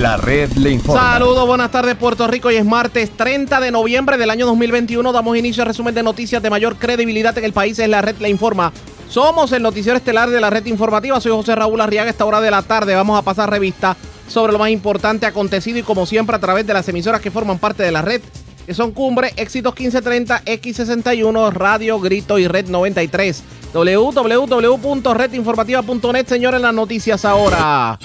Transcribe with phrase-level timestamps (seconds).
[0.00, 1.12] La red le informa.
[1.12, 2.50] Saludos, buenas tardes Puerto Rico.
[2.50, 5.12] y es martes 30 de noviembre del año 2021.
[5.12, 7.78] Damos inicio al resumen de noticias de mayor credibilidad en el país.
[7.78, 8.72] Es la red le informa.
[9.10, 11.20] Somos el noticiero estelar de la red informativa.
[11.20, 12.08] Soy José Raúl Arriaga.
[12.08, 13.94] Esta hora de la tarde vamos a pasar revista
[14.26, 17.58] sobre lo más importante acontecido y como siempre a través de las emisoras que forman
[17.58, 18.22] parte de la red
[18.64, 23.42] que son Cumbre, Éxitos 1530, X61, Radio, Grito y Red 93.
[23.74, 27.98] www.redinformativa.net, señores, las noticias ahora.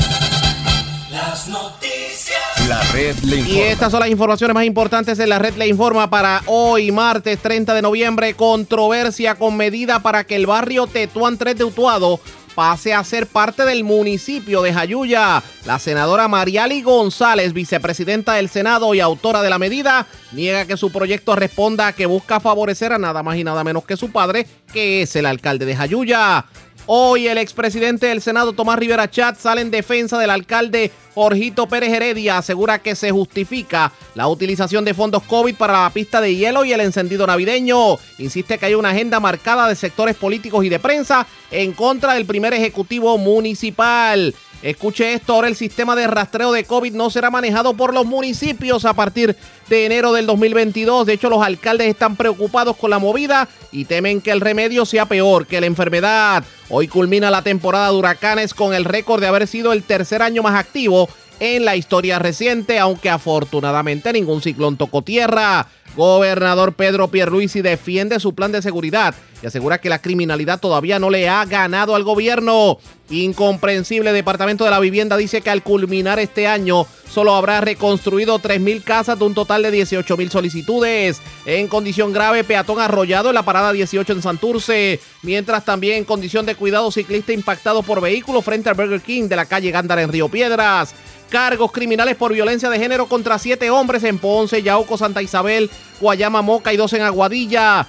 [1.15, 2.67] Las noticias.
[2.67, 3.57] La red le informa.
[3.57, 7.39] Y estas son las informaciones más importantes de la red le informa para hoy, martes
[7.41, 8.33] 30 de noviembre.
[8.33, 12.19] Controversia con medida para que el barrio Tetuán 3 de Utuado
[12.53, 15.41] pase a ser parte del municipio de Jayuya.
[15.65, 20.91] La senadora Mariali González, vicepresidenta del Senado y autora de la medida, niega que su
[20.91, 24.47] proyecto responda a que busca favorecer a nada más y nada menos que su padre,
[24.73, 26.45] que es el alcalde de Jayuya.
[26.87, 31.91] Hoy el expresidente del Senado, Tomás Rivera Chat, sale en defensa del alcalde Jorgito Pérez
[31.91, 32.37] Heredia.
[32.37, 36.73] Asegura que se justifica la utilización de fondos COVID para la pista de hielo y
[36.73, 37.97] el encendido navideño.
[38.19, 42.27] Insiste que hay una agenda marcada de sectores políticos y de prensa en contra del
[42.27, 44.35] primer ejecutivo municipal.
[44.65, 48.83] Escuche esto, ahora el sistema de rastreo de COVID no será manejado por los municipios
[48.85, 49.35] a partir
[49.69, 51.05] de enero del 2022.
[51.05, 55.05] De hecho, los alcaldes están preocupados con la movida y temen que el remedio sea
[55.05, 56.43] peor que la enfermedad.
[56.67, 60.41] Hoy culmina la temporada de huracanes con el récord de haber sido el tercer año
[60.41, 65.67] más activo en la historia reciente, aunque afortunadamente ningún ciclón tocó tierra.
[65.95, 71.09] Gobernador Pedro Pierluisi defiende su plan de seguridad y asegura que la criminalidad todavía no
[71.09, 72.77] le ha ganado al gobierno.
[73.09, 78.83] Incomprensible Departamento de la Vivienda dice que al culminar este año solo habrá reconstruido 3.000
[78.83, 81.21] casas de un total de 18.000 solicitudes.
[81.45, 86.45] En condición grave, peatón arrollado en la parada 18 en Santurce, mientras también en condición
[86.45, 90.11] de cuidado ciclista impactado por vehículo frente al Burger King de la calle Gándara en
[90.11, 90.95] Río Piedras
[91.29, 96.41] cargos criminales por violencia de género contra siete hombres en Ponce, Yauco, Santa Isabel, Guayama,
[96.41, 97.87] Moca y dos en Aguadilla.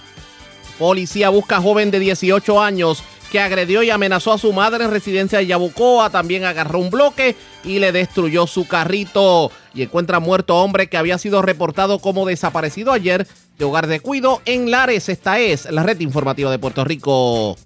[0.78, 5.38] Policía busca joven de 18 años que agredió y amenazó a su madre en residencia
[5.38, 6.10] de Yabucoa.
[6.10, 9.50] También agarró un bloque y le destruyó su carrito.
[9.74, 13.26] Y encuentra muerto hombre que había sido reportado como desaparecido ayer
[13.58, 15.08] de hogar de cuido en Lares.
[15.08, 17.56] Esta es la red informativa de Puerto Rico.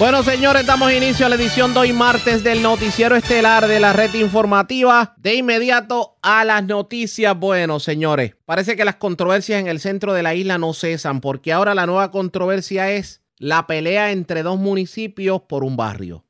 [0.00, 3.92] Bueno, señores, damos inicio a la edición de hoy martes del noticiero estelar de la
[3.92, 5.12] red informativa.
[5.18, 7.38] De inmediato a las noticias.
[7.38, 11.52] Bueno, señores, parece que las controversias en el centro de la isla no cesan porque
[11.52, 16.24] ahora la nueva controversia es la pelea entre dos municipios por un barrio.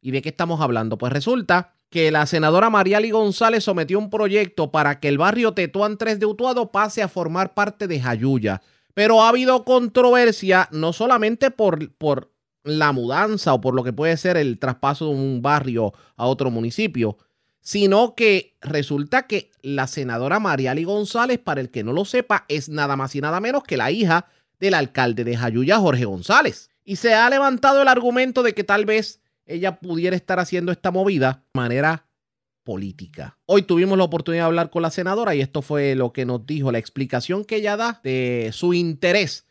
[0.00, 0.96] ¿Y de qué estamos hablando?
[0.96, 5.98] Pues resulta que la senadora Mariali González sometió un proyecto para que el barrio Tetuán
[5.98, 8.62] 3 de Utuado pase a formar parte de Jayuya.
[8.94, 12.35] Pero ha habido controversia no solamente por, por
[12.66, 16.50] la mudanza o por lo que puede ser el traspaso de un barrio a otro
[16.50, 17.16] municipio,
[17.60, 22.68] sino que resulta que la senadora Mariali González, para el que no lo sepa, es
[22.68, 24.26] nada más y nada menos que la hija
[24.60, 26.70] del alcalde de Jayuya, Jorge González.
[26.84, 30.90] Y se ha levantado el argumento de que tal vez ella pudiera estar haciendo esta
[30.90, 32.06] movida de manera
[32.64, 33.38] política.
[33.46, 36.46] Hoy tuvimos la oportunidad de hablar con la senadora y esto fue lo que nos
[36.46, 39.45] dijo, la explicación que ella da de su interés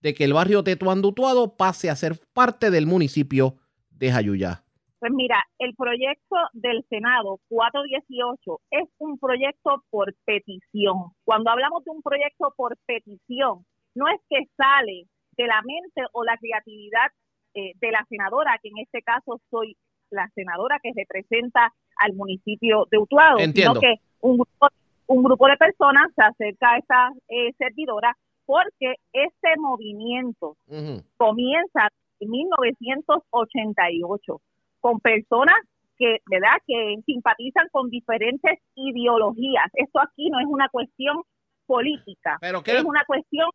[0.00, 3.56] de que el barrio Tetuán Dutuado pase a ser parte del municipio
[3.90, 4.64] de Jayuya?
[4.98, 11.12] Pues mira, el proyecto del Senado 418 es un proyecto por petición.
[11.24, 15.06] Cuando hablamos de un proyecto por petición, no es que sale
[15.36, 17.08] de la mente o la creatividad
[17.54, 19.76] eh, de la senadora, que en este caso soy
[20.10, 23.80] la senadora que representa al municipio de Utuado, Entiendo.
[23.80, 24.68] sino que un grupo,
[25.06, 28.16] un grupo de personas se acerca a esta eh, servidora
[28.50, 31.04] porque este movimiento Ujú.
[31.16, 31.86] comienza
[32.18, 34.40] en 1988
[34.80, 35.54] con personas
[35.96, 39.66] que, ¿verdad?, que simpatizan con diferentes ideologías.
[39.74, 41.22] Esto aquí no es una cuestión
[41.66, 43.48] política, Pero ¿qué- es una cuestión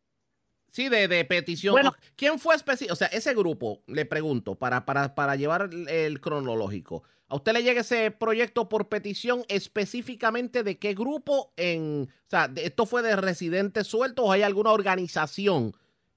[0.70, 1.72] Sí, de, de petición.
[1.74, 1.92] Bueno.
[2.18, 2.94] ¿Quién fue específico?
[2.94, 7.04] O sea, ese grupo, le pregunto, para, para, para llevar el, el cronológico.
[7.28, 12.04] ¿A usted le llega ese proyecto por petición específicamente de qué grupo en...
[12.04, 15.72] O sea, ¿esto fue de residentes sueltos o hay alguna organización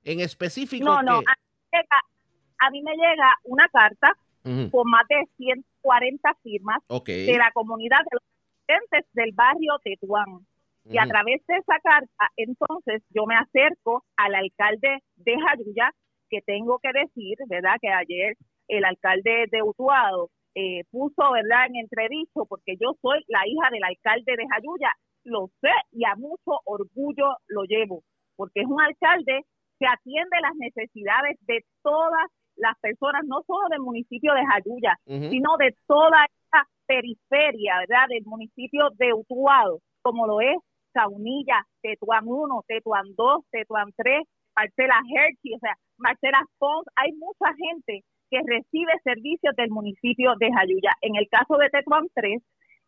[0.05, 0.85] en específico?
[0.85, 1.99] No, no, que- a mí, me llega,
[2.59, 4.13] a mí me llega una carta
[4.71, 8.23] con más de 140 firmas de la comunidad de los
[8.67, 10.47] residentes del barrio Tetuán.
[10.91, 15.91] Y a través de esa carta, entonces yo me acerco al alcalde de Jayuya,
[16.31, 17.77] que tengo que decir, ¿verdad?
[17.81, 18.37] Que ayer
[18.69, 23.85] el alcalde de Utuado eh, puso, ¿verdad?, en entredicho, porque yo soy la hija del
[23.85, 24.93] alcalde de Jayuya,
[25.25, 28.03] lo sé y a mucho orgullo lo llevo,
[28.37, 29.43] porque es un alcalde
[29.79, 35.57] que atiende las necesidades de todas las personas, no solo del municipio de Jayuya, sino
[35.59, 40.57] de toda esta periferia, ¿verdad?, del municipio de Utuado, como lo es
[40.93, 47.55] Saunilla, Tetuán 1, Tetuán 2, Tetuán 3, Marcela Hershey, o sea, Marcela Pons, hay mucha
[47.55, 50.93] gente que recibe servicios del municipio de Jayuya.
[51.01, 52.43] En el caso de Tetuán 3,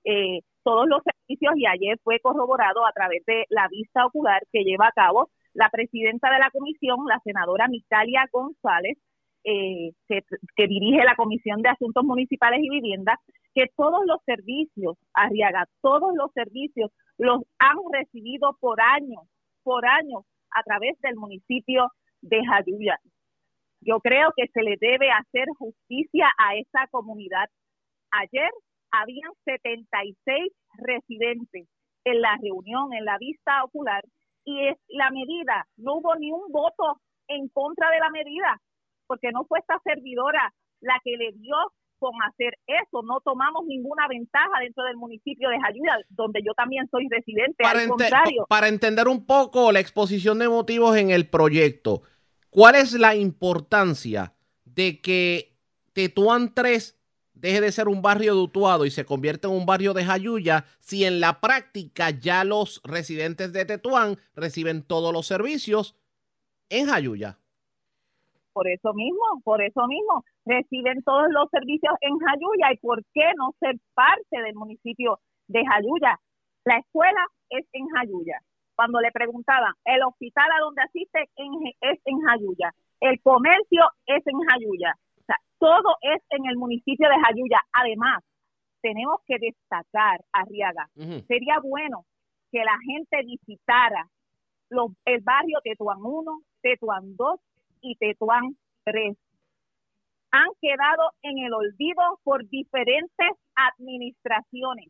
[0.04, 4.64] eh, todos los servicios y ayer fue corroborado a través de la vista ocular que
[4.64, 8.98] lleva a cabo la presidenta de la comisión, la senadora Mitalia González,
[9.44, 10.22] eh, que,
[10.54, 13.18] que, dirige la Comisión de Asuntos Municipales y Vivienda,
[13.54, 19.22] que todos los servicios, Arriaga, todos los servicios los han recibido por años,
[19.62, 21.90] por años, a través del municipio
[22.20, 22.98] de Jayuya.
[23.80, 27.48] Yo creo que se le debe hacer justicia a esa comunidad.
[28.10, 28.50] Ayer
[28.90, 31.68] habían 76 residentes
[32.04, 34.02] en la reunión, en la vista ocular,
[34.44, 38.60] y es la medida, no hubo ni un voto en contra de la medida,
[39.06, 41.54] porque no fue esta servidora la que le dio
[41.98, 46.88] con hacer eso, no tomamos ninguna ventaja dentro del municipio de Jayuya, donde yo también
[46.90, 48.46] soy residente, para al contrario.
[48.48, 52.02] Para entender un poco la exposición de motivos en el proyecto,
[52.50, 55.56] ¿cuál es la importancia de que
[55.92, 56.96] Tetuán 3
[57.34, 61.04] deje de ser un barrio de y se convierta en un barrio de Jayuya si
[61.04, 65.96] en la práctica ya los residentes de Tetuán reciben todos los servicios
[66.68, 67.38] en Jayuya?
[68.52, 73.24] Por eso mismo, por eso mismo, reciben todos los servicios en Jayuya y por qué
[73.36, 76.20] no ser parte del municipio de Jayuya.
[76.64, 78.42] La escuela es en Jayuya.
[78.80, 81.28] Cuando le preguntaban, el hospital a donde asiste
[81.82, 84.94] es en Jayuya, el comercio es en Jayuya,
[85.58, 87.60] todo es en el municipio de Jayuya.
[87.74, 88.24] Además,
[88.80, 90.88] tenemos que destacar, Arriaga,
[91.28, 92.06] sería bueno
[92.50, 94.08] que la gente visitara
[94.70, 97.38] los, el barrio Tetuán 1, Tetuán 2
[97.82, 99.14] y Tetuán 3.
[100.30, 104.88] Han quedado en el olvido por diferentes administraciones,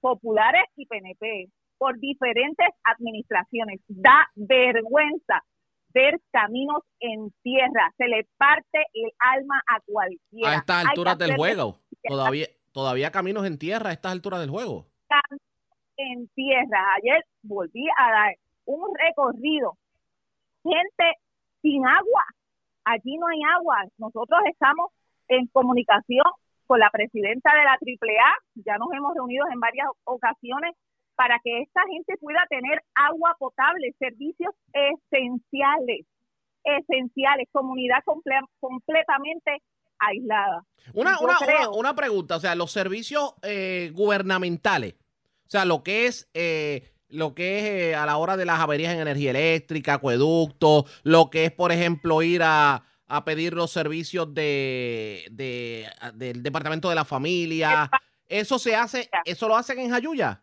[0.00, 3.80] populares y PNP, por diferentes administraciones.
[3.88, 5.42] Da vergüenza
[5.96, 10.50] ver caminos en tierra, se le parte el alma a cualquiera.
[10.50, 14.86] A estas alturas del juego, todavía, todavía caminos en tierra a estas alturas del juego.
[15.96, 18.34] En tierra, ayer volví a dar
[18.66, 19.78] un recorrido,
[20.62, 21.14] gente
[21.62, 22.24] sin agua,
[22.84, 24.90] allí no hay agua, nosotros estamos
[25.28, 26.26] en comunicación
[26.66, 30.74] con la presidenta de la AAA, ya nos hemos reunido en varias ocasiones
[31.16, 36.06] para que esta gente pueda tener agua potable, servicios esenciales,
[36.62, 38.04] esenciales, comunidad
[38.60, 39.62] completamente
[39.98, 40.64] aislada.
[40.94, 41.18] Una,
[41.72, 46.30] una, pregunta, o sea, los servicios eh, gubernamentales, o sea, lo que es...
[46.34, 50.86] Eh, lo que es eh, a la hora de las averías en energía eléctrica, acueducto,
[51.04, 52.82] lo que es, por ejemplo, ir a,
[53.24, 55.24] pedir los servicios de,
[56.14, 57.88] del Departamento de la Familia.
[58.28, 60.42] ¿Eso se hace, eso lo hacen en Jayuya?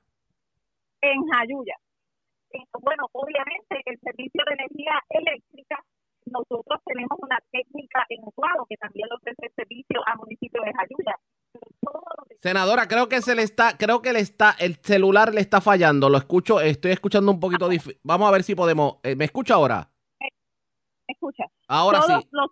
[1.04, 1.76] En Jayuya.
[2.82, 5.84] Bueno, obviamente el servicio de energía eléctrica,
[6.26, 11.16] nosotros tenemos una técnica en Utuado que también ofrece el servicio al municipio de Jayuya.
[12.40, 16.10] Senadora, creo que se le está, creo que le está, el celular le está fallando.
[16.10, 18.00] Lo escucho, estoy escuchando un poquito difícil.
[18.04, 19.00] Vamos a ver si podemos.
[19.04, 19.90] Eh, ¿Me escucha ahora?
[20.20, 21.44] ¿Me escucha?
[21.68, 22.30] Ahora todos sí.
[22.32, 22.50] Los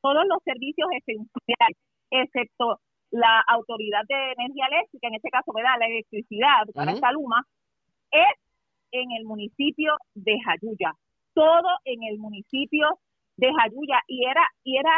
[0.00, 1.78] todos los servicios esenciales,
[2.10, 2.80] excepto
[3.14, 5.78] la Autoridad de Energía Eléctrica, en este caso, ¿verdad?
[5.78, 7.46] La electricidad para esta luma,
[8.10, 8.34] es
[8.90, 10.92] en el municipio de Jayuya.
[11.32, 12.98] Todo en el municipio
[13.36, 14.00] de Jayuya.
[14.08, 14.90] Y era, y era,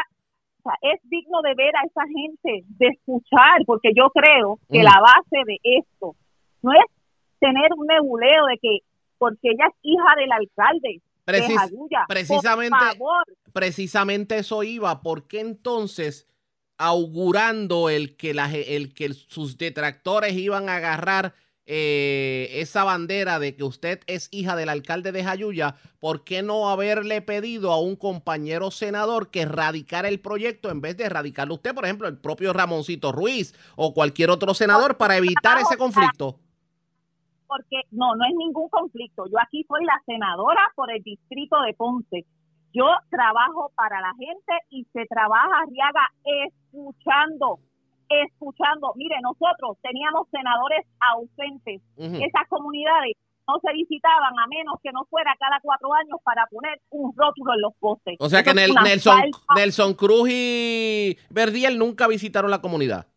[0.63, 4.81] o sea, es digno de ver a esa gente, de escuchar, porque yo creo que
[4.81, 6.15] la base de esto
[6.63, 6.85] no es
[7.39, 8.79] tener un nebuleo de que,
[9.19, 12.05] porque ella es hija del alcalde, de Jayuya.
[12.07, 12.77] Precisamente,
[13.53, 15.01] precisamente eso iba.
[15.01, 16.27] porque entonces
[16.77, 21.33] augurando el que, la, el que sus detractores iban a agarrar
[21.69, 26.69] eh, esa bandera de que usted es hija del alcalde de Jayuya, ¿por qué no
[26.69, 31.75] haberle pedido a un compañero senador que radicara el proyecto en vez de radicarlo usted,
[31.75, 36.39] por ejemplo, el propio Ramoncito Ruiz o cualquier otro senador para evitar ese conflicto?
[37.47, 39.25] Porque no, no es ningún conflicto.
[39.27, 42.25] Yo aquí soy la senadora por el distrito de Ponce.
[42.73, 46.07] Yo trabajo para la gente y se trabaja, Riaga,
[46.77, 47.59] escuchando,
[48.09, 48.93] escuchando.
[48.95, 51.81] Mire, nosotros teníamos senadores ausentes.
[51.97, 53.13] Esas comunidades
[53.47, 57.53] no se visitaban a menos que no fuera cada cuatro años para poner un rótulo
[57.53, 58.17] en los postes.
[58.19, 63.07] O sea que Nelson, Nelson Cruz y Verdiel nunca visitaron la comunidad.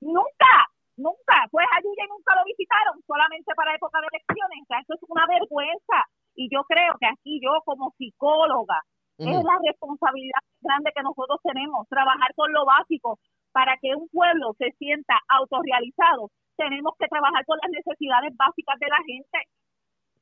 [0.00, 1.48] Nunca, nunca.
[1.50, 4.84] Pues allí nunca lo visitaron, solamente para época de elecciones.
[4.84, 6.04] Eso es una vergüenza.
[6.36, 8.80] Y yo creo que aquí yo como psicóloga
[9.28, 13.18] es la responsabilidad grande que nosotros tenemos, trabajar con lo básico,
[13.52, 18.88] para que un pueblo se sienta autorrealizado, tenemos que trabajar con las necesidades básicas de
[18.88, 19.38] la gente.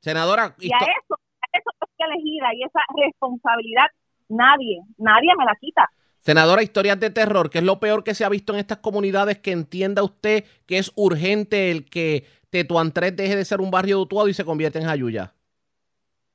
[0.00, 3.86] Senadora, y a eso, a eso es que elegida y esa responsabilidad
[4.28, 5.88] nadie, nadie me la quita.
[6.20, 9.38] Senadora, historias de terror, ¿qué es lo peor que se ha visto en estas comunidades
[9.38, 13.96] que entienda usted que es urgente el que Tetuán 3 deje de ser un barrio
[13.96, 15.34] de Utuado y se convierta en Jayuya?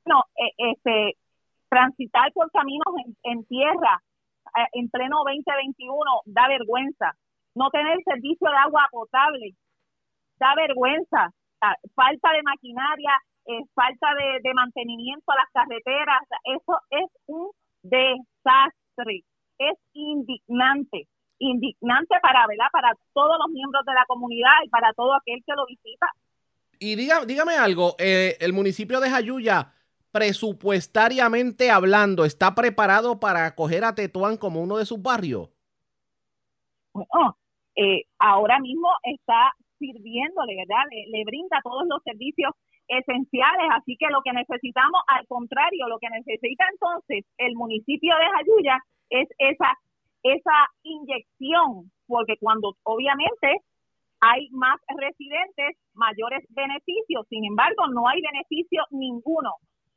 [0.06, 1.16] No, eh, este,
[1.74, 2.86] transitar por caminos
[3.24, 4.00] en, tierra
[4.56, 7.12] eh, en pleno 2021 da vergüenza.
[7.54, 9.54] No tener servicio de agua potable
[10.38, 11.30] da vergüenza.
[11.60, 13.14] Ah, falta de maquinaria,
[13.46, 14.08] eh, falta
[14.42, 17.50] de, mantenimiento a las carreteras, eso es un
[17.82, 19.24] desastre
[19.58, 22.66] es indignante, indignante para, ¿verdad?
[22.72, 26.06] para todos los miembros de la comunidad y para todo aquel que lo visita.
[26.78, 29.72] Y diga, dígame algo, eh, el municipio de Jayuya,
[30.14, 35.50] presupuestariamente hablando, ¿está preparado para acoger a Tetuán como uno de sus barrios?
[36.92, 37.36] Bueno,
[37.74, 40.84] eh, ahora mismo está sirviéndole, ¿verdad?
[41.10, 42.54] Le, brinda todos los servicios
[42.86, 48.30] esenciales, así que lo que necesitamos, al contrario, lo que necesita entonces el municipio de
[48.38, 48.78] Jayuya
[49.10, 49.76] es esa,
[50.22, 53.62] esa inyección, porque cuando obviamente
[54.20, 59.50] hay más residentes, mayores beneficios, sin embargo, no hay beneficio ninguno.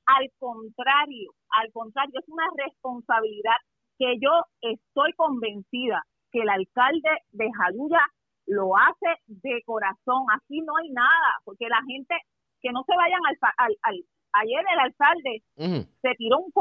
[0.07, 3.57] Al contrario, al contrario, es una responsabilidad
[3.99, 8.01] que yo estoy convencida que el alcalde de Jaluya
[8.45, 10.25] lo hace de corazón.
[10.33, 12.15] Aquí no hay nada, porque la gente,
[12.61, 13.75] que no se vayan al...
[13.83, 15.41] al, ayer el alcalde
[16.01, 16.51] se tiró un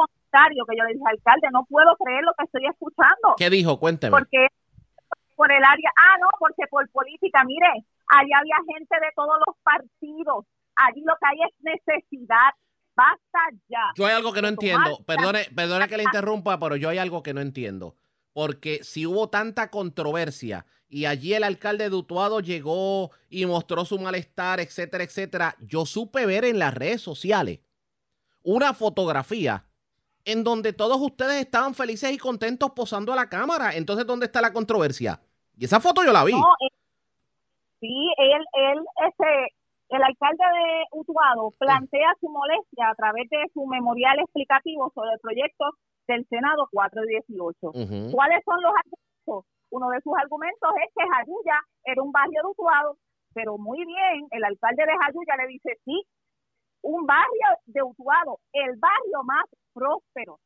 [0.66, 3.34] que yo le dije, alcalde, no puedo creer lo que estoy escuchando.
[3.36, 3.78] ¿Qué dijo?
[3.78, 4.10] Cuénteme.
[4.10, 4.48] Porque
[5.34, 7.68] por el área, ah, no, porque por política, mire,
[8.08, 12.52] allí había gente de todos los partidos, allí lo que hay es necesidad,
[12.96, 13.38] basta
[13.68, 13.92] ya.
[13.94, 17.22] Yo hay algo que no entiendo, perdone, perdone que le interrumpa, pero yo hay algo
[17.22, 17.94] que no entiendo,
[18.32, 23.98] porque si hubo tanta controversia y allí el alcalde de Utuado llegó y mostró su
[23.98, 27.60] malestar, etcétera, etcétera, yo supe ver en las redes sociales
[28.42, 29.64] una fotografía
[30.24, 33.74] en donde todos ustedes estaban felices y contentos posando a la cámara.
[33.74, 35.20] Entonces, ¿dónde está la controversia?
[35.56, 36.32] Y esa foto yo la vi.
[36.32, 36.68] Eh,
[37.80, 39.54] sí, él, él, ese,
[39.88, 45.21] el alcalde de Utuado plantea su molestia a través de su memorial explicativo sobre el
[45.21, 45.71] proyecto
[46.09, 48.12] del Senado 418.
[48.12, 49.52] ¿Cuáles son los argumentos?
[49.71, 52.97] Uno de sus argumentos es que Jayuya era un barrio de Utuado,
[53.35, 56.02] pero muy bien, el alcalde de Jayuya le dice, sí,
[56.83, 60.38] un barrio de Utuado, el barrio más próspero.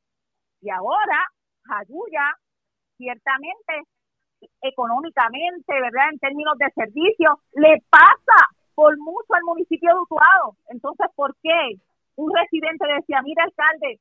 [0.63, 1.25] Y ahora,
[1.65, 2.35] Jayuya,
[2.97, 3.85] ciertamente,
[4.63, 6.09] económicamente, ¿verdad?
[6.13, 8.41] En términos de servicios, le pasa
[8.81, 10.57] por mucho al municipio de Utuado.
[10.69, 11.77] Entonces, ¿por qué?
[12.17, 14.01] Un residente decía, mira, alcalde,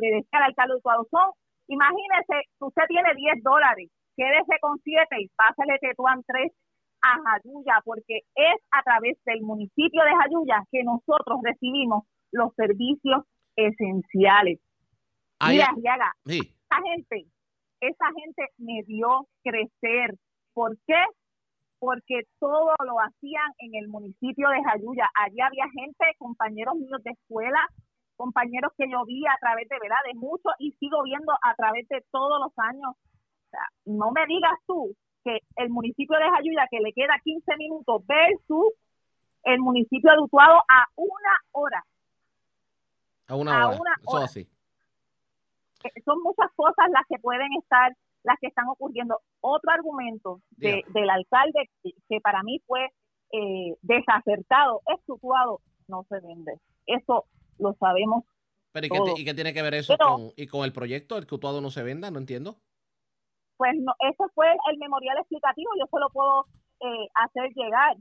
[0.00, 1.32] le decía al alcalde de Utuado, son,
[1.66, 6.52] imagínese, usted tiene 10 dólares, quédese con 7 y pásale Tetuán 3
[7.02, 13.24] a Jayuya, porque es a través del municipio de Jayuya que nosotros recibimos los servicios
[13.56, 14.60] esenciales.
[15.48, 17.26] Mira, Yaga, esa gente,
[17.80, 20.14] esa gente me dio crecer.
[20.54, 21.02] ¿Por qué?
[21.80, 25.10] Porque todo lo hacían en el municipio de Jayuya.
[25.14, 27.58] Allí había gente, compañeros míos de escuela,
[28.16, 31.88] compañeros que yo vi a través de verdad de mucho y sigo viendo a través
[31.88, 32.94] de todos los años.
[33.86, 34.94] no me digas tú
[35.24, 38.74] que el municipio de Jayuya, que le queda 15 minutos, versus
[39.42, 41.84] el municipio de Utuado a una hora.
[43.26, 44.24] A una hora.
[44.24, 44.46] así.
[45.84, 49.20] Eh, son muchas cosas las que pueden estar, las que están ocurriendo.
[49.40, 52.90] Otro argumento de, del alcalde que, para mí fue
[53.32, 56.52] eh, desacertado, es Utuado no se vende.
[56.86, 57.26] Eso
[57.58, 58.24] lo sabemos.
[58.72, 61.26] Pero ¿y qué, ¿y qué tiene que ver eso con, y con el proyecto, el
[61.26, 62.10] que Utuado no se venda?
[62.10, 62.56] No entiendo.
[63.56, 66.46] Pues no, eso fue el memorial explicativo, yo se lo puedo
[66.80, 67.96] eh, hacer llegar.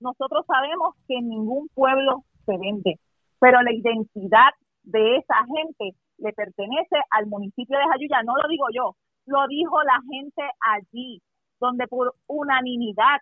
[0.00, 2.98] Nosotros sabemos que ningún pueblo se vende,
[3.38, 4.50] pero la identidad
[4.84, 9.82] de esa gente le pertenece al municipio de Jayuya, no lo digo yo, lo dijo
[9.82, 11.22] la gente allí,
[11.60, 13.20] donde por unanimidad,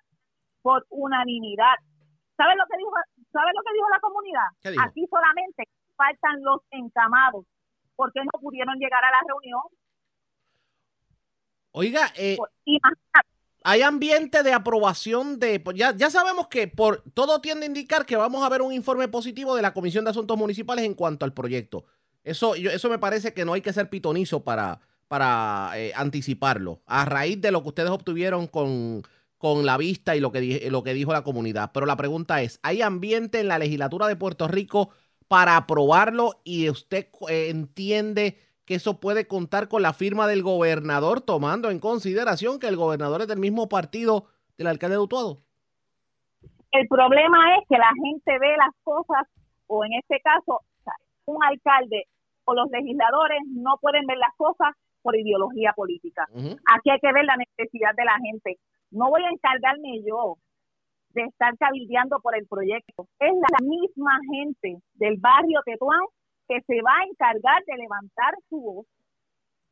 [0.62, 1.74] por unanimidad.
[2.36, 2.92] ¿Sabe lo que dijo,
[3.32, 4.86] sabe lo que dijo la comunidad?
[4.86, 5.64] Aquí solamente
[5.96, 7.44] faltan los encamados,
[7.96, 9.62] porque no pudieron llegar a la reunión
[11.72, 12.36] Oiga, eh,
[13.62, 15.60] hay ambiente de aprobación de...
[15.60, 18.72] Pues ya, ya sabemos que por todo tiende a indicar que vamos a ver un
[18.72, 21.84] informe positivo de la Comisión de Asuntos Municipales en cuanto al proyecto.
[22.24, 24.80] Eso, eso me parece que no hay que ser pitonizo para,
[25.10, 26.82] para eh, anticiparlo.
[26.86, 29.02] A raíz de lo que ustedes obtuvieron con,
[29.38, 31.72] con la vista y lo que, lo que dijo la comunidad.
[31.74, 34.90] Pero la pregunta es, ¿hay ambiente en la legislatura de Puerto Rico
[35.26, 41.20] para aprobarlo y usted eh, entiende que eso puede contar con la firma del gobernador,
[41.20, 44.26] tomando en consideración que el gobernador es del mismo partido
[44.58, 45.42] del alcalde de Utuado?
[46.70, 49.26] El problema es que la gente ve las cosas,
[49.66, 50.60] o en este caso,
[51.24, 52.06] un alcalde
[52.44, 56.26] o los legisladores no pueden ver las cosas por ideología política.
[56.32, 58.58] Aquí hay que ver la necesidad de la gente.
[58.90, 60.36] No voy a encargarme yo
[61.10, 63.08] de estar cabildeando por el proyecto.
[63.18, 66.00] Es la misma gente del barrio Tetuán
[66.48, 68.86] que se va a encargar de levantar su voz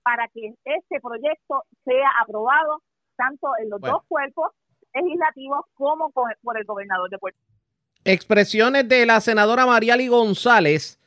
[0.03, 2.83] para que este proyecto sea aprobado
[3.17, 4.53] tanto en los dos cuerpos
[4.95, 7.61] legislativos como por el gobernador de Puerto Rico.
[8.05, 10.98] Expresiones de la senadora Mariali González.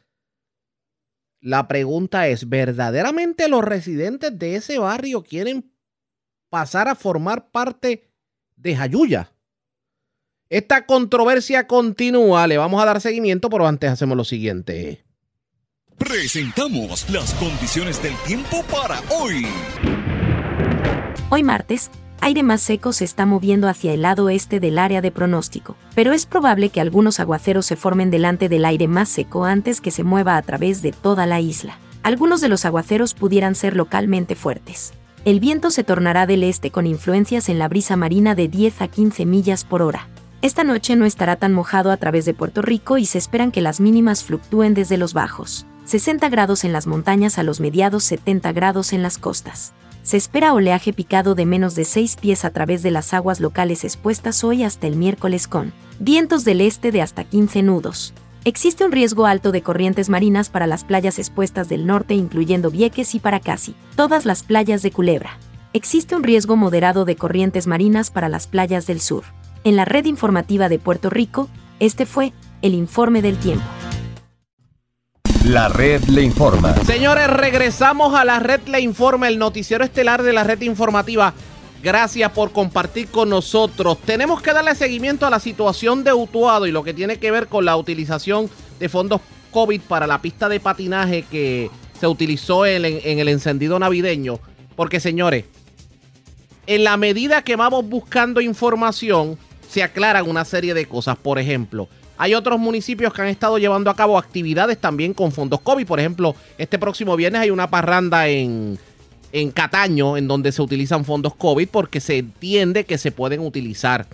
[1.42, 5.74] La pregunta es, ¿verdaderamente los residentes de ese barrio quieren
[6.50, 8.12] pasar a formar parte
[8.56, 9.34] de Jayuya?
[10.50, 15.04] Esta controversia continúa, le vamos a dar seguimiento, pero antes hacemos lo siguiente.
[15.98, 19.48] Presentamos las condiciones del tiempo para hoy.
[21.30, 21.90] Hoy martes,
[22.22, 26.14] aire más seco se está moviendo hacia el lado este del área de pronóstico, pero
[26.14, 30.04] es probable que algunos aguaceros se formen delante del aire más seco antes que se
[30.04, 31.78] mueva a través de toda la isla.
[32.04, 34.94] Algunos de los aguaceros pudieran ser localmente fuertes.
[35.26, 38.88] El viento se tornará del este con influencias en la brisa marina de 10 a
[38.88, 40.08] 15 millas por hora.
[40.42, 43.62] Esta noche no estará tan mojado a través de Puerto Rico y se esperan que
[43.62, 45.68] las mínimas fluctúen desde los bajos.
[45.86, 49.74] 60 grados en las montañas a los mediados 70 grados en las costas.
[50.04, 53.84] Se espera oleaje picado de menos de 6 pies a través de las aguas locales
[53.84, 58.14] expuestas hoy hasta el miércoles con vientos del este de hasta 15 nudos.
[58.44, 63.14] Existe un riesgo alto de corrientes marinas para las playas expuestas del norte incluyendo Vieques
[63.14, 65.38] y para casi todas las playas de Culebra.
[65.74, 69.24] Existe un riesgo moderado de corrientes marinas para las playas del sur.
[69.64, 71.48] En la red informativa de Puerto Rico,
[71.80, 73.64] este fue el informe del tiempo.
[75.46, 76.76] La red le informa.
[76.86, 81.34] Señores, regresamos a la red le informa, el noticiero estelar de la red informativa.
[81.82, 83.98] Gracias por compartir con nosotros.
[84.06, 87.48] Tenemos que darle seguimiento a la situación de Utuado y lo que tiene que ver
[87.48, 92.86] con la utilización de fondos COVID para la pista de patinaje que se utilizó en,
[92.86, 94.40] el encendido navideño.
[94.76, 95.46] Porque señores,
[96.68, 101.18] en la medida que vamos buscando información, se aclaran una serie de cosas.
[101.18, 101.90] Por ejemplo,
[102.22, 105.88] hay otros municipios que han estado llevando a cabo actividades también con fondos COVID.
[105.88, 108.78] Por ejemplo, este próximo viernes hay una parranda en,
[109.32, 114.06] en Cataño en donde se utilizan fondos COVID porque se entiende que se pueden utilizar.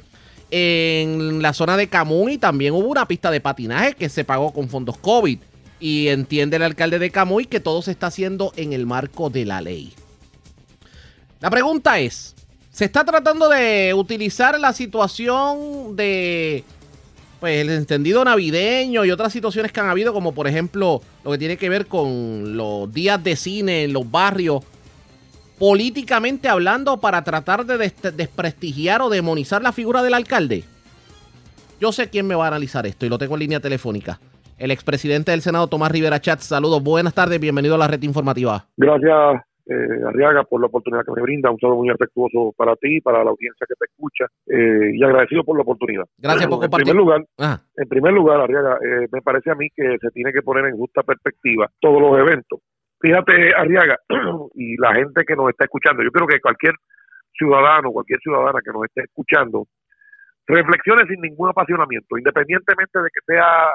[0.52, 4.70] En la zona de Camuy también hubo una pista de patinaje que se pagó con
[4.70, 5.40] fondos COVID.
[5.82, 9.44] Y entiende el alcalde de Camuy que todo se está haciendo en el marco de
[9.44, 9.94] la ley.
[11.42, 12.36] La pregunta es,
[12.72, 16.64] ¿se está tratando de utilizar la situación de
[17.40, 21.38] pues el encendido navideño y otras situaciones que han habido, como por ejemplo lo que
[21.38, 24.64] tiene que ver con los días de cine en los barrios,
[25.60, 27.78] políticamente hablando, para tratar de
[28.12, 30.64] desprestigiar o demonizar la figura del alcalde?
[31.80, 34.20] Yo sé quién me va a analizar esto y lo tengo en línea telefónica.
[34.58, 36.40] El expresidente del Senado, Tomás Rivera Chat.
[36.40, 38.66] Saludos, buenas tardes, bienvenido a la red informativa.
[38.76, 41.52] Gracias, eh, Arriaga, por la oportunidad que me brinda.
[41.52, 45.44] Un saludo muy afectuoso para ti, para la audiencia que te escucha eh, y agradecido
[45.44, 46.06] por la oportunidad.
[46.18, 46.88] Gracias por compartir.
[46.88, 50.32] En primer lugar, en primer lugar Arriaga, eh, me parece a mí que se tiene
[50.32, 52.60] que poner en justa perspectiva todos los eventos.
[53.00, 53.98] Fíjate, Arriaga,
[54.56, 56.74] y la gente que nos está escuchando, yo creo que cualquier
[57.38, 59.68] ciudadano, cualquier ciudadana que nos esté escuchando,
[60.48, 63.74] reflexione sin ningún apasionamiento, independientemente de que sea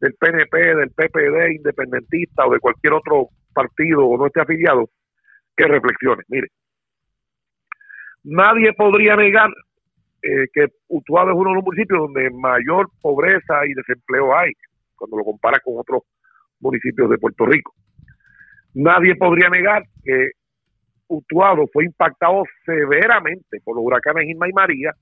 [0.00, 4.88] del PNP, del PPD, independentista o de cualquier otro partido o no esté afiliado,
[5.56, 6.26] que reflexiones.
[6.28, 6.48] Mire,
[8.24, 9.50] nadie podría negar
[10.22, 14.52] eh, que Utuado es uno de los municipios donde mayor pobreza y desempleo hay,
[14.96, 16.02] cuando lo compara con otros
[16.60, 17.74] municipios de Puerto Rico.
[18.74, 20.30] Nadie podría negar que
[21.08, 24.92] Utuado fue impactado severamente por los huracanes Irma y María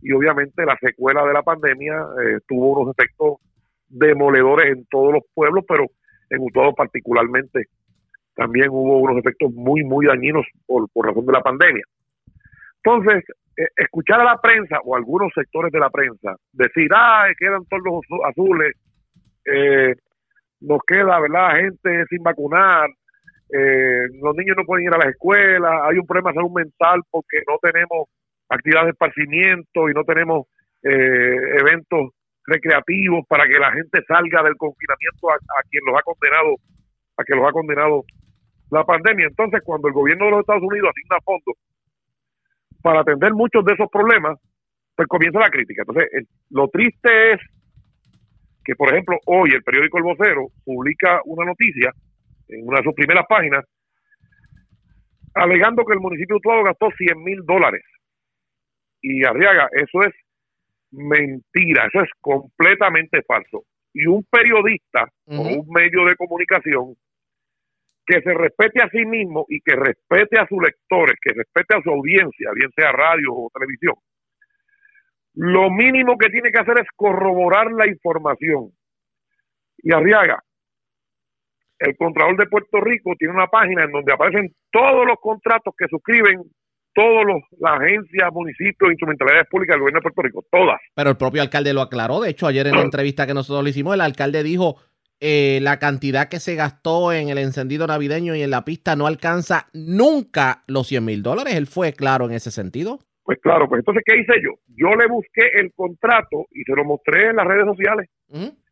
[0.00, 3.38] y obviamente la secuela de la pandemia eh, tuvo unos efectos
[3.88, 5.86] demoledores en todos los pueblos, pero
[6.30, 7.66] en Utuado particularmente
[8.38, 11.82] también hubo unos efectos muy, muy dañinos por, por razón de la pandemia.
[12.84, 13.24] Entonces,
[13.56, 17.82] eh, escuchar a la prensa o algunos sectores de la prensa decir, ah, quedan todos
[17.82, 18.76] los azules,
[19.44, 19.92] eh,
[20.60, 22.88] nos queda, ¿verdad?, gente sin vacunar,
[23.52, 27.00] eh, los niños no pueden ir a las escuelas, hay un problema de salud mental
[27.10, 28.06] porque no tenemos
[28.48, 30.46] actividades de esparcimiento y no tenemos
[30.80, 32.10] eventos
[32.46, 36.54] recreativos para que la gente salga del confinamiento a, a quien los ha condenado
[37.16, 38.04] a que los ha condenado
[38.70, 39.26] la pandemia.
[39.26, 41.56] Entonces, cuando el gobierno de los Estados Unidos asigna fondos
[42.82, 44.38] para atender muchos de esos problemas,
[44.94, 45.82] pues comienza la crítica.
[45.86, 47.40] Entonces, lo triste es
[48.64, 51.92] que, por ejemplo, hoy el periódico El Vocero publica una noticia
[52.48, 53.64] en una de sus primeras páginas,
[55.34, 57.82] alegando que el municipio de Utuado gastó 100 mil dólares.
[59.00, 60.14] Y Arriaga, eso es
[60.90, 63.64] mentira, eso es completamente falso.
[63.94, 66.94] Y un periodista o un medio de comunicación
[68.08, 71.82] que se respete a sí mismo y que respete a sus lectores, que respete a
[71.82, 73.94] su audiencia, bien sea radio o televisión,
[75.34, 78.70] lo mínimo que tiene que hacer es corroborar la información.
[79.76, 80.42] Y Arriaga,
[81.78, 85.86] el Contralor de Puerto Rico tiene una página en donde aparecen todos los contratos que
[85.88, 86.42] suscriben
[86.94, 87.26] todas
[87.60, 90.80] las agencias, municipios, instrumentalidades públicas del gobierno de Puerto Rico, todas.
[90.94, 92.20] Pero el propio alcalde lo aclaró.
[92.20, 94.76] De hecho, ayer en la entrevista que nosotros le hicimos, el alcalde dijo
[95.20, 99.06] eh, la cantidad que se gastó en el encendido navideño y en la pista no
[99.06, 101.54] alcanza nunca los 100 mil dólares.
[101.54, 103.00] Él fue claro en ese sentido.
[103.24, 104.52] Pues claro, pues entonces, ¿qué hice yo?
[104.68, 108.08] Yo le busqué el contrato y se lo mostré en las redes sociales.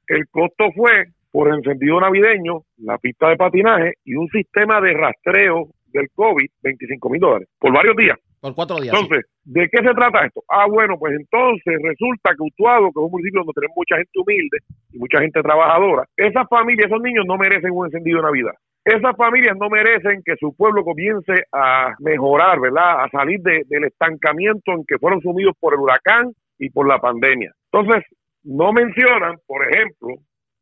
[0.09, 5.69] El costo fue por encendido navideño, la pista de patinaje y un sistema de rastreo
[5.89, 8.19] del COVID, 25 mil dólares, por varios días.
[8.41, 8.95] Por cuatro días.
[8.97, 9.03] sí.
[9.03, 10.43] Entonces, ¿de qué se trata esto?
[10.49, 14.11] Ah, bueno, pues entonces resulta que Utuado, que es un municipio donde tenemos mucha gente
[14.19, 14.59] humilde
[14.93, 18.53] y mucha gente trabajadora, esas familias, esos niños no merecen un encendido de Navidad.
[18.85, 23.05] Esas familias no merecen que su pueblo comience a mejorar, ¿verdad?
[23.05, 27.01] A salir de- del estancamiento en que fueron sumidos por el huracán y por la
[27.01, 27.53] pandemia.
[27.73, 28.05] Entonces,
[28.45, 30.09] no mencionan, por ejemplo,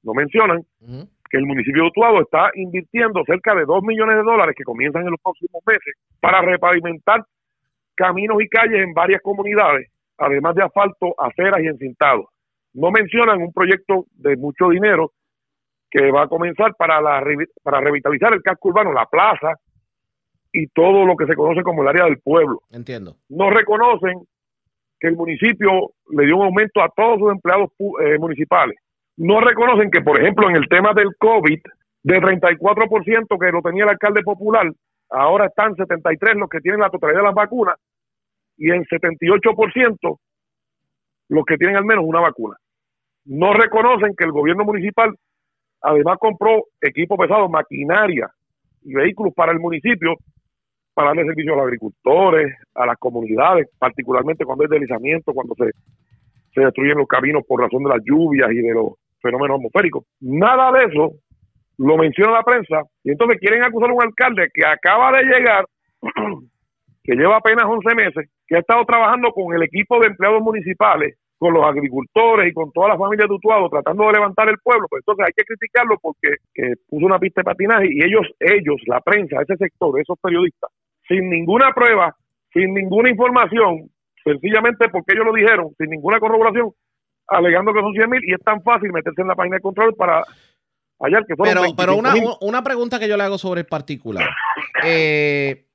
[0.04, 0.62] no mencionan
[1.30, 5.02] que el municipio de Utuado está invirtiendo cerca de 2 millones de dólares que comienzan
[5.02, 7.24] en los próximos meses para repavimentar
[7.94, 12.26] caminos y calles en varias comunidades, además de asfalto, aceras y encintados.
[12.72, 15.12] No mencionan un proyecto de mucho dinero
[15.90, 17.22] que va a comenzar para, la,
[17.62, 19.54] para revitalizar el casco urbano, la plaza
[20.52, 23.16] y todo lo que se conoce como el área del pueblo Entiendo.
[23.28, 24.22] no reconocen
[24.98, 27.70] que el municipio le dio un aumento a todos sus empleados
[28.02, 28.76] eh, municipales.
[29.16, 31.60] No reconocen que, por ejemplo, en el tema del COVID,
[32.02, 34.72] de 34% que lo tenía el alcalde popular,
[35.14, 37.76] ahora están 73 los que tienen la totalidad de las vacunas
[38.56, 40.18] y en 78%
[41.28, 42.56] los que tienen al menos una vacuna.
[43.24, 45.14] No reconocen que el gobierno municipal
[45.80, 48.30] además compró equipo pesado, maquinaria
[48.82, 50.14] y vehículos para el municipio
[50.92, 55.70] para darle servicio a los agricultores, a las comunidades, particularmente cuando hay deslizamiento, cuando se,
[56.54, 60.04] se destruyen los caminos por razón de las lluvias y de los fenómenos atmosféricos.
[60.20, 61.12] Nada de eso
[61.78, 65.66] lo menciona la prensa y entonces quieren acusar a un alcalde que acaba de llegar,
[67.04, 71.16] que lleva apenas 11 meses, que ha estado trabajando con el equipo de empleados municipales,
[71.38, 74.86] con los agricultores y con todas las familias de Utuado tratando de levantar el pueblo,
[74.88, 78.80] pues entonces hay que criticarlo porque que puso una pista de patinaje y ellos, ellos,
[78.86, 80.70] la prensa, ese sector, esos periodistas,
[81.06, 82.14] sin ninguna prueba,
[82.52, 83.90] sin ninguna información,
[84.22, 86.70] sencillamente porque ellos lo dijeron, sin ninguna corroboración,
[87.28, 89.94] alegando que son 100 mil y es tan fácil meterse en la página de control
[89.94, 90.22] para
[91.04, 92.48] hallar que fueron Pero, pero una, 25,000.
[92.48, 94.28] una pregunta que yo le hago sobre el particular.
[94.84, 95.66] Eh,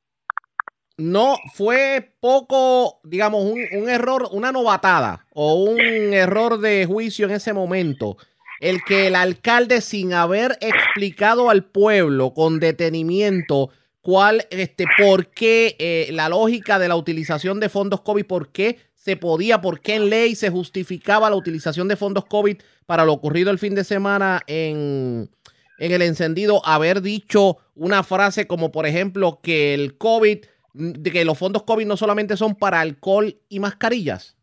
[0.98, 7.32] no fue poco, digamos, un, un error, una novatada o un error de juicio en
[7.32, 8.18] ese momento.
[8.60, 13.70] El que el alcalde, sin haber explicado al pueblo con detenimiento
[14.02, 18.78] cuál, este, por qué eh, la lógica de la utilización de fondos COVID, por qué
[19.00, 23.14] se podía, por qué en ley se justificaba la utilización de fondos COVID para lo
[23.14, 25.30] ocurrido el fin de semana en,
[25.78, 30.40] en el encendido, haber dicho una frase como, por ejemplo, que el COVID,
[30.74, 34.38] de que los fondos COVID no solamente son para alcohol y mascarillas.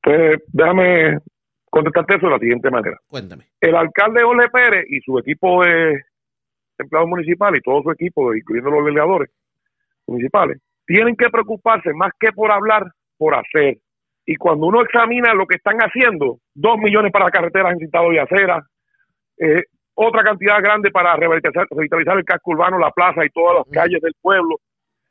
[0.00, 1.18] Pues déjame
[1.70, 3.00] contestarte eso de la siguiente manera.
[3.08, 3.48] Cuéntame.
[3.60, 6.04] El alcalde Ole Pérez y su equipo de
[6.78, 9.28] empleados municipales y todo su equipo, incluyendo los delegadores
[10.06, 13.78] municipales, tienen que preocuparse más que por hablar, por hacer.
[14.26, 18.18] Y cuando uno examina lo que están haciendo, dos millones para carreteras en Cintado y
[18.18, 18.64] aceras,
[19.38, 19.62] eh,
[19.94, 24.00] otra cantidad grande para revitalizar, revitalizar el casco urbano, la plaza y todas las calles
[24.00, 24.56] del pueblo,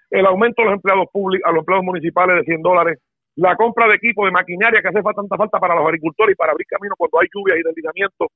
[0.09, 2.99] el aumento de los empleados públicos, a los empleados municipales de 100 dólares,
[3.35, 6.51] la compra de equipo de maquinaria que hace tanta falta para los agricultores y para
[6.51, 8.27] abrir camino cuando hay lluvias y deslizamientos,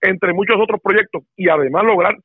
[0.00, 2.16] entre muchos otros proyectos, y además lograr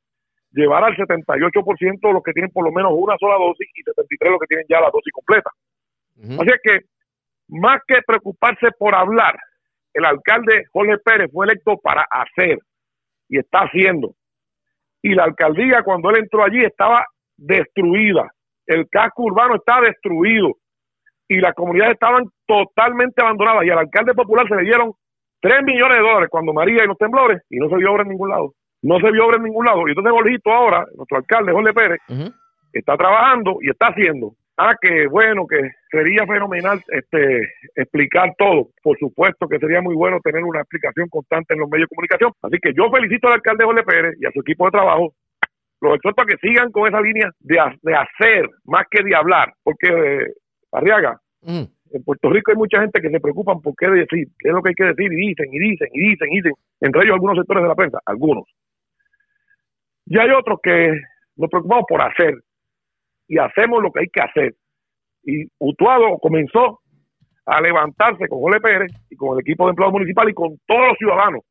[0.52, 4.40] llevar al 78% los que tienen por lo menos una sola dosis y 73 los
[4.40, 5.50] que tienen ya la dosis completa.
[6.18, 6.42] Ujú.
[6.42, 6.80] Así que,
[7.48, 9.38] más que preocuparse por hablar,
[9.94, 12.58] el alcalde Jorge Pérez fue electo para hacer
[13.28, 14.14] y está haciendo.
[15.02, 17.04] Y la alcaldía, cuando él entró allí, estaba
[17.36, 18.30] destruida.
[18.66, 20.56] El casco urbano está destruido.
[21.28, 23.64] Y las comunidades estaban totalmente abandonadas.
[23.64, 24.92] Y al alcalde popular se le dieron
[25.40, 28.08] 3 millones de dólares cuando María y los temblores y no se vio obra en
[28.08, 28.54] ningún lado.
[28.82, 29.86] No se vio obra en ningún lado.
[29.86, 32.00] Y entonces Jorgito ahora, nuestro alcalde Jorge Pérez,
[32.72, 34.32] está trabajando y está haciendo.
[34.60, 37.42] Ah, que bueno, que sería fenomenal este
[37.76, 38.70] explicar todo.
[38.82, 42.32] Por supuesto que sería muy bueno tener una explicación constante en los medios de comunicación.
[42.42, 45.14] Así que yo felicito al alcalde Jorge Pérez y a su equipo de trabajo.
[45.80, 49.52] Los exhorto a que sigan con esa línea de, de hacer más que de hablar.
[49.62, 50.26] Porque, eh,
[50.72, 51.62] Arriaga, Mm.
[51.92, 54.60] en Puerto Rico hay mucha gente que se preocupan por qué decir, qué es lo
[54.60, 56.52] que hay que decir, y dicen, y dicen, y dicen, y dicen.
[56.80, 58.44] Entre ellos algunos sectores de la prensa, algunos.
[60.06, 61.00] Y hay otros que
[61.36, 62.34] nos preocupamos por hacer
[63.28, 64.54] y hacemos lo que hay que hacer.
[65.22, 66.80] Y Utuado comenzó
[67.44, 70.88] a levantarse con Jorge Pérez y con el equipo de empleados municipales y con todos
[70.88, 71.42] los ciudadanos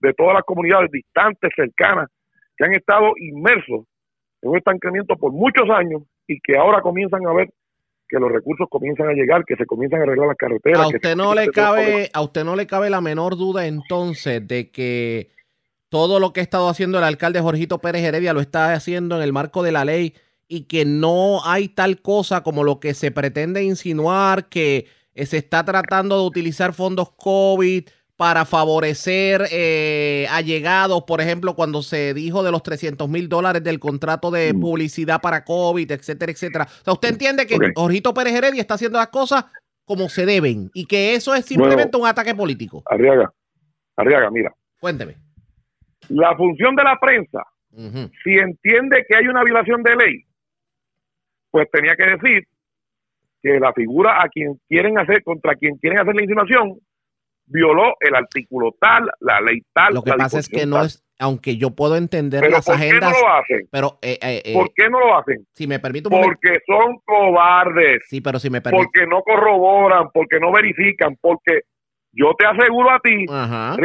[0.00, 2.08] de todas las comunidades distantes, cercanas,
[2.56, 3.86] que han estado inmersos
[4.42, 7.50] en un estancamiento por muchos años y que ahora comienzan a ver
[8.08, 10.82] que los recursos comienzan a llegar, que se comienzan a arreglar las carreteras.
[10.82, 14.70] A usted no le cabe, a usted no le cabe la menor duda entonces de
[14.70, 15.30] que
[15.88, 19.22] todo lo que ha estado haciendo el alcalde Jorgito Pérez Heredia lo está haciendo en
[19.22, 20.14] el marco de la ley
[20.48, 25.36] y que no hay tal cosa como lo que se pretende insinuar que eh, se
[25.38, 27.84] está tratando de utilizar fondos COVID
[28.16, 33.80] para favorecer eh, allegados, por ejemplo, cuando se dijo de los 300 mil dólares del
[33.80, 34.60] contrato de Mm.
[34.60, 36.64] publicidad para COVID, etcétera, etcétera.
[36.80, 37.62] O sea, usted entiende que Ok.
[37.74, 39.46] Jorgito Pérez Heredia está haciendo las cosas
[39.84, 42.82] como se deben y que eso es simplemente un ataque político.
[42.86, 43.32] Arriaga,
[43.96, 45.16] Arriaga, mira, Cuénteme.
[46.08, 47.42] la función de la prensa
[48.22, 50.24] si entiende que hay una violación de ley,
[51.54, 52.48] pues tenía que decir
[53.40, 56.80] que la figura a quien quieren hacer, contra quien quieren hacer la insinuación,
[57.46, 59.94] violó el artículo tal, la ley tal.
[59.94, 60.86] Lo que la pasa es que no tal.
[60.86, 63.68] es, aunque yo puedo entender Pero las ¿por qué agendas, no lo hacen?
[63.70, 65.46] pero eh, eh, eh, ¿Por qué no lo hacen?
[65.52, 70.40] si me momento, Porque son cobardes, sí, pero si me permite, porque no corroboran, porque
[70.40, 71.60] no verifican, porque
[72.10, 73.76] yo te aseguro a ti, Ajá.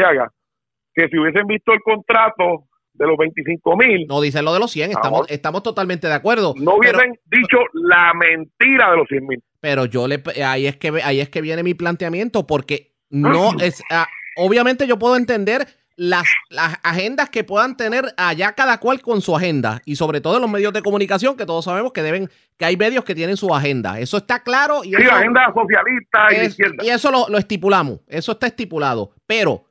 [0.95, 2.63] Que si hubiesen visto el contrato
[2.99, 6.53] de los 25 mil, no dicen lo de los 100, estamos, estamos totalmente de acuerdo.
[6.57, 9.43] no pero- hubiesen dicho la mentira de los 100 mil.
[9.61, 13.81] Pero yo le ahí es que ahí es que viene mi planteamiento porque no es
[13.89, 14.07] ah,
[14.37, 19.35] obviamente yo puedo entender las, las agendas que puedan tener allá cada cual con su
[19.35, 22.63] agenda y sobre todo en los medios de comunicación que todos sabemos que deben que
[22.65, 23.99] hay medios que tienen su agenda.
[23.99, 26.83] Eso está claro y Sí, eso, agenda socialista y izquierda.
[26.85, 29.65] y eso lo, lo estipulamos, eso está estipulado, pero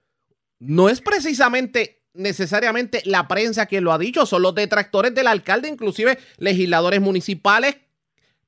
[0.61, 5.69] no es precisamente necesariamente la prensa quien lo ha dicho, son los detractores del alcalde,
[5.69, 7.79] inclusive legisladores municipales,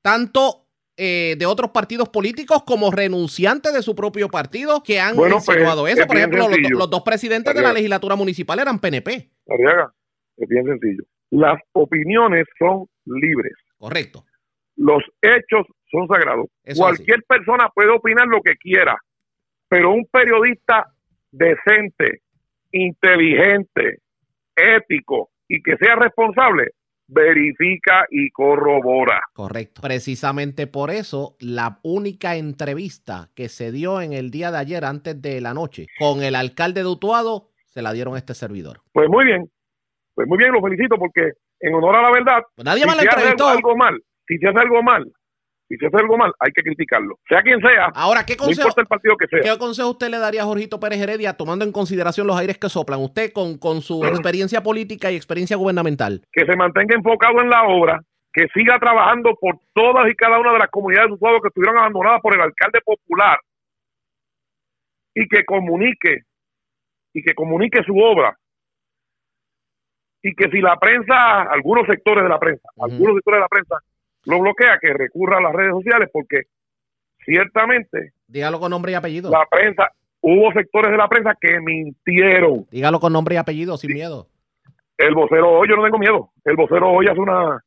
[0.01, 5.37] tanto eh, de otros partidos políticos como renunciantes de su propio partido que han Bueno,
[5.43, 5.87] pues, eso.
[5.87, 9.29] es Por ejemplo, los, dos presidentes de la legislatura municipal eran PNP.
[9.49, 9.91] Arriaga,
[10.37, 11.03] es bien sencillo.
[11.31, 13.53] Las opiniones son libres.
[13.77, 14.25] Correcto.
[14.75, 16.47] Los hechos son sagrados.
[16.63, 18.97] Eso Cualquier persona puede opinar lo que quiera,
[19.69, 20.93] pero un periodista
[21.31, 22.21] decente,
[22.71, 23.99] inteligente,
[24.55, 26.71] ético y que sea responsable,
[27.07, 29.21] verifica y corrobora.
[29.33, 29.81] Correcto.
[29.81, 35.21] Precisamente por eso, la única entrevista que se dio en el día de ayer, antes
[35.21, 38.81] de la noche, con el alcalde de Utuado, se la dieron a este servidor.
[38.93, 39.49] Pues muy bien,
[40.15, 43.09] pues muy bien, lo felicito porque en honor a la verdad, Pues nadie si se
[43.09, 45.05] hace algo mal, si se hace algo mal,
[45.71, 47.17] si se hace algo mal, hay que criticarlo.
[47.29, 49.39] Sea quien sea, Ahora, ¿qué no consejo, importa el partido que sea.
[49.41, 52.67] ¿qué consejo usted le daría a Jorgito Pérez Heredia tomando en consideración los aires que
[52.67, 52.99] soplan?
[52.99, 56.21] Usted con, con su experiencia política y experiencia gubernamental.
[56.33, 58.01] que se mantenga enfocado en la obra,
[58.33, 61.77] que siga trabajando por todas y cada una de las comunidades de Utuado que estuvieron
[61.77, 63.39] abandonadas por el alcalde popular
[65.15, 66.23] y que comunique
[67.13, 68.35] y que comunique su obra
[70.21, 73.75] y que si la prensa, algunos sectores de la prensa, algunos sectores de la prensa
[74.25, 76.41] lo bloquea, que recurra a las redes sociales porque
[77.25, 79.29] ciertamente Dígalo con nombre y apellido.
[79.31, 79.89] la prensa,
[80.21, 82.65] hubo sectores de la prensa que mintieron.
[82.71, 84.27] Dígalo con nombre y apellido, sin miedo.
[84.97, 86.29] El vocero hoy, yo no tengo miedo.
[86.45, 87.59] El vocero hoy hace una,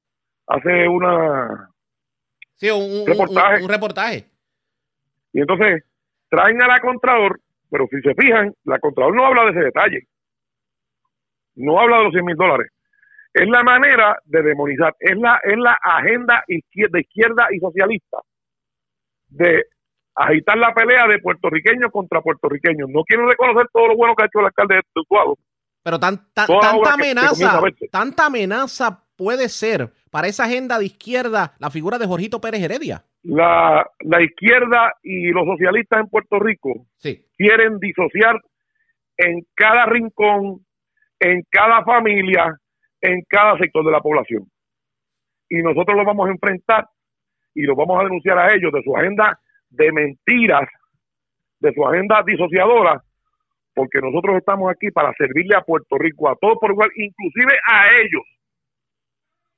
[0.46, 1.68] hace una,
[2.54, 3.62] Sí, un, un- un- Reportaje.
[3.64, 4.24] un reportaje.
[5.32, 5.82] y entonces
[6.30, 7.40] traen a la Contralor,
[7.70, 10.06] pero si se fijan, la Contralor no habla de ese detalle.
[11.56, 12.70] No habla de los 100 mil dólares.
[13.34, 18.18] Es la manera de demonizar, es la, es la agenda izquierda, izquierda y socialista
[19.28, 19.64] de
[20.14, 22.88] agitar la pelea de puertorriqueños contra puertorriqueños.
[22.88, 25.36] No quieren reconocer todo lo bueno que ha hecho el alcalde de Utuado.
[25.82, 31.70] Pero tan, tan- tanta amenaza, tanta amenaza puede ser para esa agenda de izquierda la
[31.70, 33.02] figura de Jorgito Pérez Heredia.
[33.24, 37.26] La, la izquierda y los socialistas en Puerto Rico Sí.
[37.36, 38.40] quieren disociar
[39.16, 40.64] en cada rincón,
[41.18, 42.56] en cada familia,
[43.04, 44.46] en cada sector de la población.
[45.48, 46.86] Y nosotros los vamos a enfrentar
[47.54, 49.38] y los vamos a denunciar a ellos de su agenda
[49.68, 50.66] de mentiras,
[51.60, 53.02] de su agenda disociadora,
[53.74, 58.00] porque nosotros estamos aquí para servirle a Puerto Rico, a todos por igual, inclusive a
[58.00, 58.22] ellos,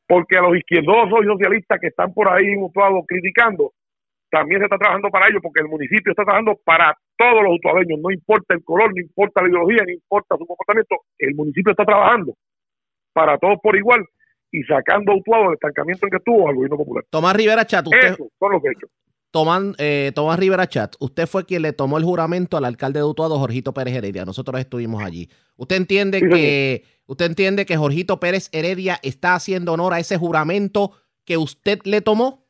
[0.09, 3.73] porque a los izquierdosos y socialistas que están por ahí mutuados criticando,
[4.29, 8.01] también se está trabajando para ellos, porque el municipio está trabajando para todos los utuadeños,
[8.01, 11.85] no importa el color, no importa la ideología, no importa su comportamiento, el municipio está
[11.85, 12.35] trabajando
[13.17, 14.05] para todos por igual
[14.53, 17.03] y sacando a Utuado del estancamiento en que estuvo al gobierno popular.
[17.09, 18.91] Tomás Rivera Chat, usted, Eso son los hechos.
[19.31, 23.07] Toman, eh, Tomás Rivera Chat, usted fue quien le tomó el juramento al alcalde de
[23.07, 24.27] Utuado, Jorgito Pérez Heredia.
[24.27, 25.31] Nosotros estuvimos allí.
[25.57, 30.19] ¿Usted entiende Sí, que usted entiende que Jorgito Pérez Heredia está haciendo honor a ese
[30.19, 30.91] juramento
[31.25, 32.45] que usted le tomó?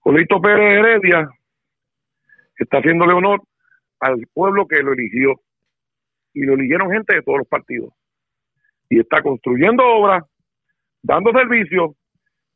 [0.00, 1.30] Julito Pérez Heredia
[2.58, 3.40] está haciéndole honor
[4.00, 5.40] al pueblo que lo eligió.
[6.34, 7.92] Y lo eligieron gente de todos los partidos.
[8.92, 10.22] Y está construyendo obras,
[11.02, 11.92] dando servicios,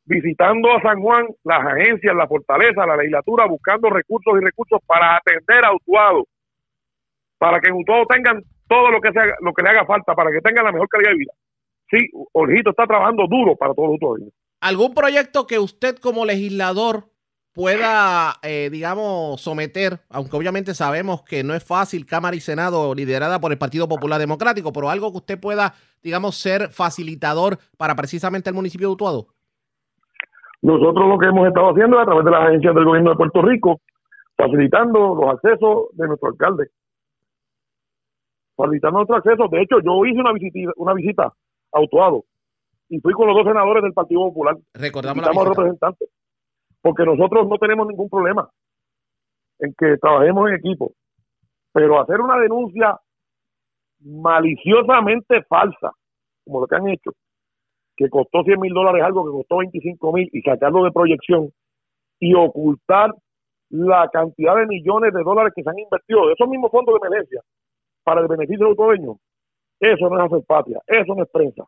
[0.04, 5.16] visitando a San Juan, las agencias, la fortaleza, la legislatura, buscando recursos y recursos para
[5.16, 6.26] atender a Utuado,
[7.38, 10.30] para que en Utuado tengan todo lo que, sea, lo que le haga falta, para
[10.30, 11.32] que tengan la mejor calidad de vida.
[11.88, 14.34] Sí, Jorgito está trabajando duro para todos los utuadeños.
[14.60, 17.04] ¿Algún proyecto que usted como legislador
[17.56, 23.40] pueda, eh, digamos, someter, aunque obviamente sabemos que no es fácil, Cámara y Senado liderada
[23.40, 28.50] por el Partido Popular Democrático, pero algo que usted pueda, digamos, ser facilitador para precisamente
[28.50, 29.28] el municipio de Utuado?
[30.60, 33.16] Nosotros lo que hemos estado haciendo es a través de las agencias del gobierno de
[33.16, 33.80] Puerto Rico,
[34.36, 36.66] facilitando los accesos de nuestro alcalde.
[38.54, 39.50] Facilitando nuestros accesos.
[39.50, 41.32] De hecho, yo hice una visita, una visita
[41.72, 42.24] a Utuado
[42.90, 44.58] y fui con los dos senadores del Partido Popular.
[44.74, 45.48] Recordamos la visita.
[45.48, 46.08] representantes.
[46.86, 48.48] Porque nosotros no tenemos ningún problema
[49.58, 50.92] en que trabajemos en equipo.
[51.72, 52.96] Pero hacer una denuncia
[53.98, 55.90] maliciosamente falsa,
[56.44, 57.10] como lo que han hecho,
[57.96, 61.50] que costó 100 mil dólares algo que costó 25 mil y sacarlo de proyección
[62.20, 63.12] y ocultar
[63.70, 67.04] la cantidad de millones de dólares que se han invertido de esos mismos fondos de
[67.04, 67.42] emergencia
[68.04, 69.16] para el beneficio del dueños,
[69.80, 71.64] eso no es hacer patria, eso no es prensa.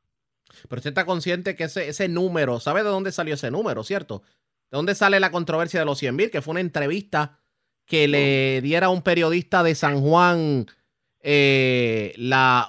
[0.68, 4.22] Pero usted está consciente que ese número, ¿sabe de dónde salió ese número, cierto?
[4.70, 6.30] ¿De dónde sale la controversia de los 100 mil?
[6.30, 7.38] Que fue una entrevista
[7.86, 10.66] que le diera a un periodista de San Juan
[11.20, 12.68] eh, la,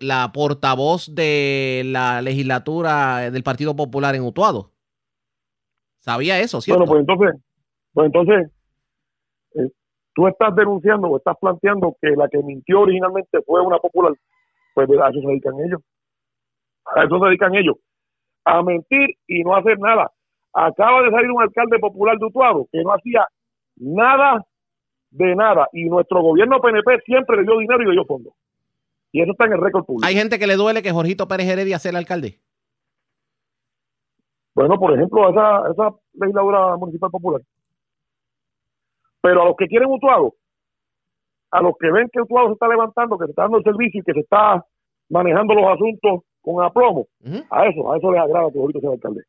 [0.00, 4.72] la portavoz de la legislatura del Partido Popular en Utuado.
[5.98, 6.86] ¿Sabía eso, cierto?
[6.86, 7.42] Bueno, pues entonces,
[7.92, 8.50] pues entonces,
[9.56, 9.70] eh,
[10.14, 14.12] tú estás denunciando o estás planteando que la que mintió originalmente fue una popular,
[14.74, 15.80] pues a eso se dedican ellos.
[16.94, 17.76] A eso se dedican ellos.
[18.44, 20.12] A mentir y no hacer nada.
[20.58, 23.26] Acaba de salir un alcalde popular de Utuado que no hacía
[23.76, 24.42] nada
[25.10, 25.68] de nada.
[25.72, 28.32] Y nuestro gobierno PNP siempre le dio dinero y le dio fondos.
[29.12, 30.06] Y eso está en el récord público.
[30.06, 32.38] Hay gente que le duele que Jorgito Pérez Heredia sea el alcalde.
[34.54, 37.42] Bueno, por ejemplo, esa, esa legisladora municipal popular.
[39.20, 40.34] Pero a los que quieren Utuado,
[41.50, 44.00] a los que ven que Utuado se está levantando, que se está dando el servicio
[44.00, 44.64] y que se está
[45.10, 47.44] manejando los asuntos con aplomo, Ujú.
[47.50, 49.22] a eso, a eso les agrada que ahorita sea alcalde.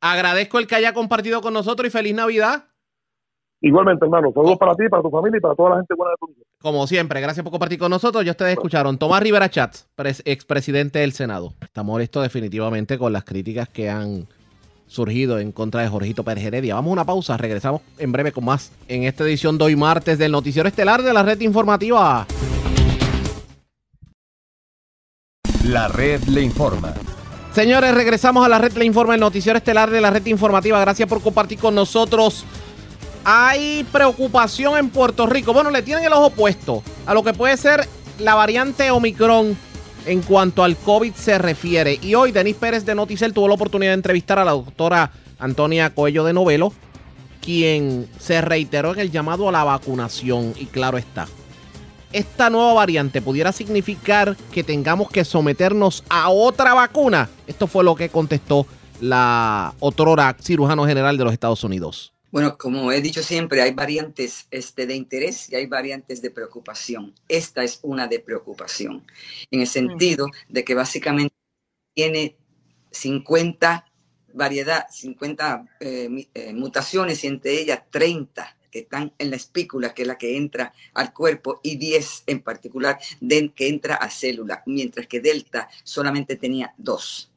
[0.00, 2.64] Agradezco el que haya compartido con nosotros y feliz Navidad.
[3.62, 6.16] Igualmente, hermano, saludos para ti, para tu familia y para toda la gente buena de
[6.20, 6.44] tu vida.
[6.60, 8.24] Como siempre, gracias por compartir con nosotros.
[8.24, 11.54] Ya ustedes escucharon Tomás Rivera Chats, pres- expresidente del Senado.
[11.62, 14.26] Está molesto definitivamente con las críticas que han
[14.86, 16.74] surgido en contra de Jorgito Pérez Heredia.
[16.74, 20.18] Vamos a una pausa, regresamos en breve con más en esta edición de hoy martes
[20.18, 22.26] del Noticiero Estelar de la Red Informativa.
[25.64, 26.94] La red le informa.
[27.56, 30.78] Señores, regresamos a la red Le Informa, el noticiero estelar de la red informativa.
[30.78, 32.44] Gracias por compartir con nosotros.
[33.24, 35.54] Hay preocupación en Puerto Rico.
[35.54, 37.88] Bueno, le tienen el ojo puesto a lo que puede ser
[38.18, 39.56] la variante Omicron
[40.04, 41.98] en cuanto al COVID se refiere.
[42.02, 45.94] Y hoy Denis Pérez de Noticel tuvo la oportunidad de entrevistar a la doctora Antonia
[45.94, 46.74] Coello de Novelo,
[47.40, 50.52] quien se reiteró en el llamado a la vacunación.
[50.58, 51.26] Y claro está,
[52.12, 57.28] esta nueva variante pudiera significar que tengamos que someternos a otra vacuna?
[57.46, 58.66] Esto fue lo que contestó
[59.00, 62.12] la otrora cirujano general de los Estados Unidos.
[62.30, 67.14] Bueno, como he dicho siempre, hay variantes este, de interés y hay variantes de preocupación.
[67.28, 69.06] Esta es una de preocupación,
[69.50, 71.34] en el sentido de que básicamente
[71.94, 72.36] tiene
[72.90, 73.86] 50
[74.34, 80.02] variedad, 50 eh, eh, mutaciones y entre ellas 30 que están en la espícula, que
[80.02, 84.62] es la que entra al cuerpo, y 10 en particular de, que entra a célula,
[84.66, 87.30] mientras que Delta solamente tenía dos.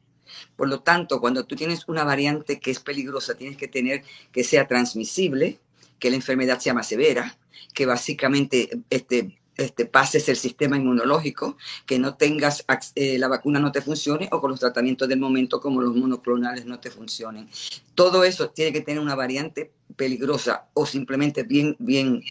[0.56, 4.44] Por lo tanto, cuando tú tienes una variante que es peligrosa, tienes que tener que
[4.44, 5.60] sea transmisible,
[5.98, 7.38] que la enfermedad sea más severa,
[7.74, 13.72] que básicamente este, este, pases el sistema inmunológico, que no tengas, eh, la vacuna no
[13.72, 17.50] te funcione o con los tratamientos del momento como los monoclonales no te funcionen.
[17.94, 22.24] Todo eso tiene que tener una variante peligrosa o simplemente bien, bien,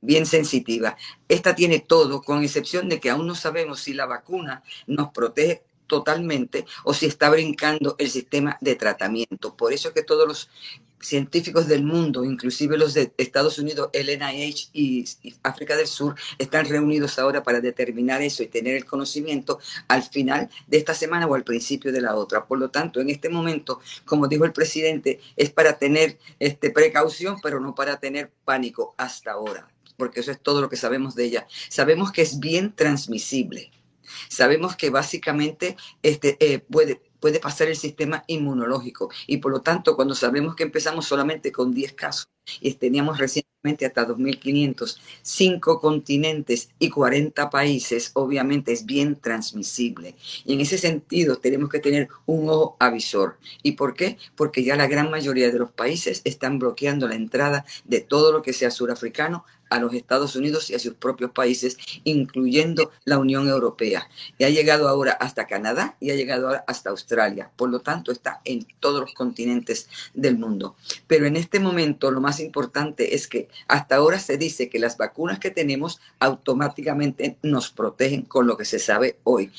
[0.00, 0.96] bien sensitiva.
[1.28, 5.64] Esta tiene todo, con excepción de que aún no sabemos si la vacuna nos protege
[5.88, 9.56] totalmente o si está brincando el sistema de tratamiento.
[9.56, 10.48] Por eso es que todos los
[11.00, 15.04] científicos del mundo, inclusive los de Estados Unidos, el NIH y,
[15.42, 20.50] África del Sur, están reunidos ahora para determinar eso y tener el conocimiento al final
[20.66, 22.46] de esta semana o al principio de la otra.
[22.46, 27.36] Por lo tanto, en este momento, como dijo el presidente, es para tener este, precaución,
[27.42, 31.24] pero no para tener pánico hasta ahora, porque eso es todo lo que sabemos de
[31.24, 31.46] ella.
[31.68, 33.70] Sabemos que es bien transmisible.
[34.28, 39.10] Sabemos que básicamente este, eh, puede, puede pasar el sistema inmunológico.
[39.26, 42.28] Y por lo tanto, cuando sabemos que empezamos solamente con 10 casos
[42.60, 50.14] y teníamos recientemente hasta 2.500, 5 continentes y 40 países, obviamente es bien transmisible.
[50.44, 53.38] Y en ese sentido tenemos que tener un ojo avisor.
[53.62, 54.18] ¿Y por qué?
[54.34, 58.42] Porque ya la gran mayoría de los países están bloqueando la entrada de todo lo
[58.42, 63.48] que sea surafricano a los Estados Unidos y a sus propios países, incluyendo la Unión
[63.48, 64.08] Europea.
[64.36, 67.50] Y ha llegado ahora hasta Canadá y ha llegado ahora hasta Australia.
[67.56, 70.74] Por lo tanto, está en todos los continentes del mundo.
[71.06, 74.96] Pero en este momento lo más importante es que hasta ahora se dice que las
[74.96, 79.50] vacunas que tenemos automáticamente nos protegen con lo que se sabe hoy.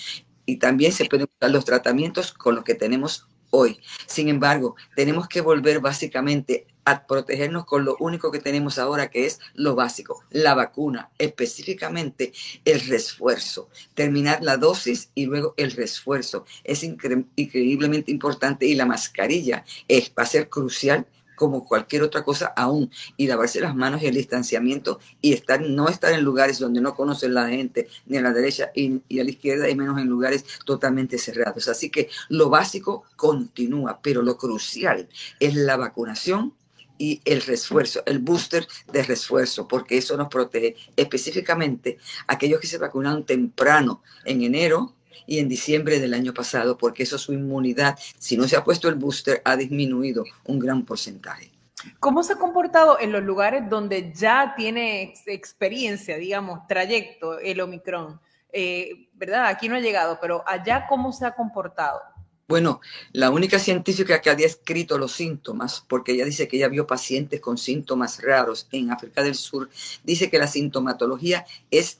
[0.46, 3.80] Y también se pueden usar los tratamientos con lo que tenemos hoy.
[4.08, 9.26] Sin embargo, tenemos que volver básicamente a protegernos con lo único que tenemos ahora, que
[9.26, 12.34] es lo básico, la vacuna, específicamente
[12.66, 16.46] el refuerzo, terminar la dosis y luego el refuerzo.
[16.64, 21.06] Es increíblemente importante y la mascarilla es, va a ser crucial
[21.42, 25.90] como cualquier otra cosa aún y lavarse las manos y el distanciamiento y estar no
[25.90, 29.24] estar en lugares donde no conocen la gente ni a la derecha y, y, a
[29.24, 31.68] la izquierda y menos en lugares totalmente cerrados.
[31.68, 36.54] Así que lo básico continúa, pero lo crucial es la vacunación
[37.00, 42.78] y el refuerzo, el booster de refuerzo, porque eso nos protege específicamente aquellos que se
[42.78, 44.94] vacunaron temprano en enero
[45.26, 48.90] y en diciembre del año pasado, porque eso su inmunidad, si no se ha puesto
[48.90, 51.52] el booster, ha disminuido un gran porcentaje.
[52.00, 58.20] ¿Cómo se ha comportado en los lugares donde ya tiene experiencia, digamos, trayecto el Omicron?
[58.54, 59.48] Eh, ¿Verdad?
[59.48, 62.02] Aquí no ha llegado, pero allá cómo se ha comportado.
[62.48, 62.82] Bueno,
[63.14, 67.40] la única científica que había escrito los síntomas, porque ella dice que ella vio pacientes
[67.40, 69.70] con síntomas raros en África del Sur,
[70.04, 72.00] dice que la sintomatología es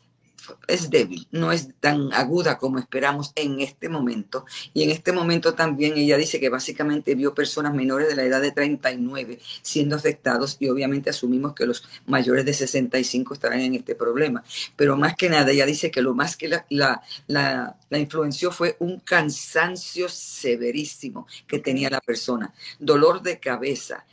[0.68, 4.46] es débil, no es tan aguda como esperamos en este momento.
[4.74, 8.42] Y en este momento también ella dice que básicamente vio personas menores de la edad
[8.42, 13.96] de 39 siendo afectados y obviamente asumimos que los mayores de 65 estarán en este
[13.96, 14.44] problema.
[14.76, 18.52] Pero más que nada, ella dice que lo más que la, la, la, la influenció
[18.52, 24.06] fue un cansancio severísimo que tenía la persona, dolor de cabeza,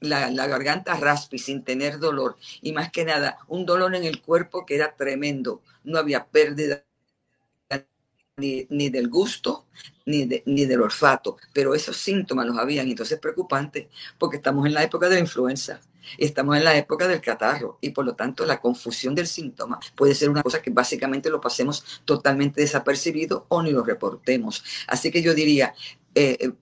[0.00, 4.64] la, garganta raspi sin tener dolor y más que nada un dolor en el cuerpo
[4.66, 5.62] que era tremendo.
[5.84, 6.84] No había pérdida
[8.36, 9.66] ni, del gusto
[10.06, 12.88] ni, ni del olfato, pero esos síntomas los habían.
[12.88, 13.88] Entonces es preocupante
[14.18, 15.80] porque estamos en la época de la influenza.
[16.18, 20.14] Estamos en la época del catarro y por lo tanto la confusión del síntoma puede
[20.14, 24.62] ser una cosa que básicamente lo pasemos totalmente desapercibido o ni lo reportemos.
[24.86, 25.74] Así que yo diría,
[26.14, 26.52] eh, eh,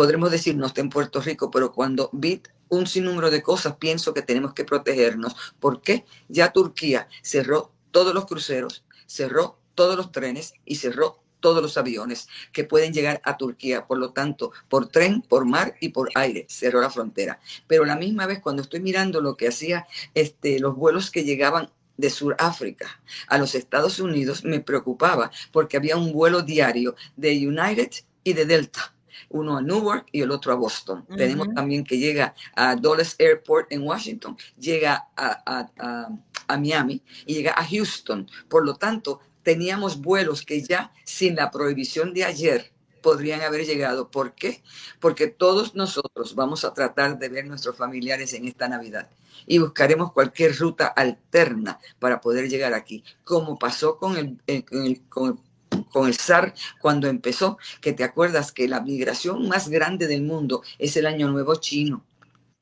[0.00, 2.40] podremos decir no está en Puerto Rico, pero cuando vi
[2.70, 5.36] un sinnúmero de cosas, pienso que tenemos que protegernos.
[5.60, 6.06] ¿Por qué?
[6.26, 12.28] Ya Turquía cerró todos los cruceros, cerró todos los trenes y cerró todos los aviones
[12.50, 13.86] que pueden llegar a Turquía.
[13.86, 17.38] Por lo tanto, por tren, por mar y por aire, cerró la frontera.
[17.66, 21.70] Pero la misma vez, cuando estoy mirando lo que hacía este, los vuelos que llegaban
[21.98, 27.90] de Sudáfrica a los Estados Unidos, me preocupaba porque había un vuelo diario de United
[28.24, 28.94] y de Delta
[29.28, 31.06] uno a Newark y el otro a Boston.
[31.16, 37.52] Tenemos también que llega a Dulles Airport en Washington, llega a, a, Miami y llega
[37.52, 38.28] a Houston.
[38.48, 44.10] Por lo tanto, teníamos vuelos que ya sin la prohibición de ayer podrían haber llegado.
[44.10, 44.62] ¿Por qué?
[44.98, 49.08] Porque todos nosotros vamos a tratar de ver nuestros familiares en esta Navidad
[49.46, 55.08] y buscaremos cualquier ruta alterna para poder llegar aquí, como pasó con el, con el,
[55.08, 55.49] con el
[55.90, 60.62] con el SAR cuando empezó, que te acuerdas que la migración más grande del mundo
[60.78, 62.04] es el Año Nuevo chino.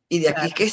[0.09, 0.73] Y de aquí que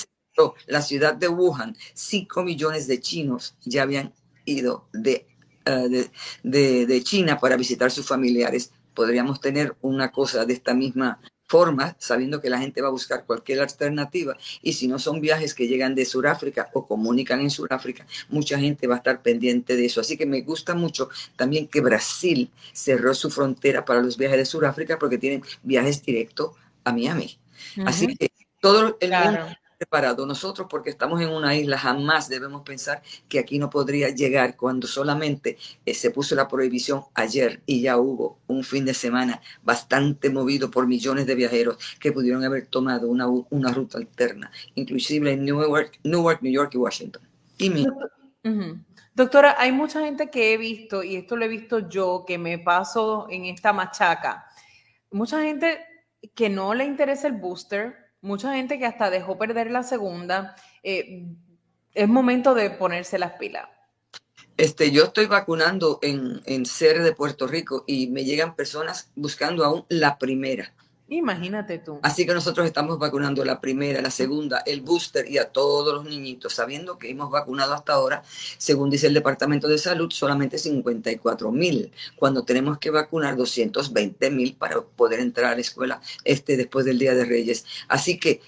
[0.68, 5.28] la ciudad de Wuhan, 5 millones de chinos ya habían ido de,
[5.66, 6.10] eh,
[6.44, 8.72] de, de China para visitar sus familiares.
[8.94, 13.26] Podríamos tener una cosa de esta misma forma, sabiendo que la gente va a buscar
[13.26, 14.38] cualquier alternativa.
[14.62, 18.88] Y si no son viajes que llegan de Sudáfrica o comunican en Sudáfrica, mucha gente
[18.88, 20.02] va a estar pendiente de eso.
[20.02, 24.46] Así que me gusta mucho también que Brasil cerró su frontera para los viajes de
[24.46, 26.52] Sudáfrica porque tienen viajes directos
[26.84, 27.38] a Miami.
[27.86, 30.26] Así que todo el mundo preparado.
[30.26, 34.88] Nosotros, porque estamos en una isla, jamás debemos pensar que aquí no podría llegar cuando
[34.88, 40.30] solamente eh, se puso la prohibición ayer y ya hubo un fin de semana bastante
[40.30, 45.46] movido por millones de viajeros que pudieron haber tomado una, una ruta alterna, inclusive en
[45.46, 47.24] Newark, Newark, New York y Washington.
[49.16, 52.60] Doctora, hay mucha gente que he visto, y esto lo he visto yo, que me
[52.60, 54.46] paso en esta machaca.
[55.10, 55.80] Mucha gente
[56.34, 60.56] que no le interesa el booster, mucha gente que hasta dejó perder la segunda.
[60.84, 61.26] eh,
[61.94, 63.70] es momento de ponerse las pilas.
[64.58, 69.64] Este, yo estoy vacunando en, en CER de Puerto Rico y me llegan personas buscando
[69.64, 70.74] aún la primera.
[71.08, 72.00] Imagínate tú.
[72.02, 76.06] Así que nosotros estamos vacunando la primera, la segunda, el booster y a todos los
[76.06, 78.24] niñitos, sabiendo que hemos vacunado hasta ahora,
[78.58, 84.56] según dice el Departamento de Salud, solamente 54 mil, cuando tenemos que vacunar 220 mil
[84.56, 87.66] para poder entrar a la escuela este, después del Día de Reyes.
[87.88, 88.42] Así que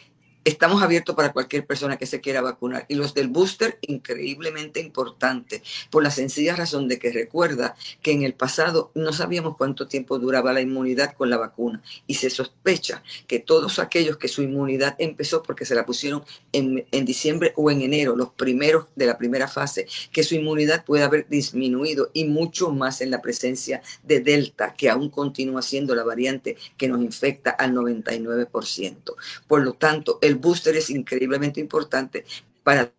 [0.43, 2.85] estamos abiertos para cualquier persona que se quiera vacunar.
[2.87, 8.23] Y los del booster, increíblemente importante, por la sencilla razón de que recuerda que en
[8.23, 13.03] el pasado no sabíamos cuánto tiempo duraba la inmunidad con la vacuna y se sospecha
[13.27, 16.23] que todos aquellos que su inmunidad empezó porque se la pusieron
[16.53, 20.85] en, en diciembre o en enero, los primeros de la primera fase, que su inmunidad
[20.85, 25.95] puede haber disminuido y mucho más en la presencia de Delta, que aún continúa siendo
[25.95, 29.15] la variante que nos infecta al 99%.
[29.47, 32.25] Por lo tanto, el booster es increíblemente importante
[32.63, 32.91] para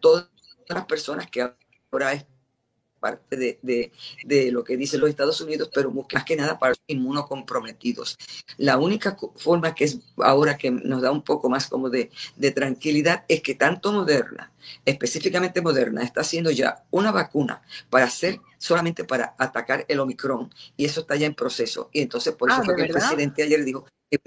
[0.00, 0.28] todas
[0.68, 1.42] las personas que
[1.90, 2.26] ahora es
[2.98, 3.92] parte de, de,
[4.24, 8.16] de, lo que dicen los Estados Unidos, pero más que nada para los inmunocomprometidos.
[8.56, 12.50] La única forma que es ahora que nos da un poco más como de, de
[12.50, 14.52] tranquilidad es que tanto Moderna,
[14.84, 20.84] específicamente Moderna, está haciendo ya una vacuna para hacer solamente para atacar el Omicron y
[20.84, 21.90] eso está ya en proceso.
[21.92, 24.18] Y entonces por eso Ah, fue ¿de que el presidente ayer dijo que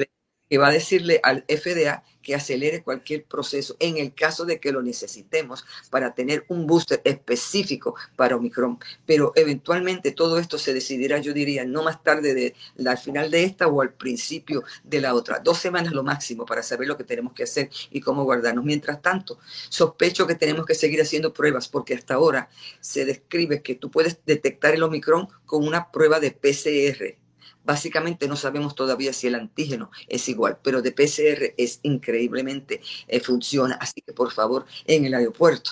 [0.51, 4.73] que va a decirle al FDA que acelere cualquier proceso en el caso de que
[4.73, 8.77] lo necesitemos para tener un booster específico para Omicron.
[9.05, 12.53] Pero eventualmente todo esto se decidirá, yo diría, no más tarde de
[12.85, 15.39] al final de esta o al principio de la otra.
[15.39, 18.65] Dos semanas lo máximo para saber lo que tenemos que hacer y cómo guardarnos.
[18.65, 19.39] Mientras tanto,
[19.69, 22.49] sospecho que tenemos que seguir haciendo pruebas porque hasta ahora
[22.81, 27.20] se describe que tú puedes detectar el Omicron con una prueba de PCR.
[27.63, 33.19] Básicamente no sabemos todavía si el antígeno es igual, pero de PCR es increíblemente eh,
[33.19, 33.75] funciona.
[33.75, 35.71] Así que por favor, en el aeropuerto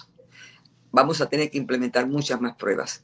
[0.92, 3.04] vamos a tener que implementar muchas más pruebas.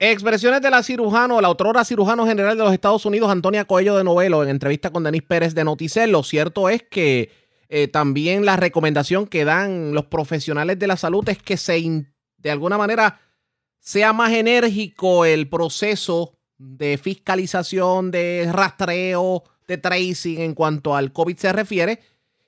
[0.00, 4.04] Expresiones de la cirujano, la otrora cirujano general de los Estados Unidos, Antonia Coello de
[4.04, 6.12] Novelo, en entrevista con Denis Pérez de Noticel.
[6.12, 7.32] Lo cierto es que
[7.68, 12.06] eh, también la recomendación que dan los profesionales de la salud es que se,
[12.36, 13.20] de alguna manera,
[13.80, 21.36] sea más enérgico el proceso de fiscalización, de rastreo, de tracing en cuanto al COVID
[21.36, 22.00] se refiere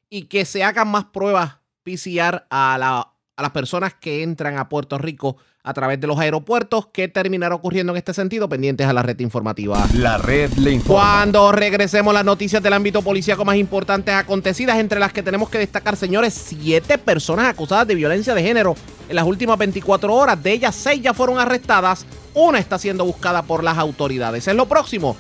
[0.08, 4.68] y que se hagan más pruebas PCR a, la- a las personas que entran a
[4.68, 6.88] Puerto Rico a través de los aeropuertos.
[6.92, 8.48] ¿Qué terminará ocurriendo en este sentido?
[8.48, 9.86] Pendientes a la red informativa.
[9.94, 11.02] La red le informa.
[11.02, 15.58] Cuando regresemos las noticias del ámbito policíaco más importantes acontecidas, entre las que tenemos que
[15.58, 18.74] destacar, señores, siete personas acusadas de violencia de género
[19.08, 20.42] en las últimas 24 horas.
[20.42, 22.06] De ellas, seis ya fueron arrestadas.
[22.34, 24.46] Una está siendo buscada por las autoridades.
[24.46, 25.16] Es lo próximo.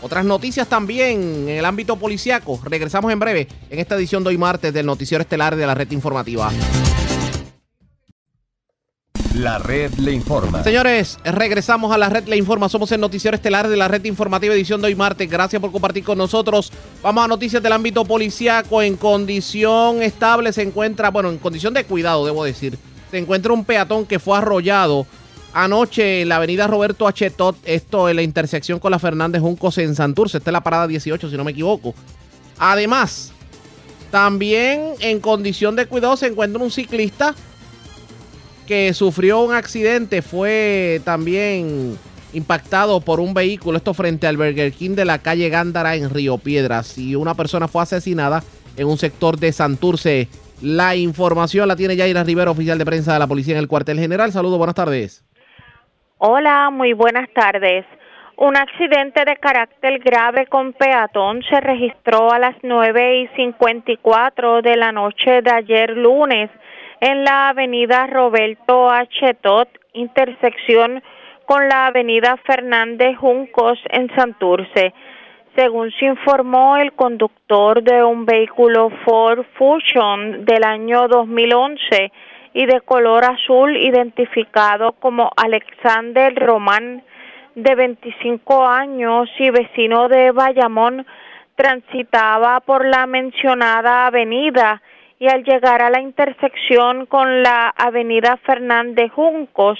[0.00, 2.60] Otras noticias también en el ámbito policíaco.
[2.64, 5.90] Regresamos en breve en esta edición de hoy martes del Noticiero Estelar de la Red
[5.90, 6.50] Informativa.
[9.34, 10.64] La red le informa.
[10.64, 12.68] Señores, regresamos a la red Le Informa.
[12.68, 15.30] Somos el noticiero estelar de la red informativa edición de hoy martes.
[15.30, 16.72] Gracias por compartir con nosotros.
[17.02, 18.82] Vamos a noticias del ámbito policiaco.
[18.82, 22.78] En condición estable se encuentra, bueno, en condición de cuidado, debo decir,
[23.12, 25.06] se encuentra un peatón que fue arrollado
[25.52, 29.94] anoche en la avenida Roberto Achetot, esto en la intersección con la Fernández Juncos en
[29.94, 30.38] Santurce.
[30.38, 31.94] Esta es la parada 18, si no me equivoco.
[32.58, 33.32] Además,
[34.10, 37.34] también en condición de cuidado se encuentra un ciclista
[38.66, 41.96] que sufrió un accidente fue también
[42.34, 46.36] impactado por un vehículo, esto frente al Burger King de la calle Gándara en Río
[46.36, 46.98] Piedras.
[46.98, 48.44] Y una persona fue asesinada
[48.76, 50.28] en un sector de Santurce.
[50.60, 53.98] La información la tiene Yaira Rivera, oficial de prensa de la policía en el cuartel
[53.98, 54.32] general.
[54.32, 55.22] Saludos, buenas tardes.
[56.20, 57.86] Hola, muy buenas tardes.
[58.36, 64.76] Un accidente de carácter grave con peatón se registró a las 9 y 54 de
[64.76, 66.50] la noche de ayer lunes
[67.00, 69.34] en la avenida Roberto H.
[69.34, 71.04] Tot, intersección
[71.46, 74.92] con la avenida Fernández Juncos en Santurce.
[75.54, 82.10] Según se informó, el conductor de un vehículo Ford Fusion del año 2011
[82.58, 87.04] y de color azul identificado como Alexander Román
[87.54, 91.06] de 25 años y vecino de Bayamón
[91.54, 94.82] transitaba por la mencionada avenida
[95.20, 99.78] y al llegar a la intersección con la avenida Fernández Juncos,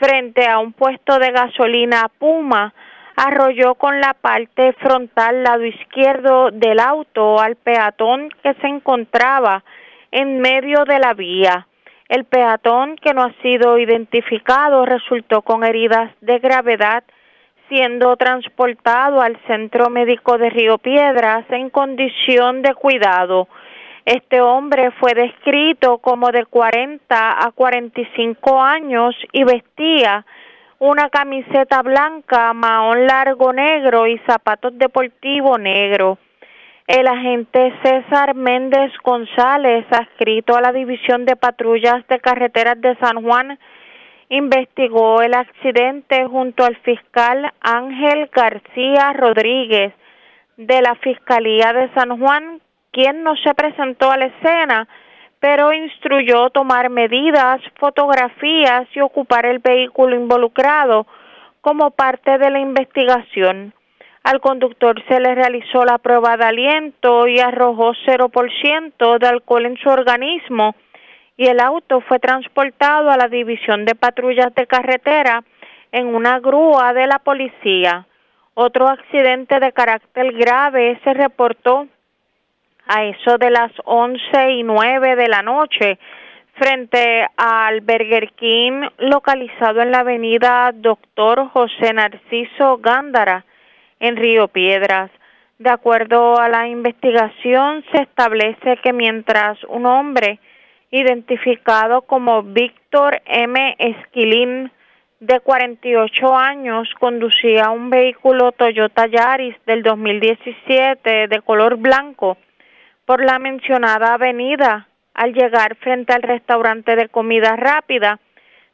[0.00, 2.72] frente a un puesto de gasolina Puma,
[3.14, 9.62] arrolló con la parte frontal lado izquierdo del auto al peatón que se encontraba
[10.12, 11.65] en medio de la vía.
[12.08, 17.02] El peatón que no ha sido identificado resultó con heridas de gravedad,
[17.68, 23.48] siendo transportado al Centro Médico de Río Piedras en condición de cuidado.
[24.04, 30.24] Este hombre fue descrito como de 40 a 45 años y vestía
[30.78, 36.18] una camiseta blanca, mahón largo negro y zapatos deportivos negros.
[36.86, 43.24] El agente César Méndez González, adscrito a la División de Patrullas de Carreteras de San
[43.24, 43.58] Juan,
[44.28, 49.94] investigó el accidente junto al fiscal Ángel García Rodríguez
[50.56, 52.60] de la Fiscalía de San Juan,
[52.92, 54.86] quien no se presentó a la escena,
[55.40, 61.04] pero instruyó tomar medidas, fotografías y ocupar el vehículo involucrado
[61.62, 63.74] como parte de la investigación.
[64.26, 69.76] Al conductor se le realizó la prueba de aliento y arrojó 0% de alcohol en
[69.76, 70.74] su organismo
[71.36, 75.44] y el auto fue transportado a la División de Patrullas de Carretera
[75.92, 78.04] en una grúa de la policía.
[78.54, 81.86] Otro accidente de carácter grave se reportó
[82.88, 86.00] a eso de las once y nueve de la noche
[86.54, 93.44] frente al Burger King localizado en la avenida Doctor José Narciso Gándara
[94.00, 95.10] en Río Piedras.
[95.58, 100.38] De acuerdo a la investigación, se establece que mientras un hombre
[100.90, 103.74] identificado como Víctor M.
[103.78, 104.70] Esquilín,
[105.20, 112.36] de 48 años, conducía un vehículo Toyota Yaris del 2017 de color blanco
[113.06, 114.88] por la mencionada avenida.
[115.14, 118.20] Al llegar frente al restaurante de comida rápida,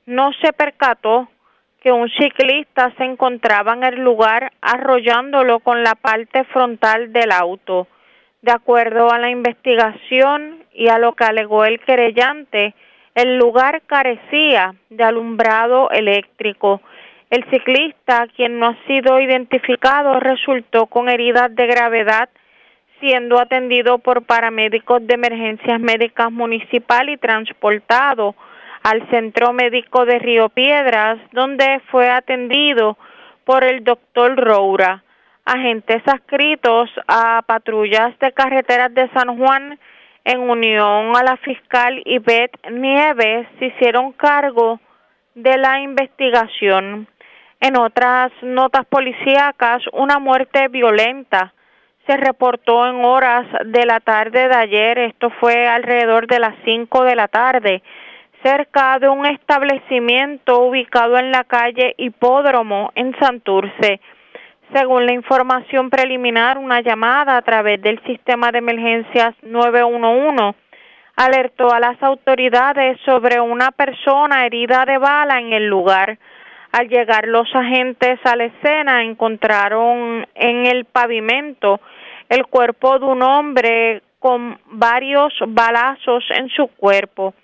[0.06, 1.28] no se percató
[1.82, 7.88] que un ciclista se encontraba en el lugar arrollándolo con la parte frontal del auto.
[8.40, 12.74] De acuerdo a la investigación y a lo que alegó el querellante,
[13.16, 16.80] el lugar carecía de alumbrado eléctrico.
[17.30, 22.28] El ciclista, quien no ha sido identificado, resultó con heridas de gravedad
[23.00, 28.36] siendo atendido por paramédicos de emergencias médicas municipal y transportado
[28.82, 32.96] al Centro Médico de Río Piedras, donde fue atendido
[33.44, 35.04] por el doctor Roura.
[35.44, 39.78] Agentes adscritos a patrullas de carreteras de San Juan,
[40.24, 44.80] en unión a la fiscal Ivette Nieves, se hicieron cargo
[45.34, 47.08] de la investigación.
[47.60, 51.52] En otras notas policíacas, una muerte violenta
[52.06, 57.04] se reportó en horas de la tarde de ayer, esto fue alrededor de las 5
[57.04, 57.82] de la tarde,
[58.42, 64.00] cerca de un establecimiento ubicado en la calle Hipódromo en Santurce.
[64.74, 70.56] Según la información preliminar, una llamada a través del sistema de emergencias 911
[71.16, 76.18] alertó a las autoridades sobre una persona herida de bala en el lugar.
[76.72, 81.80] Al llegar los agentes a la escena encontraron en el pavimento
[82.30, 87.34] el cuerpo de un hombre con varios balazos en su cuerpo.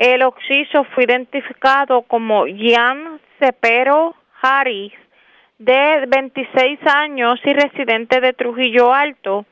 [0.00, 4.94] El occiso fue identificado como Jan Cepero Harris,
[5.58, 9.44] de 26 años y residente de Trujillo Alto.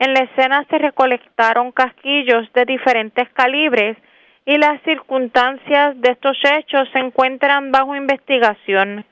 [0.00, 3.96] En la escena se recolectaron casquillos de diferentes calibres
[4.44, 9.04] y las circunstancias de estos hechos se encuentran bajo investigación.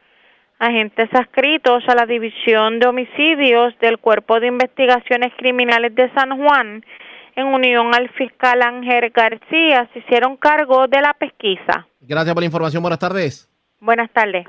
[0.59, 6.83] Agentes adscritos a la División de Homicidios del Cuerpo de Investigaciones Criminales de San Juan,
[7.41, 11.87] en unión al fiscal Ángel García, se hicieron cargo de la pesquisa.
[12.01, 12.83] Gracias por la información.
[12.83, 13.49] Buenas tardes.
[13.81, 14.47] Buenas tardes.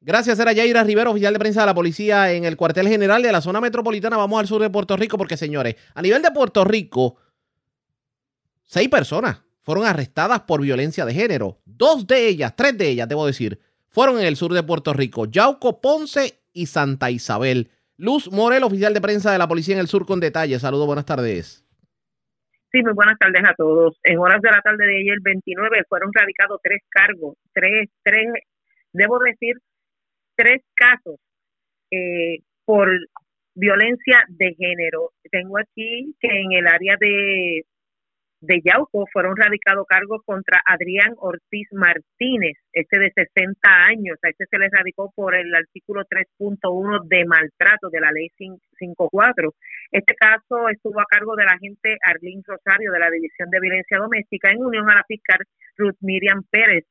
[0.00, 3.32] Gracias, era Yaira Rivero, oficial de prensa de la policía en el cuartel general de
[3.32, 4.16] la zona metropolitana.
[4.16, 7.16] Vamos al sur de Puerto Rico porque, señores, a nivel de Puerto Rico,
[8.62, 11.58] seis personas fueron arrestadas por violencia de género.
[11.64, 13.58] Dos de ellas, tres de ellas, debo decir,
[13.88, 15.24] fueron en el sur de Puerto Rico.
[15.26, 17.70] Yauco, Ponce y Santa Isabel.
[17.96, 20.62] Luz Morel, oficial de prensa de la policía en el sur con detalles.
[20.62, 21.65] Saludos, buenas tardes.
[22.76, 23.98] Sí, muy buenas tardes a todos.
[24.02, 28.26] En horas de la tarde de ayer, 29, fueron radicados tres cargos, tres, tres,
[28.92, 29.56] debo decir,
[30.34, 31.18] tres casos
[31.90, 32.90] eh, por
[33.54, 35.12] violencia de género.
[35.30, 37.64] Tengo aquí que en el área de
[38.40, 44.18] de Yauco fueron radicados cargos contra Adrián Ortiz Martínez, este de 60 años.
[44.22, 49.54] A este se le radicó por el artículo 3.1 de maltrato de la ley 54.
[49.90, 53.98] Este caso estuvo a cargo de la agente Arlín Rosario de la División de Violencia
[53.98, 55.38] Doméstica en unión a la fiscal
[55.76, 56.84] Ruth Miriam Pérez,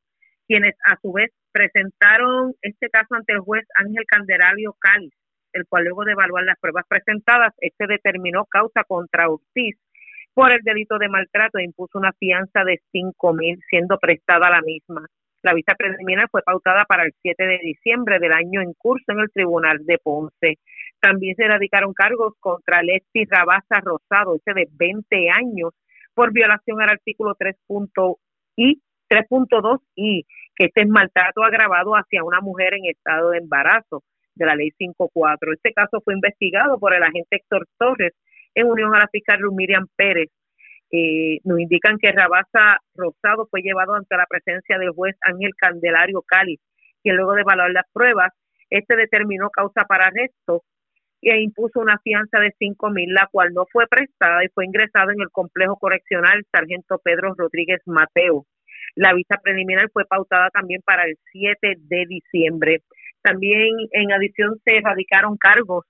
[0.47, 5.13] quienes a su vez presentaron este caso ante el juez Ángel Candelario Cáliz,
[5.53, 9.77] el cual luego de evaluar las pruebas presentadas, este determinó causa contra Ortiz
[10.35, 15.07] por el delito de maltrato impuso una fianza de cinco mil, siendo prestada la misma.
[15.41, 19.19] La vista preliminar fue pautada para el 7 de diciembre del año en curso en
[19.19, 20.57] el Tribunal de Ponce.
[20.99, 25.71] También se radicaron cargos contra Lesti Rabasa Rosado, ese de 20 años,
[26.15, 28.15] por violación al artículo 3.2
[28.57, 30.25] y 3.2 y
[30.55, 34.71] que este es maltrato agravado hacia una mujer en estado de embarazo de la ley
[34.79, 35.53] 5.4.
[35.53, 38.13] Este caso fue investigado por el agente Héctor Torres
[38.55, 40.29] en unión a la fiscal Miriam Pérez.
[40.91, 46.21] Eh, nos indican que Rabasa Rosado fue llevado ante la presencia del juez Ángel Candelario
[46.21, 46.59] Cali,
[47.03, 48.31] quien luego de evaluar las pruebas,
[48.69, 50.63] este determinó causa para arresto
[51.21, 55.11] e impuso una fianza de cinco mil, la cual no fue prestada y fue ingresado
[55.11, 58.45] en el complejo correccional Sargento Pedro Rodríguez Mateo.
[58.95, 62.83] La vista preliminar fue pautada también para el 7 de diciembre.
[63.21, 65.85] También en adición se erradicaron cargos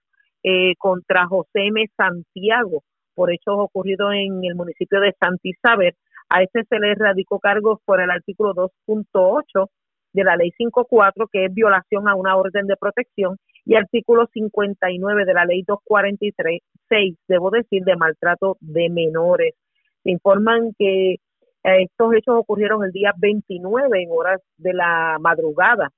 [0.48, 1.84] eh, contra José M.
[1.98, 2.84] Santiago
[3.16, 5.96] por hechos ocurridos en el municipio de Santisaber.
[6.30, 9.68] A este se le radicó cargos por el artículo 2.8
[10.14, 15.26] de la ley 5.4, que es violación a una orden de protección, y artículo 59
[15.26, 19.56] de la ley 243, 6, debo decir, de maltrato de menores.
[20.04, 21.20] Se informan que eh,
[21.64, 25.90] estos hechos ocurrieron el día 29 en horas de la madrugada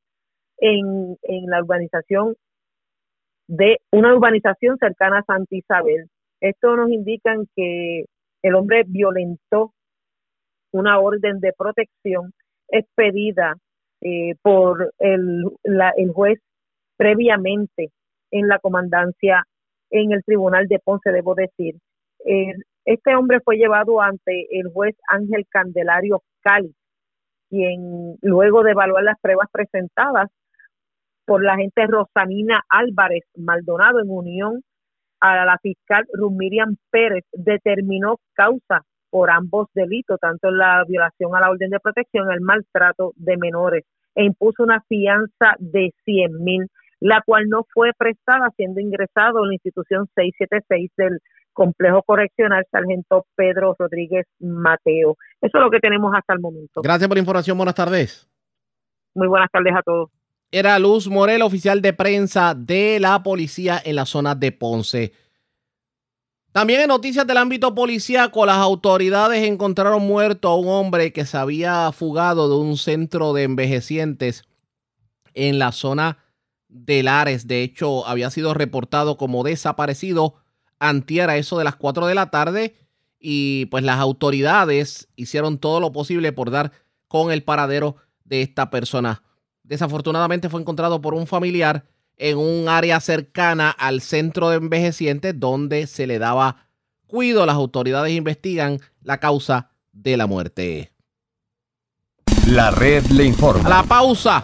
[0.58, 2.36] en, en la urbanización
[3.48, 6.10] de una urbanización cercana a Santa Isabel.
[6.42, 8.06] Esto nos indica que
[8.44, 9.74] el hombre violentó
[10.72, 12.34] una orden de protección
[12.70, 13.56] expedida
[14.02, 16.40] eh, por el, el juez
[16.98, 17.92] previamente
[18.32, 19.44] en la comandancia
[19.90, 21.76] en el tribunal de Ponce, debo decir.
[22.86, 26.74] este hombre fue llevado ante el juez Ángel Candelario Cali,
[27.50, 30.30] quien luego de evaluar las pruebas presentadas
[31.28, 34.62] por la agente Rosamina Álvarez Maldonado en unión
[35.20, 41.50] a la fiscal Rumirian Pérez determinó causa por ambos delitos, tanto la violación a la
[41.50, 43.84] orden de protección, el maltrato de menores,
[44.16, 46.68] e impuso una fianza de 100 mil,
[47.02, 51.20] la cual no fue prestada siendo ingresado en la institución 676 del
[51.52, 55.18] complejo correccional Sargento Pedro Rodríguez Mateo.
[55.42, 56.82] Eso es lo que tenemos hasta el momento.
[56.82, 57.58] Gracias por la información.
[57.58, 58.30] Buenas tardes.
[59.14, 60.17] Muy buenas tardes a todos.
[60.52, 65.12] Era Luz Morel, oficial de prensa de la policía en la zona de Ponce.
[66.54, 71.38] También en noticias del ámbito policíaco, las autoridades encontraron muerto a un hombre que se
[71.38, 74.46] había fugado de un centro de envejecientes
[75.34, 76.20] en la zona
[76.70, 77.48] de Lares.
[77.48, 80.36] De hecho, había sido reportado como desaparecido
[80.80, 82.76] antier a eso de las 4 de la tarde
[83.20, 86.72] y pues las autoridades hicieron todo lo posible por dar
[87.10, 89.24] con el paradero de esta persona
[89.68, 91.86] desafortunadamente fue encontrado por un familiar
[92.18, 96.68] en un área cercana al centro de envejecientes donde se le daba
[97.06, 97.46] cuido.
[97.46, 100.92] Las autoridades investigan la causa de la muerte.
[102.48, 103.68] La red le informa.
[103.68, 104.44] la pausa.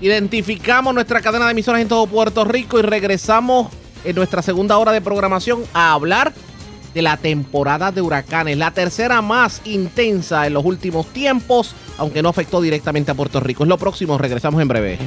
[0.00, 3.72] Identificamos nuestra cadena de emisoras en todo Puerto Rico y regresamos
[4.04, 6.34] en nuestra segunda hora de programación a hablar
[6.96, 12.30] de la temporada de huracanes, la tercera más intensa en los últimos tiempos aunque no
[12.30, 13.64] afectó directamente a Puerto Rico.
[13.64, 14.98] Es lo próximo, regresamos en breve.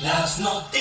[0.03, 0.79] Las noticias.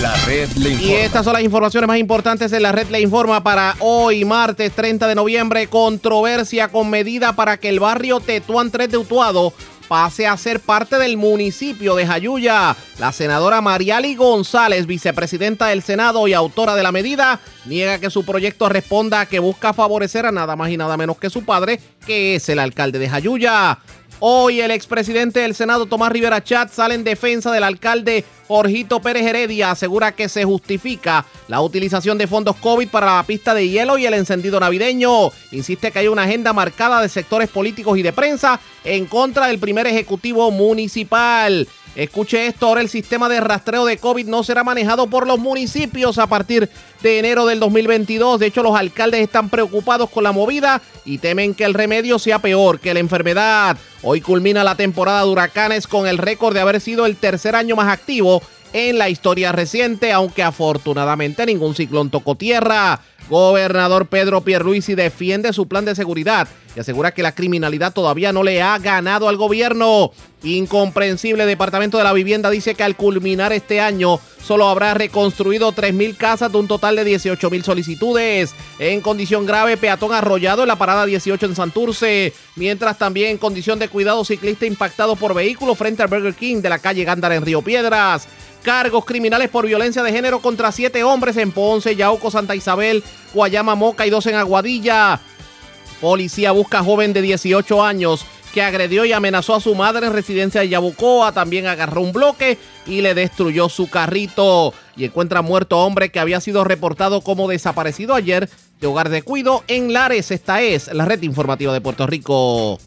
[0.00, 0.90] La red le informa.
[0.90, 4.72] Y estas son las informaciones más importantes en la red le informa para hoy, martes
[4.72, 5.66] 30 de noviembre.
[5.66, 9.52] Controversia con medida para que el barrio Tetuán 3 de Utuado
[9.90, 12.76] pase a ser parte del municipio de Jayuya.
[13.00, 18.24] La senadora Mariali González, vicepresidenta del Senado y autora de la medida, niega que su
[18.24, 21.80] proyecto responda a que busca favorecer a nada más y nada menos que su padre,
[22.06, 23.80] que es el alcalde de Jayuya.
[24.22, 29.24] Hoy el expresidente del Senado, Tomás Rivera Chat, sale en defensa del alcalde Jorgito Pérez
[29.26, 29.70] Heredia.
[29.70, 34.04] Asegura que se justifica la utilización de fondos COVID para la pista de hielo y
[34.04, 35.30] el encendido navideño.
[35.52, 39.58] Insiste que hay una agenda marcada de sectores políticos y de prensa en contra del
[39.58, 41.66] primer ejecutivo municipal.
[41.96, 46.18] Escuche esto, ahora el sistema de rastreo de COVID no será manejado por los municipios
[46.18, 46.70] a partir
[47.02, 48.38] de enero del 2022.
[48.38, 52.38] De hecho, los alcaldes están preocupados con la movida y temen que el remedio sea
[52.38, 53.76] peor que la enfermedad.
[54.02, 57.74] Hoy culmina la temporada de huracanes con el récord de haber sido el tercer año
[57.74, 58.40] más activo
[58.72, 63.00] en la historia reciente, aunque afortunadamente ningún ciclón tocó tierra.
[63.30, 68.42] Gobernador Pedro Pierluisi defiende su plan de seguridad y asegura que la criminalidad todavía no
[68.42, 70.10] le ha ganado al gobierno.
[70.42, 76.16] Incomprensible Departamento de la Vivienda dice que al culminar este año solo habrá reconstruido 3.000
[76.16, 78.52] casas de un total de 18.000 solicitudes.
[78.80, 82.32] En condición grave, peatón arrollado en la parada 18 en Santurce.
[82.56, 86.68] Mientras también en condición de cuidado ciclista impactado por vehículo frente al Burger King de
[86.68, 88.26] la calle Gándara en Río Piedras.
[88.62, 93.02] Cargos criminales por violencia de género contra siete hombres en Ponce, Yauco, Santa Isabel,
[93.34, 95.20] Guayama, Moca y dos en Aguadilla.
[96.00, 100.60] Policía busca joven de 18 años que agredió y amenazó a su madre en residencia
[100.60, 101.32] de Yabucoa.
[101.32, 104.74] También agarró un bloque y le destruyó su carrito.
[104.96, 108.48] Y encuentra muerto hombre que había sido reportado como desaparecido ayer
[108.80, 110.30] de hogar de cuido en Lares.
[110.30, 112.78] Esta es la red informativa de Puerto Rico.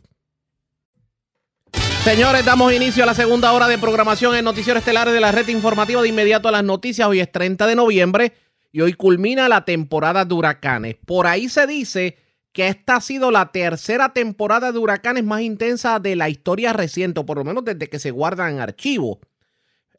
[2.04, 5.48] Señores, damos inicio a la segunda hora de programación en Noticiero Estelares de la red
[5.48, 7.08] informativa de inmediato a las noticias.
[7.08, 8.34] Hoy es 30 de noviembre
[8.74, 10.96] y hoy culmina la temporada de huracanes.
[11.06, 12.18] Por ahí se dice
[12.52, 17.20] que esta ha sido la tercera temporada de huracanes más intensa de la historia reciente,
[17.20, 19.20] o por lo menos desde que se guardan en archivo.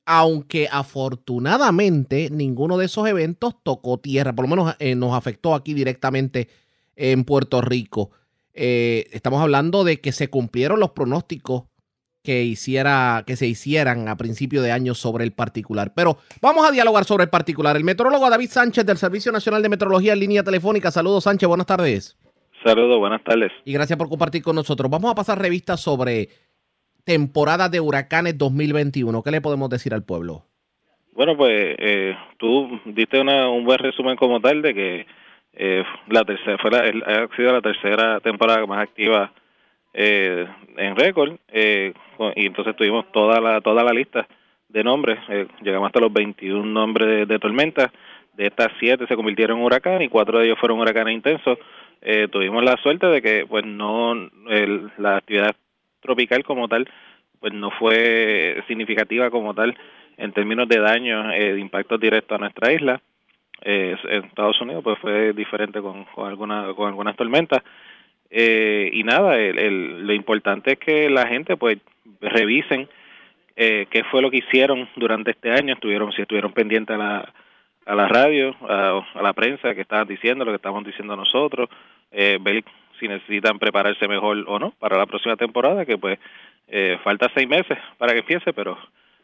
[0.05, 5.72] Aunque afortunadamente ninguno de esos eventos tocó tierra, por lo menos eh, nos afectó aquí
[5.72, 6.49] directamente
[6.97, 8.11] en Puerto Rico.
[8.53, 11.64] Eh, estamos hablando de que se cumplieron los pronósticos
[12.25, 15.93] que, hiciera, que se hicieran a principio de año sobre el particular.
[15.95, 17.77] Pero vamos a dialogar sobre el particular.
[17.77, 20.91] El metrólogo David Sánchez del Servicio Nacional de Meteorología en línea telefónica.
[20.91, 22.18] Saludos Sánchez, buenas tardes.
[22.64, 23.53] Saludos, buenas tardes.
[23.66, 24.91] Y gracias por compartir con nosotros.
[24.91, 26.31] Vamos a pasar revistas sobre
[27.05, 29.22] temporada de huracanes 2021.
[29.22, 30.47] ¿Qué le podemos decir al pueblo?
[31.12, 35.07] Bueno, pues eh, tú diste un buen resumen como tal de que
[35.53, 39.31] eh, la tercera fue ha sido la tercera temporada más activa
[39.95, 41.95] eh, en récord eh,
[42.34, 44.26] y entonces tuvimos toda la toda la lista
[44.68, 47.92] de nombres eh, llegamos hasta los 21 nombres de, tormentas
[48.36, 51.59] de estas siete se convirtieron en huracán y cuatro de ellos fueron huracanes intensos.
[52.03, 54.14] Eh, tuvimos la suerte de que pues no
[54.99, 55.55] la actividad
[56.01, 56.88] tropical como tal
[57.38, 59.76] pues no fue significativa como tal
[60.16, 63.01] en términos de daños de impacto directo a nuestra isla.
[63.61, 67.62] En Estados Unidos pues fue diferente con, con algunas con algunas tormentas
[68.37, 71.78] eh, y nada, el, lo importante es que la gente pues
[72.20, 72.89] revisen
[73.55, 77.35] eh, qué fue lo que hicieron durante este año, estuvieron si estuvieron pendientes a la,
[77.87, 81.68] a la radio, a, la prensa que estaban diciendo, lo que estamos diciendo nosotros,
[82.11, 82.64] eh, ver
[82.99, 86.18] si necesitan prepararse mejor o no para la próxima temporada, que pues
[86.66, 88.76] eh, falta seis meses para que empiece, pero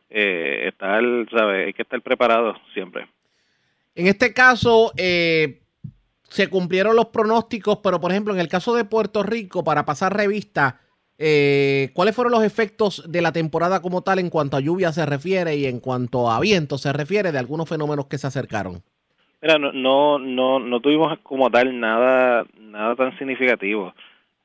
[0.08, 1.02] eh, estar,
[1.32, 1.64] ¿sabe?
[1.64, 3.08] hay que estar preparado siempre.
[3.96, 5.62] En este caso, eh,
[6.30, 10.16] se cumplieron los pronósticos, pero por ejemplo, en el caso de Puerto Rico, para pasar
[10.16, 10.80] revista,
[11.18, 15.04] eh, ¿cuáles fueron los efectos de la temporada como tal en cuanto a lluvia se
[15.04, 18.82] refiere y en cuanto a viento se refiere de algunos fenómenos que se acercaron?
[19.42, 23.92] Mira, no, no, no, no tuvimos como tal nada, nada tan significativo.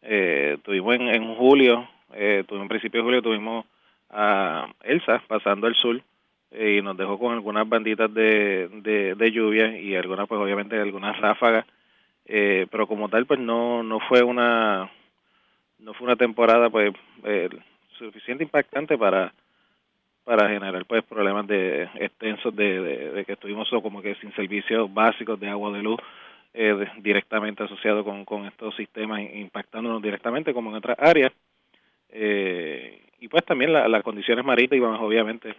[0.01, 3.65] Eh, tuvimos en, en julio, eh, tuvimos en principio de julio tuvimos
[4.09, 6.01] a Elsa pasando al sur
[6.51, 11.17] y nos dejó con algunas banditas de, de, de lluvia y algunas, pues obviamente algunas
[11.19, 11.65] ráfagas.
[12.27, 14.89] Eh, pero como tal pues no no fue una
[15.77, 16.91] no fue una temporada pues
[17.23, 17.49] eh,
[17.99, 19.31] suficiente impactante para
[20.23, 25.39] para generar pues problemas de extensos de, de, que estuvimos como que sin servicios básicos
[25.39, 25.99] de agua de luz
[26.55, 31.31] eh, directamente asociados con, con estos sistemas impactándonos directamente como en otras áreas.
[32.09, 35.53] Eh, y pues también las condiciones marítimas obviamente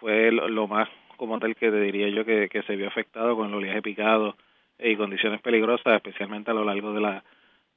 [0.00, 3.36] fue lo, lo, más como tal que te diría yo que, que se vio afectado
[3.36, 4.36] con el oleaje picado
[4.78, 7.22] y condiciones peligrosas, especialmente a lo largo de la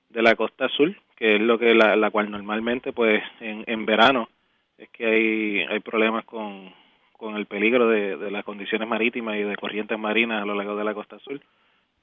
[0.10, 3.86] de la costa sur, que es lo que la, la cual normalmente pues en, en
[3.86, 4.30] verano
[4.78, 6.72] es que hay hay problemas con,
[7.14, 10.76] con el peligro de, de las condiciones marítimas y de corrientes marinas a lo largo
[10.76, 11.40] de la costa sur.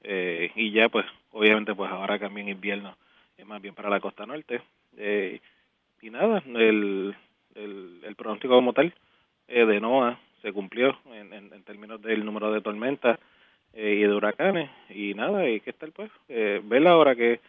[0.03, 2.95] Eh, y ya pues obviamente pues ahora también invierno
[3.37, 4.61] es más bien para la costa norte.
[4.97, 5.39] Eh,
[6.01, 7.15] y nada el,
[7.55, 8.93] el, el pronóstico como tal
[9.51, 13.19] eh, de NOAA se cumplió en, en, en términos del número de tormentas
[13.73, 17.39] eh, y de huracanes y nada, y que estar pues, eh, ver ahora que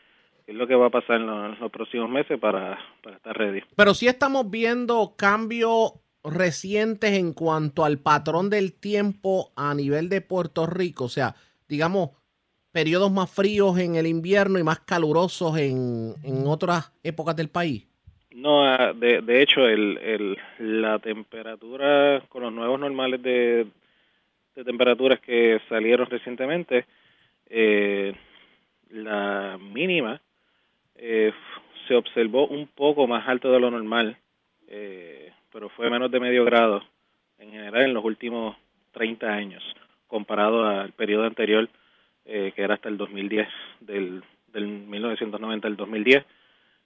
[0.46, 3.36] es lo que va a pasar en los, en los próximos meses para, para estar
[3.36, 3.62] ready.
[3.76, 5.94] Pero sí estamos viendo cambios
[6.24, 11.05] recientes en cuanto al patrón del tiempo a nivel de Puerto Rico.
[11.05, 11.34] O sea,
[11.68, 12.11] digamos,
[12.70, 17.86] periodos más fríos en el invierno y más calurosos en, en otras épocas del país.
[18.35, 23.66] No, de, de hecho, el, el, la temperatura con los nuevos normales de,
[24.55, 26.87] de temperaturas que salieron recientemente,
[27.49, 28.14] eh,
[28.91, 30.20] la mínima
[30.97, 31.33] eh,
[31.87, 34.16] se observó un poco más alto de lo normal,
[34.68, 36.83] eh, pero fue menos de medio grado
[37.39, 38.57] en general en los últimos
[38.93, 39.62] 30 años,
[40.07, 41.68] comparado al periodo anterior,
[42.24, 43.49] eh, que era hasta el 2010,
[43.80, 44.22] del,
[44.53, 46.24] del 1990 al 2010,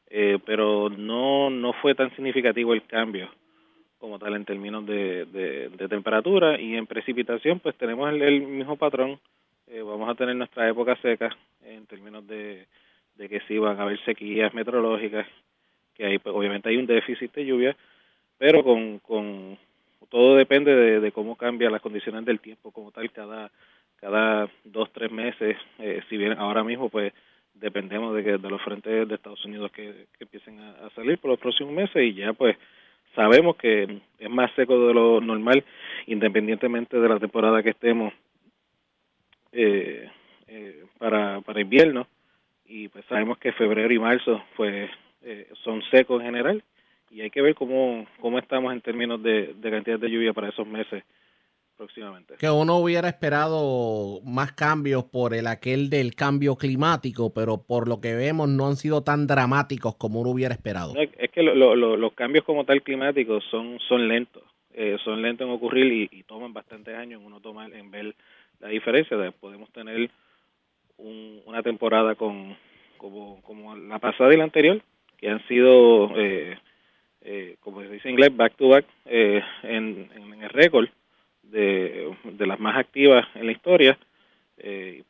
[0.09, 3.29] eh, pero no, no fue tan significativo el cambio
[3.99, 8.77] como tal en términos de, de, temperatura y en precipitación pues tenemos el, el mismo
[8.77, 9.19] patrón,
[9.67, 11.35] eh, vamos a tener nuestra época seca
[11.65, 12.67] en términos de,
[13.17, 15.27] de que sí van a haber sequías meteorológicas,
[15.95, 17.77] que ahí pues, obviamente hay un déficit de lluvia,
[18.39, 19.59] pero con, con
[20.09, 23.51] todo depende de, de cómo cambian las condiciones del tiempo como tal cada
[23.97, 25.57] cada dos tres meses.
[25.79, 27.13] Eh, si bien ahora mismo pues
[27.61, 31.31] dependemos de que de los frentes de Estados Unidos que, que empiecen a, salir por
[31.31, 32.57] los próximos meses y ya pues
[33.15, 35.65] sabemos que es más seco de lo normal
[36.07, 38.13] independientemente de la temporada que estemos
[39.53, 40.11] eh,
[40.49, 42.07] eh, para, para invierno.
[42.69, 44.91] Y pues sabemos que febrero y marzo pues
[45.23, 46.63] eh, son secos en general
[47.11, 50.49] y hay que ver cómo, cómo estamos en términos de, de cantidad de lluvia para
[50.49, 51.05] esos meses
[51.77, 52.35] próximamente.
[52.39, 58.01] Que uno hubiera esperado más cambios por el aquel del cambio climático, pero por lo
[58.01, 60.95] que vemos no han sido tan dramáticos como uno hubiera esperado.
[60.95, 64.43] No, es que lo, lo, lo, los cambios como tal climáticos son, son lentos,
[64.75, 68.15] eh, son lentos en ocurrir y, y, toman bastantes años en uno tomar en ver
[68.61, 69.17] la diferencia.
[69.17, 70.11] De, podemos tener
[70.99, 72.57] un, una temporada con
[72.97, 74.81] como, como la pasada y la anterior,
[75.19, 76.59] que han sido, eh,
[77.23, 80.89] eh, como se dice en inglés, back to back eh, en, en el récord
[81.51, 83.99] de, de las más activas en la historia.
[84.59, 85.03] Eh,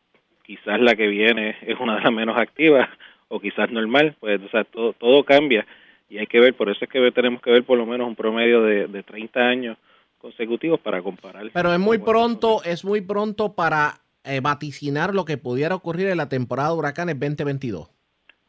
[0.44, 2.88] quizás la que viene es una de las menos activas
[3.28, 5.66] o quizás normal, pues o sea, todo, todo cambia
[6.08, 8.14] y hay que ver, por eso es que tenemos que ver por lo menos un
[8.14, 9.78] promedio de, de 30 años
[10.18, 11.50] consecutivos para comparar.
[11.52, 16.16] Pero es muy pronto, es muy pronto para eh, vaticinar lo que pudiera ocurrir en
[16.16, 17.88] la temporada de huracanes 2022.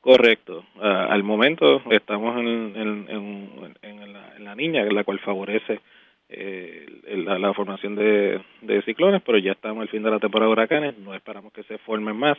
[0.02, 0.64] Correcto.
[0.78, 5.82] Uh, al momento estamos en, en, en, en, la, en la niña, la cual favorece
[6.30, 6.86] eh,
[7.26, 10.54] la, la, formación de, de, ciclones, pero ya estamos al fin de la temporada de
[10.54, 12.38] huracanes, no esperamos que se formen más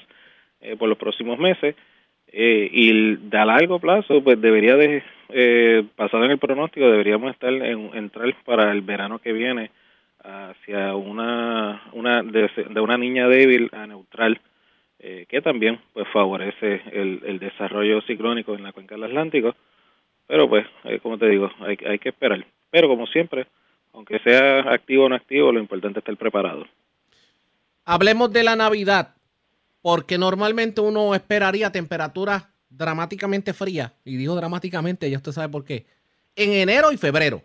[0.60, 1.74] eh, por los próximos meses.
[2.30, 7.52] Eh, y a largo plazo, pues debería de, eh, basado en el pronóstico, deberíamos estar
[7.52, 9.70] en entrar para el verano que viene
[10.22, 14.40] hacia una, una de, de una niña débil a neutral,
[14.98, 19.54] eh, que también pues favorece el, el desarrollo ciclónico en la cuenca del Atlántico.
[20.26, 22.44] Pero pues, eh, como te digo, hay, hay que esperar.
[22.70, 23.46] Pero como siempre,
[23.98, 26.64] aunque sea activo o no activo, lo importante es estar preparado.
[27.84, 29.16] Hablemos de la Navidad,
[29.82, 35.84] porque normalmente uno esperaría temperaturas dramáticamente frías, y digo dramáticamente, ya usted sabe por qué,
[36.36, 37.42] en enero y febrero.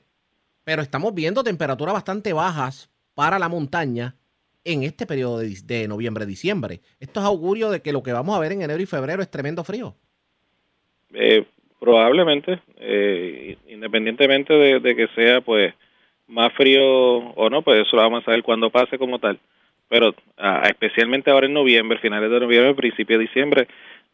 [0.64, 4.16] Pero estamos viendo temperaturas bastante bajas para la montaña
[4.64, 6.82] en este periodo de, de noviembre-diciembre.
[7.00, 9.32] Esto es augurio de que lo que vamos a ver en enero y febrero es
[9.32, 9.96] tremendo frío.
[11.16, 11.48] Eh,
[11.80, 15.74] probablemente, eh, independientemente de, de que sea pues
[16.28, 19.40] más frío o no, pues eso lo vamos a saber cuando pase como tal.
[19.90, 20.16] Pero
[20.64, 23.68] especialmente ahora en noviembre, finales de noviembre, principio de diciembre,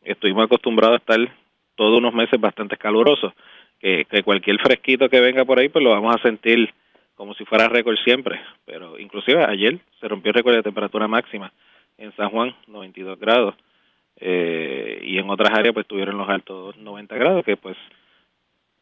[0.04, 1.36] estuvimos acostumbrados a estar
[1.76, 3.34] todos unos meses bastante calurosos.
[3.80, 6.74] Que, que cualquier fresquito que venga por ahí, pues lo vamos a sentir
[7.16, 8.42] como si fuera récord siempre.
[8.66, 11.54] Pero inclusive ayer se rompió el récord de temperatura máxima
[11.98, 13.56] en San Juan, 92 grados.
[14.18, 17.78] Eh, y en otras áreas pues tuvieron los altos 90 grados, que pues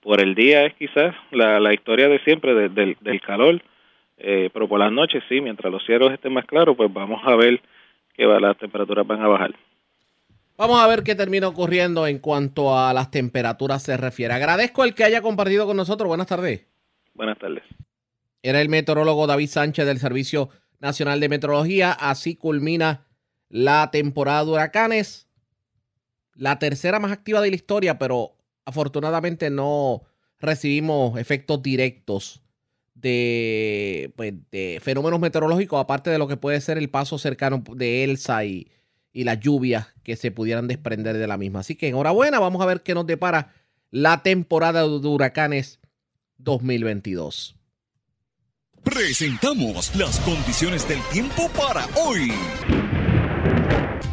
[0.01, 3.61] por el día es quizás la, la historia de siempre de, de, del calor,
[4.17, 7.35] eh, pero por las noches sí, mientras los cielos estén más claros, pues vamos a
[7.35, 7.61] ver
[8.13, 9.55] que va, las temperaturas van a bajar.
[10.57, 14.33] Vamos a ver qué termina ocurriendo en cuanto a las temperaturas se refiere.
[14.33, 16.07] Agradezco el que haya compartido con nosotros.
[16.07, 16.65] Buenas tardes.
[17.13, 17.63] Buenas tardes.
[18.41, 21.91] Era el meteorólogo David Sánchez del Servicio Nacional de Meteorología.
[21.91, 23.05] Así culmina
[23.49, 25.29] la temporada de huracanes.
[26.33, 28.36] La tercera más activa de la historia, pero
[28.67, 30.03] afortunadamente no
[30.39, 32.43] recibimos efectos directos
[32.95, 38.03] de, pues, de, fenómenos meteorológicos, aparte de lo que puede ser el paso cercano de
[38.03, 38.69] Elsa y,
[39.13, 41.61] y las lluvias que se pudieran desprender de la misma.
[41.61, 43.53] Así que enhorabuena, vamos a ver qué nos depara
[43.89, 45.79] la temporada de huracanes
[46.37, 47.55] 2022.
[48.83, 52.33] Presentamos las condiciones del tiempo para hoy.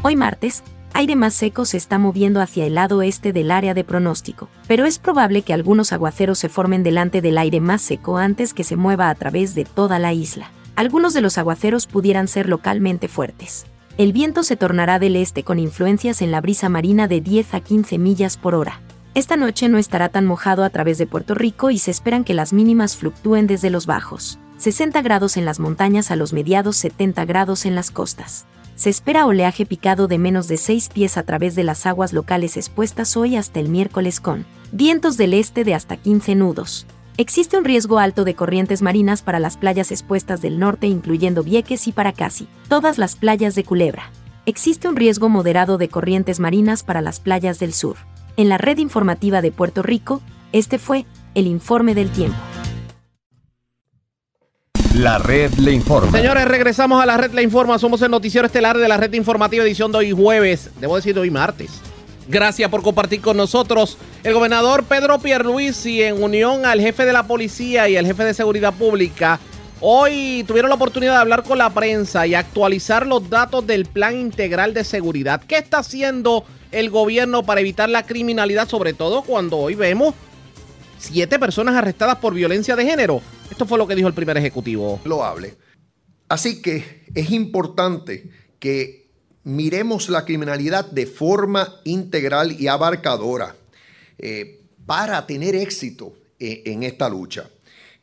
[0.03, 0.63] Hoy martes
[0.95, 4.87] aire más seco se está moviendo hacia el lado este del área de pronóstico, pero
[4.87, 8.77] es probable que algunos aguaceros se formen delante del aire más seco antes que se
[8.77, 10.51] mueva a través de toda la isla.
[10.77, 13.67] Algunos de los aguaceros pudieran ser localmente fuertes.
[13.99, 17.61] El viento se tornará del este con influencias en la brisa marina de 10 a
[17.61, 18.81] 15 millas por hora.
[19.15, 22.35] Esta noche no estará tan mojado a través de Puerto Rico y se esperan que
[22.35, 27.25] las mínimas fluctúen desde los bajos, 60 grados en las montañas a los mediados 70
[27.25, 28.47] grados en las costas.
[28.77, 32.57] Se espera oleaje picado de menos de 6 pies a través de las aguas locales
[32.57, 36.87] expuestas hoy hasta el miércoles con vientos del este de hasta 15 nudos.
[37.17, 41.87] Existe un riesgo alto de corrientes marinas para las playas expuestas del norte incluyendo Vieques
[41.87, 44.11] y para casi todas las playas de Culebra.
[44.45, 47.97] Existe un riesgo moderado de corrientes marinas para las playas del sur.
[48.37, 50.21] En la red informativa de Puerto Rico,
[50.53, 51.07] este fue
[51.37, 52.37] el informe del tiempo.
[54.95, 56.17] La red le informa.
[56.17, 57.81] Señores, regresamos a la red Le Informa.
[57.81, 60.71] Somos el noticiero estelar de la red informativa edición de hoy jueves.
[60.79, 61.73] Debo decir de hoy martes.
[62.29, 63.99] Gracias por compartir con nosotros.
[64.23, 68.35] El gobernador Pedro Pierluisi, en unión al jefe de la policía y al jefe de
[68.35, 69.41] seguridad pública,
[69.81, 74.17] hoy tuvieron la oportunidad de hablar con la prensa y actualizar los datos del plan
[74.17, 75.43] integral de seguridad.
[75.45, 80.15] ¿Qué está haciendo el gobierno para evitar la criminalidad, sobre todo cuando hoy vemos
[80.99, 83.21] siete personas arrestadas por violencia de género?
[83.55, 85.01] Esto fue lo que dijo el primer ejecutivo.
[85.05, 85.55] Lo hable.
[86.29, 88.29] Así que es importante
[88.59, 89.13] que
[89.45, 93.55] miremos la criminalidad de forma integral y abarcadora
[94.19, 97.49] eh, para tener éxito en, en esta lucha.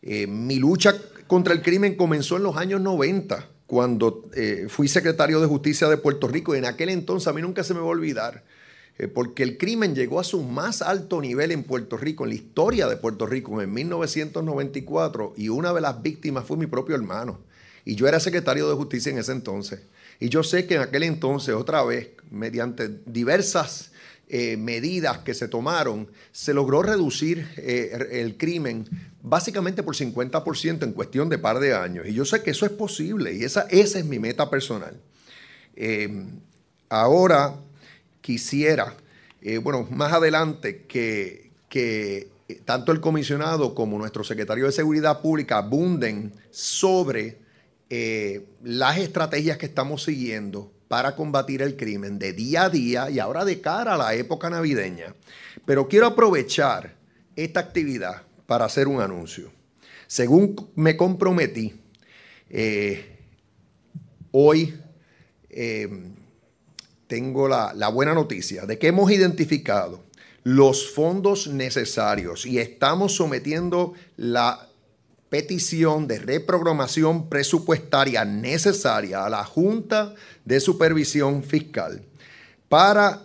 [0.01, 0.95] Eh, mi lucha
[1.27, 5.97] contra el crimen comenzó en los años 90, cuando eh, fui secretario de Justicia de
[5.97, 6.55] Puerto Rico.
[6.55, 8.47] Y en aquel entonces a mí nunca se me va a olvidar eh,
[9.13, 12.87] porque el crimen llegó a su más alto nivel en Puerto Rico, en la historia
[12.87, 17.39] de Puerto Rico, en 1994, y una de las víctimas fue mi propio hermano.
[17.83, 19.81] Y yo era secretario de justicia en ese entonces.
[20.19, 23.91] Y yo sé que en aquel entonces, otra vez, mediante diversas
[24.29, 28.87] eh, medidas que se tomaron, se logró reducir eh, el crimen
[29.23, 32.05] básicamente por 50% en cuestión de par de años.
[32.07, 34.95] Y yo sé que eso es posible y esa, esa es mi meta personal.
[36.87, 37.55] ahora
[38.21, 38.95] quisiera,
[39.41, 42.29] eh, bueno, más adelante que, que
[42.65, 47.39] tanto el comisionado como nuestro secretario de Seguridad Pública abunden sobre
[47.89, 53.19] eh, las estrategias que estamos siguiendo para combatir el crimen de día a día y
[53.19, 55.15] ahora de cara a la época navideña.
[55.65, 56.95] Pero quiero aprovechar
[57.35, 59.51] esta actividad para hacer un anuncio.
[60.07, 61.73] Según me comprometí,
[62.49, 63.17] eh,
[64.31, 64.77] hoy
[67.11, 70.01] tengo la, buena noticia de que hemos identificado
[70.43, 74.69] los fondos necesarios y estamos sometiendo la
[75.27, 82.01] petición de reprogramación presupuestaria necesaria a la Junta de Supervisión Fiscal
[82.69, 83.23] para,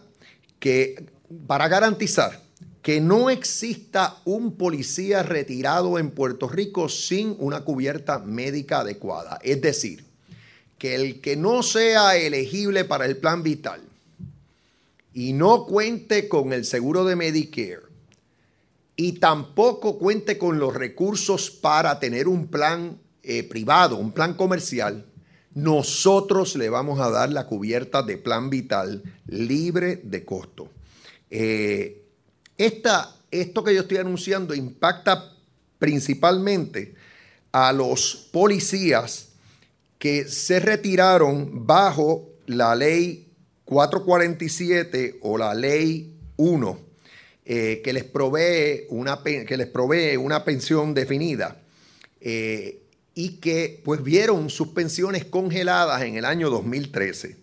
[0.59, 1.07] que,
[1.47, 2.43] para garantizar
[2.83, 9.39] que no exista un policía retirado en Puerto Rico sin una cubierta médica adecuada.
[9.45, 10.06] Es decir,
[10.79, 13.81] que el que no sea elegible para el plan vital
[15.15, 17.83] y no cuente con el seguro de Medicare
[18.97, 25.05] y tampoco cuente con los recursos para tener un plan eh, privado, un plan comercial,
[25.55, 30.71] nosotros le vamos a dar la cubierta de plan vital libre de costo.
[31.31, 32.03] Eh,
[32.59, 35.33] esto que yo estoy anunciando impacta
[35.79, 36.95] principalmente
[37.53, 39.31] a los policías
[39.99, 43.29] que se retiraron bajo la ley
[43.65, 46.79] 447 o la ley 1,
[47.45, 51.61] eh, que, les provee una, que les provee una pensión definida
[52.21, 52.83] eh,
[53.15, 57.37] y que pues vieron sus pensiones congeladas en el año 2013.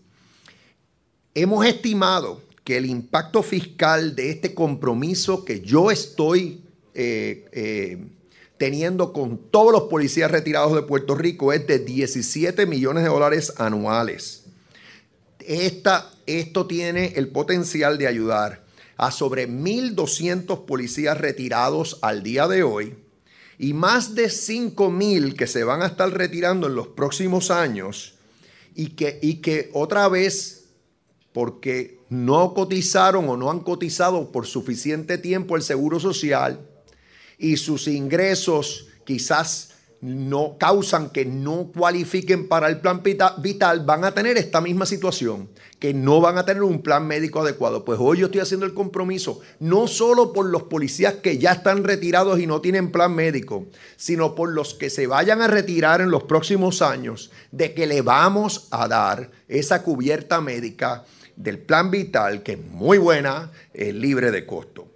[1.36, 7.98] Hemos estimado que el impacto fiscal de este compromiso que yo estoy eh,
[8.64, 13.56] teniendo con todos los policías retirados de Puerto Rico es de 17 millones de dólares
[13.58, 14.46] anuales.
[15.38, 18.64] esto tiene el potencial de ayudar
[18.96, 22.96] a sobre 1.200 policías retirados al día de hoy
[23.60, 28.14] y más de 5.000 que se van a estar retirando en los próximos años
[28.76, 30.70] y que, y que otra vez,
[31.34, 36.70] porque no cotizaron o no han cotizado por suficiente tiempo el seguro social,
[37.44, 44.14] y sus ingresos quizás no causan que no cualifiquen para el plan vital, van a
[44.14, 47.84] tener esta misma situación, que no van a tener un plan médico adecuado.
[47.84, 51.84] Pues hoy yo estoy haciendo el compromiso, no solo por los policías que ya están
[51.84, 53.68] retirados y no tienen plan médico,
[53.98, 58.02] sino por los que se vayan a retirar en los próximos años, de que le
[58.02, 61.04] vamos a dar esa cubierta médica
[61.36, 64.93] del plan vital, que es muy buena, es libre de costo.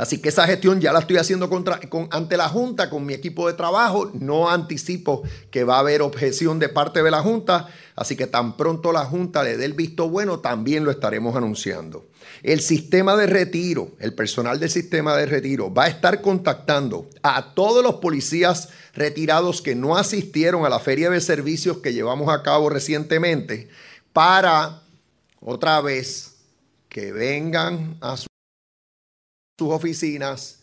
[0.00, 3.12] Así que esa gestión ya la estoy haciendo contra, con, ante la Junta, con mi
[3.12, 4.10] equipo de trabajo.
[4.14, 8.56] No anticipo que va a haber objeción de parte de la Junta, así que tan
[8.56, 12.06] pronto la Junta le dé el visto bueno, también lo estaremos anunciando.
[12.42, 17.52] El sistema de retiro, el personal del sistema de retiro va a estar contactando a
[17.52, 22.42] todos los policías retirados que no asistieron a la feria de servicios que llevamos a
[22.42, 23.68] cabo recientemente
[24.14, 24.80] para
[25.42, 26.36] otra vez
[26.88, 28.16] que vengan a
[29.60, 30.62] sus oficinas,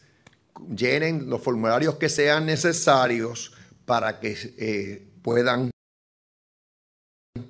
[0.75, 3.53] llenen los formularios que sean necesarios
[3.85, 5.69] para que eh, puedan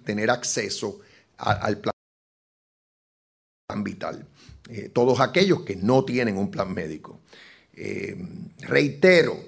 [0.03, 0.99] tener acceso
[1.37, 1.93] al plan
[3.81, 4.27] vital.
[4.69, 7.21] Eh, todos aquellos que no tienen un plan médico.
[7.71, 8.17] Eh,
[8.59, 9.39] reitero,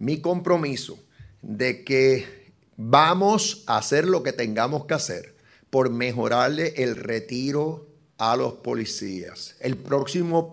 [0.00, 0.98] mi compromiso
[1.40, 5.36] de que vamos a hacer lo que tengamos que hacer
[5.70, 7.91] por mejorarle el retiro
[8.22, 9.56] a los policías.
[9.58, 10.52] El próximo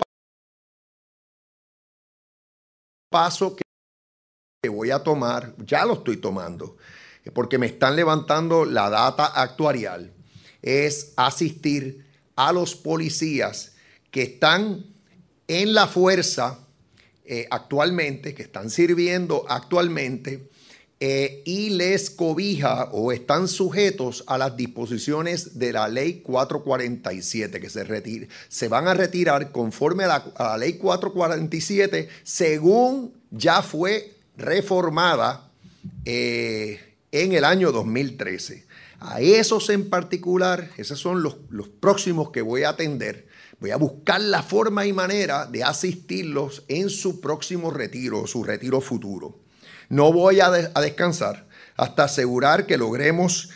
[3.11, 6.77] paso que voy a tomar, ya lo estoy tomando,
[7.31, 10.11] porque me están levantando la data actuarial,
[10.63, 13.73] es asistir a los policías
[14.09, 14.87] que están
[15.47, 16.65] en la fuerza
[17.23, 20.48] eh, actualmente, que están sirviendo actualmente,
[21.01, 27.69] eh, y les cobija o están sujetos a las disposiciones de la ley 447 que
[27.69, 30.07] se, se van a retirar conforme a
[30.37, 35.49] la, ley 447 según ya fue reformada
[36.03, 36.81] eh,
[37.13, 38.65] en el año 2013.
[38.99, 43.25] A esos en particular, esos son los, los próximos que voy a atender.
[43.61, 48.81] Voy a buscar la forma y manera de asistirlos en su próximo retiro, su retiro
[48.81, 49.37] futuro.
[49.89, 53.49] No voy a, descansar hasta asegurar que logremos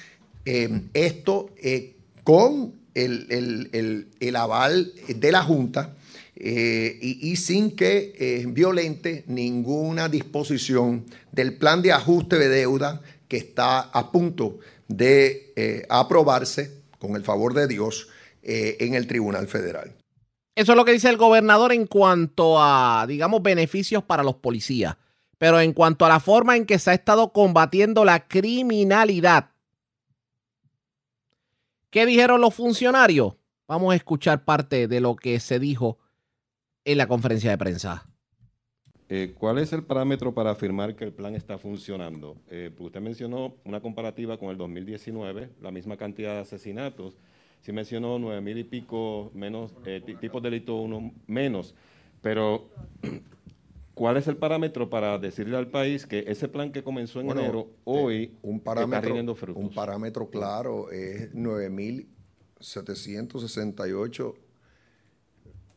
[0.46, 5.94] eh, esto eh, con el, aval de la Junta
[6.36, 13.80] eh, y, sin que violente ninguna disposición del plan de ajuste de deuda que está
[13.80, 18.10] a punto de aprobarse, con el favor de Dios,
[18.42, 19.94] en el Tribunal Federal.
[20.56, 24.98] Eso es lo que dice el gobernador en cuanto a, digamos, beneficios para los policías.
[25.38, 29.52] Pero en cuanto a la forma en que se ha estado combatiendo la criminalidad,
[31.90, 33.36] ¿qué dijeron los funcionarios?
[33.68, 35.98] Vamos a escuchar parte de lo que se dijo
[36.86, 38.08] en la conferencia de prensa.
[39.10, 42.38] Eh, ¿Cuál es el parámetro para afirmar que el plan está funcionando?
[42.50, 47.18] Eh, usted mencionó una comparativa con el 2019, la misma cantidad de asesinatos.
[47.62, 51.76] Sí mencionó nueve mil y pico menos eh, tipos de delito uno menos,
[52.22, 52.70] pero
[53.94, 57.68] ¿Cuál es el parámetro para decirle al país que ese plan que comenzó en enero
[57.70, 59.64] eh, hoy un parámetro, frutos?
[59.64, 64.34] Un parámetro claro es 9.768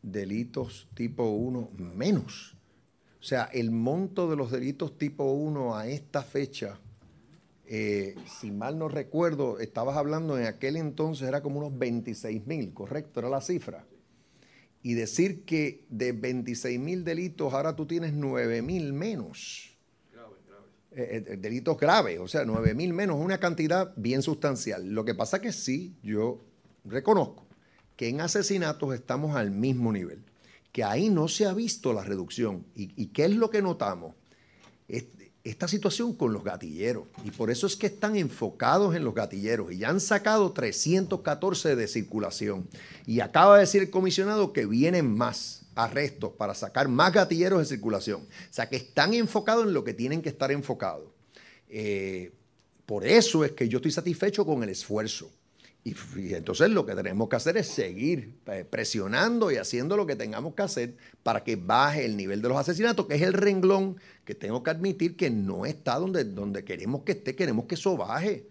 [0.02, 2.56] delitos tipo 1 menos.
[3.20, 6.80] O sea, el monto de los delitos tipo 1 a esta fecha,
[7.66, 12.72] eh, si mal no recuerdo, estabas hablando en aquel entonces era como unos 26 mil,
[12.72, 13.20] ¿correcto?
[13.20, 13.84] Era la cifra
[14.86, 19.76] y decir que de 26 mil delitos ahora tú tienes 9 mil menos.
[20.92, 24.88] Eh, eh, delitos graves, o sea, 9 mil menos, una cantidad bien sustancial.
[24.90, 26.40] Lo que pasa que sí, yo
[26.84, 27.48] reconozco
[27.96, 30.22] que en asesinatos estamos al mismo nivel,
[30.70, 32.64] que ahí no se ha visto la reducción.
[32.76, 34.14] ¿Y, y qué es lo que notamos?
[35.46, 37.04] Esta situación con los gatilleros.
[37.24, 41.76] Y por eso es que están enfocados en los gatilleros y ya han sacado 314
[41.76, 42.68] de circulación.
[43.06, 47.64] Y acaba de decir el comisionado que vienen más arrestos para sacar más gatilleros de
[47.64, 48.22] circulación.
[48.22, 51.08] O sea que están enfocados en lo que tienen que estar enfocados.
[51.68, 52.32] Eh,
[52.84, 55.30] por eso es que yo estoy satisfecho con el esfuerzo.
[55.86, 60.16] Y, entonces lo que tenemos que hacer es seguir eh, presionando y haciendo lo que
[60.16, 63.96] tengamos que hacer para que baje el nivel de los asesinatos, que es el renglón
[64.24, 67.96] que tengo que admitir que no está donde, donde queremos que esté, queremos que eso
[67.96, 68.48] baje.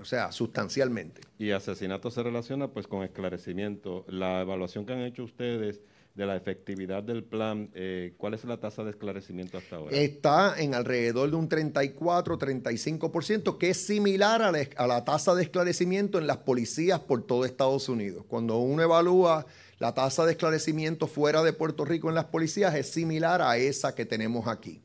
[0.00, 1.20] O sea, sustancialmente.
[1.38, 4.06] Y asesinato se relaciona pues con esclarecimiento.
[4.08, 5.82] La evaluación que han hecho ustedes
[6.18, 9.96] de la efectividad del plan, eh, ¿cuál es la tasa de esclarecimiento hasta ahora?
[9.96, 16.26] Está en alrededor de un 34-35%, que es similar a la, tasa de esclarecimiento en
[16.26, 18.24] las policías por todo Estados Unidos.
[18.26, 19.46] Cuando uno evalúa
[19.78, 23.94] la tasa de esclarecimiento fuera de Puerto Rico en las policías, es similar a esa
[23.94, 24.80] que tenemos aquí.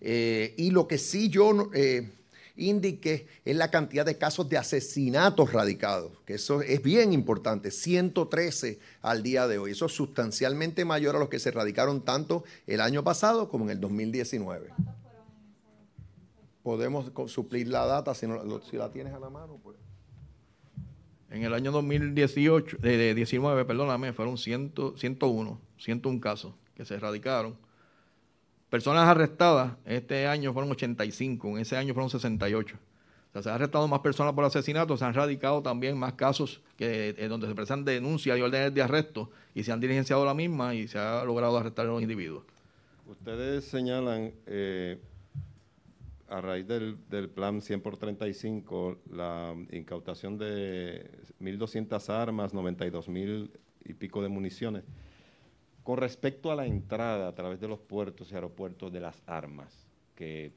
[0.00, 1.68] Eh, y lo que sí yo...
[1.74, 2.08] Eh,
[2.60, 8.78] indique es la cantidad de casos de asesinatos radicados, que eso es bien importante, 113
[9.02, 9.72] al día de hoy.
[9.72, 13.70] Eso es sustancialmente mayor a los que se radicaron tanto el año pasado como en
[13.70, 14.68] el 2019.
[16.62, 19.76] podemos suplir la data, si, no, si la tienes a la mano, pues.
[21.30, 26.94] En el año 2018, de, de 19, perdóname, fueron 100, 101, 101 casos que se
[26.94, 27.56] erradicaron.
[28.70, 32.76] Personas arrestadas, este año fueron 85, en ese año fueron 68.
[32.76, 36.60] O sea, se han arrestado más personas por asesinato, se han radicado también más casos
[36.76, 40.34] que, eh, donde se presentan denuncias y órdenes de arresto y se han diligenciado la
[40.34, 42.44] misma y se ha logrado arrestar a los individuos.
[43.06, 45.00] Ustedes señalan, eh,
[46.28, 51.10] a raíz del, del plan 100 por 35, la incautación de
[51.40, 53.50] 1.200 armas, 92.000
[53.84, 54.84] y pico de municiones.
[55.82, 59.86] Con respecto a la entrada a través de los puertos y aeropuertos de las armas,
[60.14, 60.52] que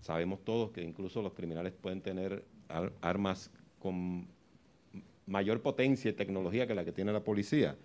[0.00, 4.26] sabemos todos que incluso los criminales pueden tener ar- armas con
[5.26, 7.76] mayor potencia y tecnología que la que tiene la policía.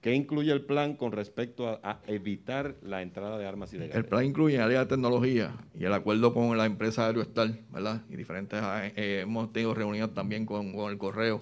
[0.00, 3.96] ¿Qué incluye el plan con respecto a, evitar la entrada de armas ilegales?
[3.96, 8.02] El plan incluye área de tecnología y el acuerdo con la empresa Aeroestar, ¿verdad?
[8.10, 8.60] Y diferentes,
[8.96, 11.40] eh, hemos tenido reuniones también con el correo,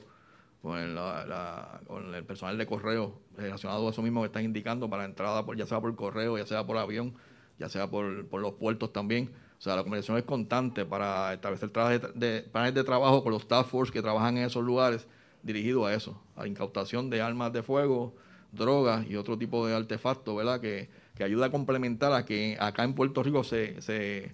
[0.62, 4.89] con la- la- con el personal de correo relacionado a eso mismo que están indicando
[4.89, 7.14] para entrada, por, ya sea por correo, ya sea por avión,
[7.59, 9.30] ya sea por, por los puertos también.
[9.59, 13.47] O sea, la conversación es constante para establecer de, de- planes de trabajo con los
[13.47, 15.06] task force que trabajan en esos lugares
[15.43, 18.14] dirigido a eso, a la incautación de armas de fuego,
[18.52, 20.60] drogas y otro tipo de artefactos, ¿verdad?
[20.60, 24.32] Que, que ayuda a complementar a que acá en Puerto Rico se, se,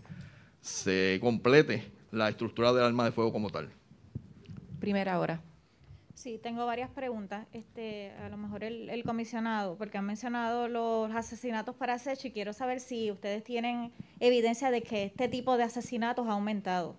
[0.60, 3.70] se complete la estructura del arma de fuego como tal.
[4.80, 5.40] Primera hora.
[6.18, 7.46] Sí, tengo varias preguntas.
[7.52, 12.32] Este, a lo mejor el, el comisionado, porque han mencionado los asesinatos para acecho y
[12.32, 16.96] quiero saber si ustedes tienen evidencia de que este tipo de asesinatos ha aumentado.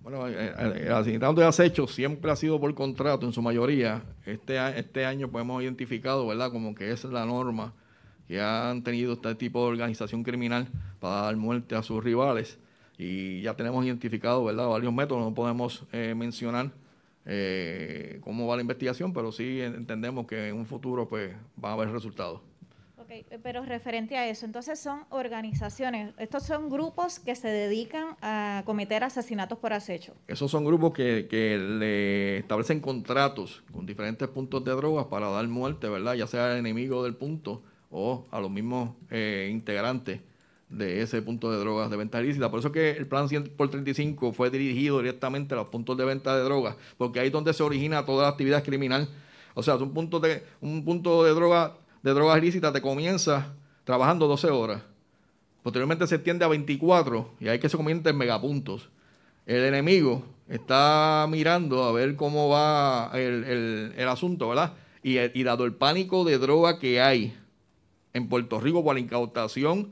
[0.00, 4.02] Bueno, eh, eh, el asesinato de acecho siempre ha sido por contrato en su mayoría.
[4.26, 7.72] Este, este año pues hemos identificado, ¿verdad?, como que esa es la norma
[8.26, 10.66] que han tenido este tipo de organización criminal
[10.98, 12.58] para dar muerte a sus rivales.
[12.98, 15.22] Y ya tenemos identificado, ¿verdad?, varios métodos.
[15.22, 16.72] No podemos eh, mencionar
[17.30, 21.72] eh, cómo va la investigación, pero sí entendemos que en un futuro pues va a
[21.74, 22.40] haber resultados.
[22.96, 28.16] Ok, eh, pero referente a eso, entonces son organizaciones, estos son grupos que se dedican
[28.22, 30.14] a cometer asesinatos por acecho.
[30.26, 35.46] Esos son grupos que, que le establecen contratos con diferentes puntos de drogas para dar
[35.48, 36.14] muerte, ¿verdad?
[36.14, 40.20] Ya sea al enemigo del punto o a los mismos eh, integrantes
[40.70, 42.50] de ese punto de drogas de venta ilícita.
[42.50, 46.04] Por eso que el plan 100 por 35 fue dirigido directamente a los puntos de
[46.04, 49.08] venta de drogas, porque ahí es donde se origina toda la actividad criminal.
[49.54, 53.54] O sea, un punto de, un punto de droga de drogas ilícitas te comienza
[53.84, 54.82] trabajando 12 horas.
[55.62, 58.88] Posteriormente se extiende a 24 y ahí que se convierte en megapuntos.
[59.46, 64.74] El enemigo está mirando a ver cómo va el, el- el asunto, ¿verdad?
[65.02, 67.34] Y, y dado el pánico de droga que hay
[68.12, 69.90] en Puerto Rico por la incautación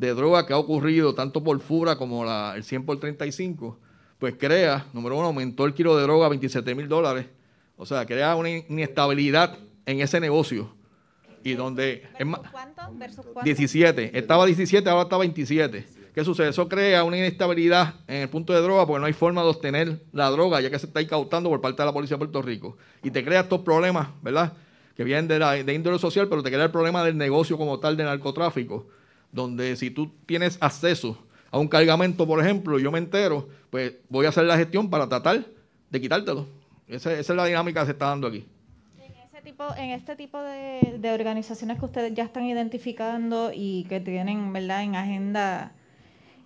[0.00, 3.78] de droga que ha ocurrido tanto por FURA como la, el 100 por 35,
[4.18, 7.26] pues crea, número uno, aumentó el kilo de droga a 27 mil dólares.
[7.76, 10.74] O sea, crea una inestabilidad en ese negocio.
[11.44, 13.42] Y donde es más, ¿Cuánto versus cuánto?
[13.42, 14.18] 17.
[14.18, 15.86] Estaba 17, ahora está 27.
[16.14, 16.48] ¿Qué sucede?
[16.48, 20.02] Eso crea una inestabilidad en el punto de droga porque no hay forma de obtener
[20.12, 22.76] la droga ya que se está incautando por parte de la Policía de Puerto Rico.
[23.02, 24.54] Y te crea estos problemas, ¿verdad?
[24.96, 27.78] Que vienen de, la, de índole social, pero te crea el problema del negocio como
[27.78, 28.86] tal de narcotráfico.
[29.32, 31.16] Donde si tú tienes acceso
[31.50, 34.90] a un cargamento, por ejemplo, y yo me entero, pues voy a hacer la gestión
[34.90, 35.44] para tratar
[35.90, 36.46] de quitártelo.
[36.88, 38.44] Esa, esa es la dinámica que se está dando aquí.
[39.32, 44.00] Ese tipo, en este tipo de, de organizaciones que ustedes ya están identificando y que
[44.00, 45.72] tienen, ¿verdad?, en agenda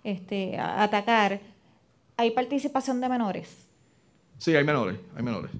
[0.03, 1.39] este, a- atacar,
[2.17, 3.67] ¿hay participación de menores?
[4.37, 5.51] Sí, hay menores, hay menores.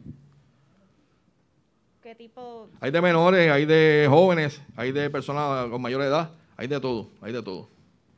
[2.04, 2.70] ¿Qué tipo?
[2.80, 7.10] Hay de menores, hay de jóvenes, hay de personas con mayor edad, hay de todo,
[7.22, 7.70] hay de todo.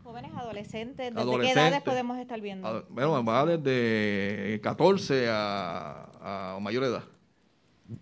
[0.04, 2.68] Jóvenes, adolescentes, ¿desde qué edades podemos estar viendo?
[2.68, 7.04] A- Bueno, va desde 14 a, a mayor edad.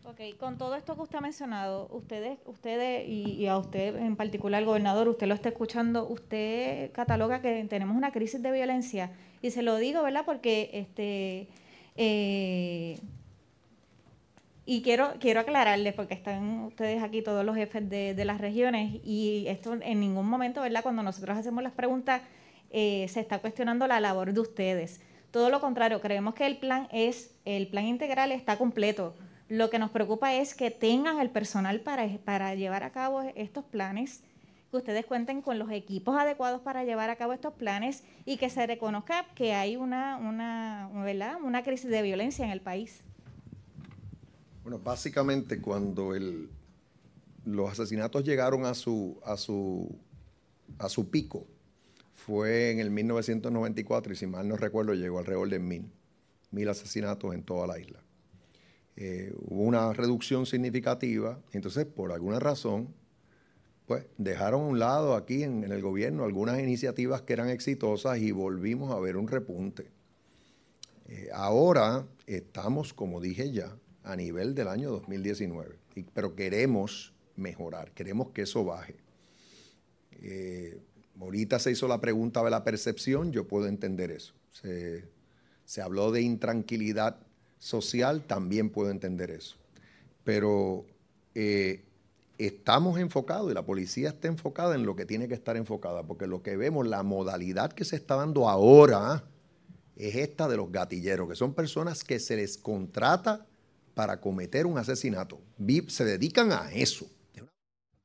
[0.04, 4.16] Ok, con todo esto que usted ha mencionado, ustedes, ustedes y, y a usted en
[4.16, 9.12] particular, gobernador, usted lo está escuchando, usted cataloga que tenemos una crisis de violencia
[9.44, 10.24] y se lo digo, ¿verdad?
[10.26, 11.48] Porque este
[11.98, 13.00] eh,
[14.66, 19.00] y quiero quiero aclararles porque están ustedes aquí todos los jefes de, de las regiones
[19.04, 20.84] y esto en ningún momento, ¿verdad?
[20.84, 22.22] Cuando nosotros hacemos las preguntas
[22.72, 25.02] eh, se está cuestionando la labor de ustedes.
[25.32, 29.16] Todo lo contrario, creemos que el plan es el plan integral está completo.
[29.48, 33.64] Lo que nos preocupa es que tengan el personal para, para llevar a cabo estos
[33.64, 34.24] planes,
[34.72, 38.50] que ustedes cuenten con los equipos adecuados para llevar a cabo estos planes y que
[38.50, 41.38] se reconozca que hay una, una, ¿verdad?
[41.44, 43.04] una crisis de violencia en el país.
[44.66, 46.16] Bueno, básicamente cuando
[47.46, 49.96] los asesinatos llegaron a su, a su,
[50.80, 51.46] a su pico
[52.16, 55.92] fue en el 1994 y si mal no recuerdo llegó alrededor de mil,
[56.50, 58.00] mil asesinatos en toda la isla.
[58.96, 62.88] Eh, hubo una reducción significativa, entonces por alguna razón,
[63.86, 68.18] pues dejaron a un lado aquí en, en el gobierno algunas iniciativas que eran exitosas
[68.18, 69.92] y volvimos a ver un repunte.
[71.08, 73.72] Eh, ahora estamos, como dije ya,
[74.06, 78.96] a nivel del año 2019, y- pero queremos mejorar, queremos que eso baje.
[80.22, 80.78] Eh,
[81.20, 84.34] ahorita se hizo la pregunta de la percepción, yo puedo entender eso.
[84.52, 85.06] Se,
[85.66, 87.18] se habló de intranquilidad
[87.60, 89.58] social, también puedo entender eso.
[90.24, 90.86] Pero
[91.34, 91.84] eh,
[92.38, 96.28] estamos enfocados y la policía está enfocada en lo que tiene que estar enfocada, porque
[96.28, 99.24] lo que vemos, la modalidad que se está dando ahora
[99.96, 103.46] es esta de los gatilleros, que son personas que se les contrata
[103.96, 105.42] para cometer un asesinato.
[105.88, 107.08] Se dedican a eso.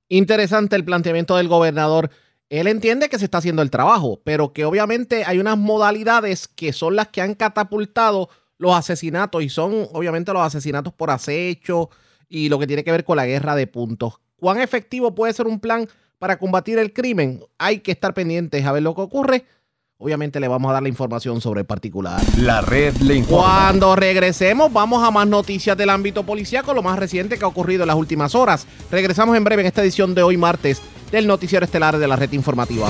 [0.09, 2.11] Interesante el planteamiento del gobernador.
[2.49, 6.73] Él entiende que se está haciendo el trabajo, pero que obviamente hay unas modalidades que
[6.73, 11.91] son las que han catapultado los asesinatos y son obviamente los asesinatos por acecho
[12.29, 14.21] y lo que tiene que ver con la guerra de puntos.
[14.37, 15.89] ¿Cuán efectivo puede ser un plan
[16.19, 17.45] para combatir el crimen?
[17.59, 19.45] Hay que estar pendientes a ver lo que ocurre.
[20.03, 22.23] Obviamente le vamos a dar la información sobre el particular.
[22.39, 23.45] La red le informa.
[23.45, 27.83] Cuando regresemos, vamos a más noticias del ámbito policíaco, lo más reciente que ha ocurrido
[27.83, 28.67] en las últimas horas.
[28.91, 30.81] Regresamos en breve en esta edición de hoy martes
[31.13, 32.89] del noticiero estelar de la red informativa.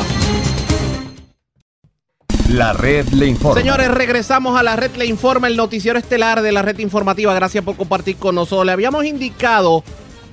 [2.48, 3.60] La red le informa.
[3.60, 7.34] Señores, regresamos a la red le informa, el noticiero estelar de la red informativa.
[7.34, 8.66] Gracias por compartir con nosotros.
[8.66, 9.82] Le habíamos indicado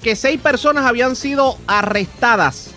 [0.04, 2.70] que seis personas habían sido arrestadas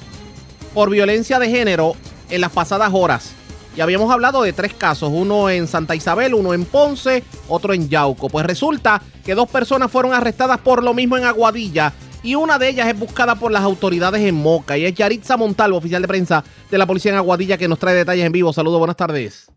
[0.72, 1.96] por violencia de género
[2.30, 3.34] en las pasadas horas.
[3.76, 7.88] Y habíamos hablado de tres casos, uno en Santa Isabel, uno en Ponce, otro en
[7.88, 8.28] Yauco.
[8.28, 11.92] Pues resulta que dos personas fueron arrestadas por lo mismo en Aguadilla
[12.22, 14.76] y una de ellas es buscada por las autoridades en Moca.
[14.76, 17.94] Y es Yaritza Montalvo, oficial de prensa de la policía en Aguadilla, que nos trae
[17.94, 18.52] detalles en vivo.
[18.52, 19.50] Saludos, buenas tardes.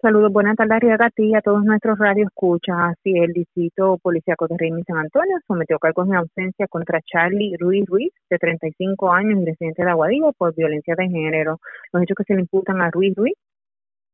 [0.00, 2.76] Saludos, buenas tardes, Arriaga, a ti y a todos nuestros radioescuchas.
[2.78, 7.84] Así, el distrito policíaco de Reymi San Antonio sometió cargos de ausencia contra Charlie Ruiz
[7.84, 11.58] Ruiz, de 35 años y residente de Aguadilla, por violencia de género.
[11.92, 13.34] Los hechos que se le imputan a Ruiz Ruiz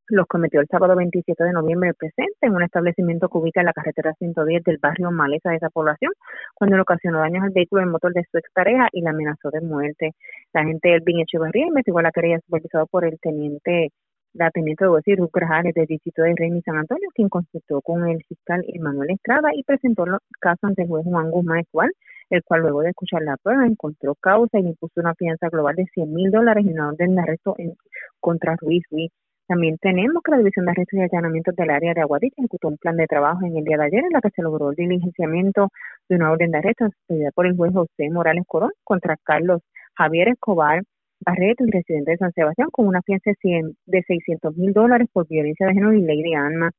[0.09, 3.74] los cometió el sábado 27 de noviembre presente en un establecimiento que ubica en la
[3.74, 6.12] carretera 110 del barrio Maleza de esa población,
[6.55, 9.61] cuando le ocasionó daños al vehículo del motor de su expareja y la amenazó de
[9.61, 10.12] muerte.
[10.55, 13.90] La agente Elvin Echeverría investigó la querella supervisada por el teniente
[14.35, 18.06] la teniente de decir Ruth Grajales del distrito de Reymi San Antonio, quien consultó con
[18.09, 21.93] el fiscal Emanuel Estrada y presentó el caso ante el juez Juan Guzmán Escual,
[22.31, 25.86] el cual luego de escuchar la prueba encontró causa y impuso una fianza global de
[25.94, 27.74] 100 mil dólares y una orden de arresto en,
[28.20, 29.12] contra Ruiz Ruiz.
[29.47, 32.78] También tenemos que la División de Arrestos y Allanamientos del área de Aguadilla ejecutó un
[32.78, 35.69] plan de trabajo en el día de ayer en la que se logró el diligenciamiento
[36.09, 36.89] de una orden de arresto
[37.35, 39.61] por el juez José Morales Corón contra Carlos
[39.97, 40.82] Javier Escobar
[41.25, 45.09] Barreto, y residente de San Sebastián, con una fianza de, 100 de 600 mil dólares
[45.13, 46.73] por violencia de género y ley de armas.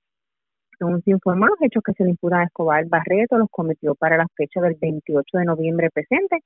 [0.77, 4.17] Según se informó, los hechos que se le imputan a Escobar Barreto los cometió para
[4.17, 6.39] la fecha del 28 de noviembre presente,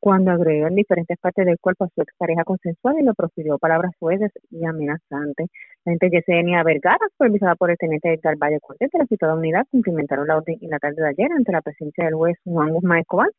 [0.00, 3.92] cuando agredió en diferentes partes del cuerpo a su expareja consensual y le profirió palabras
[3.98, 5.48] fuertes y amenazantes.
[5.84, 9.66] La gente Yesenia Vergara, supervisada por el teniente Edgar Valle Cortés de la citada unidad,
[9.70, 12.98] cumplimentaron la orden en la tarde de ayer ante la presencia del juez Juan Guzmán
[12.98, 13.30] Escobar,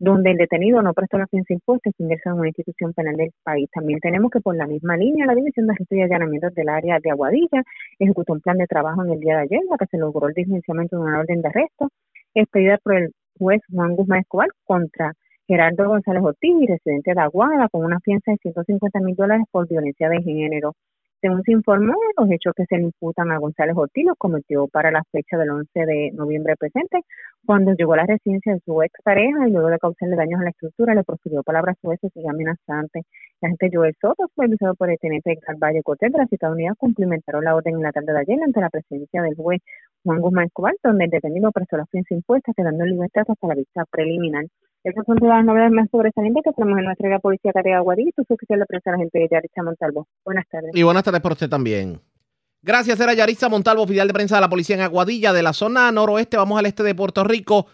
[0.00, 3.16] donde el detenido no prestó la fianza impuesta y se ingresa en una institución penal
[3.16, 3.68] del país.
[3.70, 6.98] También tenemos que por la misma línea la División de Arrestos y Allanamientos del área
[7.00, 7.62] de Aguadilla
[7.98, 10.26] ejecutó un plan de trabajo en el día de ayer, en la que se logró
[10.28, 11.90] el diligenciamiento de una orden de arresto
[12.34, 15.12] expedida por el juez Juan Guzmán Escobar contra
[15.46, 20.08] Gerardo González Ortiz, residente de Aguada, con una fianza de 150 mil dólares por violencia
[20.08, 20.74] de género.
[21.20, 24.90] Según se informó, los hechos que se le imputan a González Ortiz los cometió para
[24.90, 27.00] la fecha del 11 de noviembre presente,
[27.44, 30.44] cuando llegó a la residencia de su ex pareja y luego de causarle daños a
[30.44, 33.04] la estructura le profirió palabras sueces y amenazantes.
[33.42, 36.74] La agente Joel Soto, supervisado por el teniente Edgar Valle Cortés de la citada unidad,
[36.78, 39.60] cumplimentaron la orden en la tarde de ayer ante la presencia del juez
[40.02, 43.56] Juan Guzmán Escobar, donde el detenido prestó la fianza impuesta, quedando en libertad hasta la
[43.56, 44.46] vista preliminar.
[44.82, 48.10] Esas son todas las novedades más sobresalientes que tenemos en nuestra área policía de Aguadilla
[48.16, 50.08] y su oficial de prensa, la gente de Yaritza Montalvo.
[50.24, 50.70] Buenas tardes.
[50.74, 52.00] Y buenas tardes para usted también.
[52.62, 55.90] Gracias, era Yaritza Montalvo, oficial de prensa de la policía en Aguadilla, de la zona
[55.92, 56.36] noroeste.
[56.36, 57.66] Vamos al este de Puerto Rico,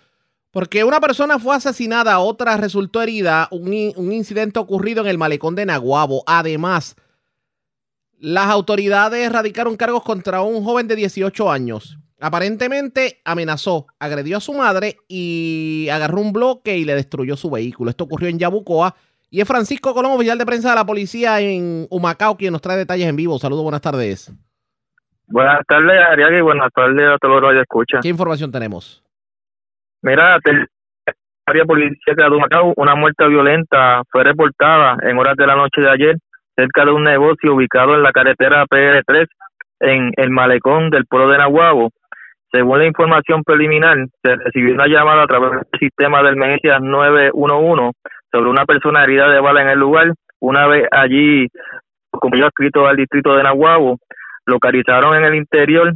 [0.51, 3.49] porque una persona fue asesinada, otra resultó herida.
[3.51, 3.73] Un,
[4.13, 6.25] incidente ocurrido en el malecón de Naguabo.
[6.27, 6.97] Además,
[8.19, 11.99] las autoridades radicaron cargos contra un joven de 18 años.
[12.21, 17.91] Aparentemente amenazó, agredió a su madre y agarró un bloque y le destruyó su vehículo.
[17.91, 18.95] Esto ocurrió en Yabucoa.
[19.29, 22.77] Y es Francisco Colón, oficial de prensa de la policía en Humacao, quien nos trae
[22.79, 23.39] detalles en vivo.
[23.39, 24.33] Saludos, buenas tardes.
[25.29, 28.01] Buenas tardes, Ariel, y buenas tardes a todos los que escuchan.
[28.01, 29.03] ¿Qué información tenemos?
[30.01, 30.39] Mira,
[31.47, 35.91] área policía de Humacao, una muerte violenta fue reportada en horas de la noche de
[35.91, 36.17] ayer
[36.57, 39.27] cerca de un negocio ubicado en la carretera PR3
[39.81, 41.91] en el malecón del pueblo de Nahuabo.
[42.57, 47.93] Según la información preliminar, se recibió una llamada a través del sistema de emergencias 911
[48.33, 50.15] sobre una persona herida de bala en el lugar.
[50.41, 51.49] Una vez allí,
[52.11, 53.99] como yo escrito al distrito de Nahuabo,
[54.47, 55.93] localizaron en el interior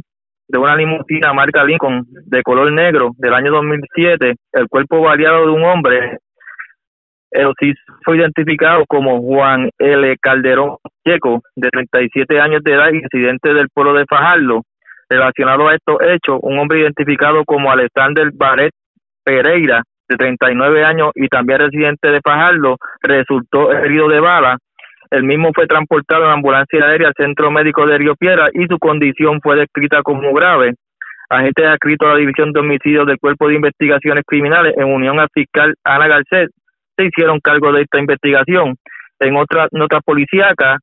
[0.47, 5.51] de una limusina marca Lincoln de color negro del año 2007 el cuerpo variado de
[5.53, 6.17] un hombre
[7.31, 7.73] el sí
[8.03, 10.17] fue identificado como Juan L.
[10.21, 10.75] Calderón
[11.07, 14.63] Checo, de 37 años de edad y residente del pueblo de Fajardo.
[15.11, 18.71] Relacionado a estos hechos, un hombre identificado como Alexander Barret
[19.25, 24.57] Pereira, de 39 años y también residente de Fajardo, resultó herido de bala.
[25.09, 28.79] El mismo fue transportado en ambulancia aérea al Centro Médico de Río Piedra y su
[28.79, 30.75] condición fue descrita como grave.
[31.29, 35.27] Agentes adscritos a la División de Homicidios del Cuerpo de Investigaciones Criminales, en unión al
[35.33, 36.51] fiscal Ana Garcet,
[36.95, 38.77] se hicieron cargo de esta investigación.
[39.19, 40.77] En otra nota policíaca,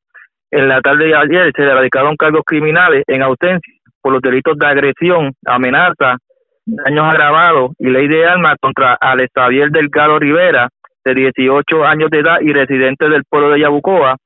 [0.51, 4.57] en la tarde de ayer se le radicaron cargos criminales en ausencia por los delitos
[4.57, 6.17] de agresión, amenaza,
[6.65, 9.31] daños agravados y ley de armas contra Alex
[9.71, 10.69] Delgado Rivera,
[11.03, 14.17] de 18 años de edad y residente del pueblo de Yabucoa.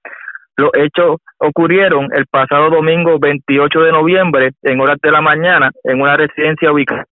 [0.58, 6.02] Los hechos ocurrieron el pasado domingo 28 de noviembre en horas de la mañana en
[6.02, 7.06] una residencia ubicada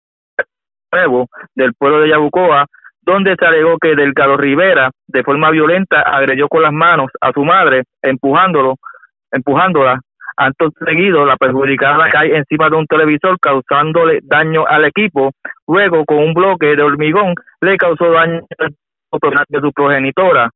[0.92, 2.66] nuevo del pueblo de Yabucoa,
[3.02, 7.44] donde se alegó que Delgado Rivera, de forma violenta, agredió con las manos a su
[7.44, 8.76] madre, empujándolo,
[9.30, 10.00] empujándola.
[10.40, 15.32] Antes seguido, la perjudicada cae encima de un televisor, causándole daño al equipo.
[15.66, 20.50] Luego, con un bloque de hormigón, le causó daño de su progenitora.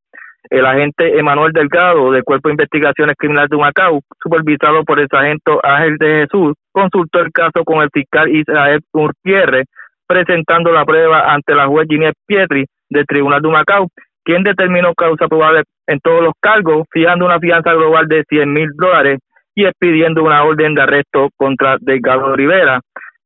[0.48, 5.58] El agente Emanuel Delgado, del Cuerpo de Investigaciones Criminales de Macao, supervisado por el sargento
[5.64, 9.64] Ángel de Jesús, consultó el caso con el fiscal Israel Urpierre,
[10.06, 13.88] presentando la prueba ante la juez Ginés Pietri del Tribunal de Macao,
[14.22, 18.68] quien determinó causa probable en todos los cargos, fijando una fianza global de 100 mil
[18.76, 19.18] dólares
[19.54, 22.80] y expidiendo una orden de arresto contra Delgado Rivera.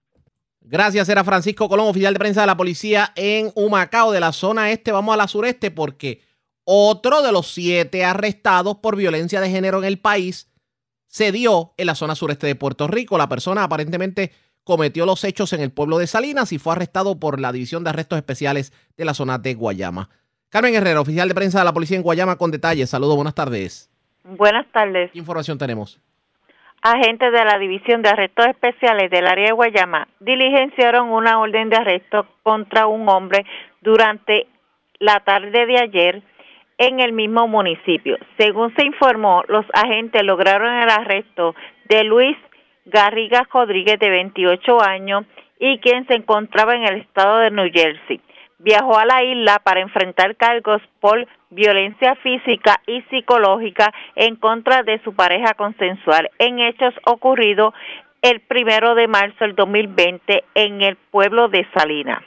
[0.67, 4.71] Gracias, era Francisco Colón, oficial de prensa de la policía en Humacao, de la zona
[4.71, 4.93] este.
[4.93, 6.23] Vamos a la sureste porque
[6.65, 10.51] otro de los siete arrestados por violencia de género en el país
[11.07, 13.19] se dio en la zona sureste de Puerto Rico.
[13.19, 14.33] La persona aparentemente
[14.65, 17.91] cometió los hechos en el pueblo de Salinas y fue arrestado por la División de
[17.91, 20.09] Arrestos Especiales de la zona de Guayama.
[20.49, 22.91] Carmen Herrera, oficial de prensa de la policía en Guayama, con detalles.
[22.91, 23.91] Saludos, buenas tardes.
[24.25, 25.11] Buenas tardes.
[25.13, 26.01] ¿Qué información tenemos?
[26.81, 31.77] Agentes de la División de Arrestos Especiales del área de Guayama diligenciaron una orden de
[31.77, 33.45] arresto contra un hombre
[33.81, 34.47] durante
[34.99, 36.23] la tarde de ayer
[36.79, 38.19] en el mismo municipio.
[38.39, 41.55] Según se informó, los agentes lograron el arresto
[41.89, 42.37] de Luis
[42.85, 45.25] Garriga Rodríguez, de 28 años,
[45.59, 48.21] y quien se encontraba en el estado de New Jersey.
[48.59, 55.01] Viajó a la isla para enfrentar cargos por violencia física y psicológica en contra de
[55.05, 57.75] su pareja consensual en hechos ocurridos
[58.23, 62.23] el primero de marzo del 2020 en el pueblo de Salinas.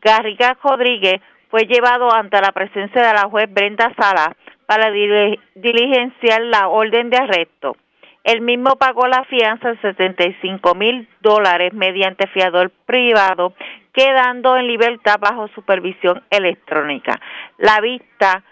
[0.00, 6.68] Garriga Rodríguez fue llevado ante la presencia de la juez Brenda Sala para diligenciar la
[6.68, 7.76] orden de arresto.
[8.24, 13.54] El mismo pagó la fianza de 75 mil dólares mediante fiador privado,
[13.92, 17.20] quedando en libertad bajo supervisión electrónica.
[17.58, 18.42] La vista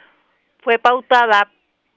[0.62, 1.50] fue pautada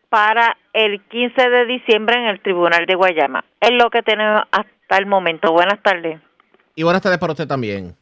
[0.10, 3.44] para el 15 de diciembre en el Tribunal de Guayama.
[3.60, 5.52] Es lo que tenemos hasta el momento.
[5.52, 6.22] Buenas tardes.
[6.76, 7.98] Y buenas tardes para usted también.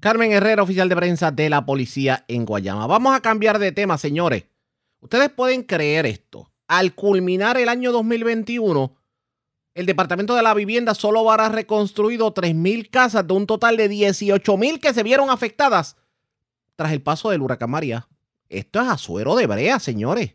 [0.00, 2.86] Carmen Herrera, oficial de prensa de la policía en Guayama.
[2.86, 4.46] Vamos a cambiar de tema, señores.
[5.00, 6.48] Ustedes pueden creer esto.
[6.68, 8.96] Al culminar el año 2021,
[9.74, 14.80] el Departamento de la Vivienda solo habrá reconstruido 3.000 casas de un total de 18.000
[14.80, 15.96] que se vieron afectadas
[16.74, 18.08] tras el paso del huracán María.
[18.48, 20.34] Esto es azuero de brea, señores.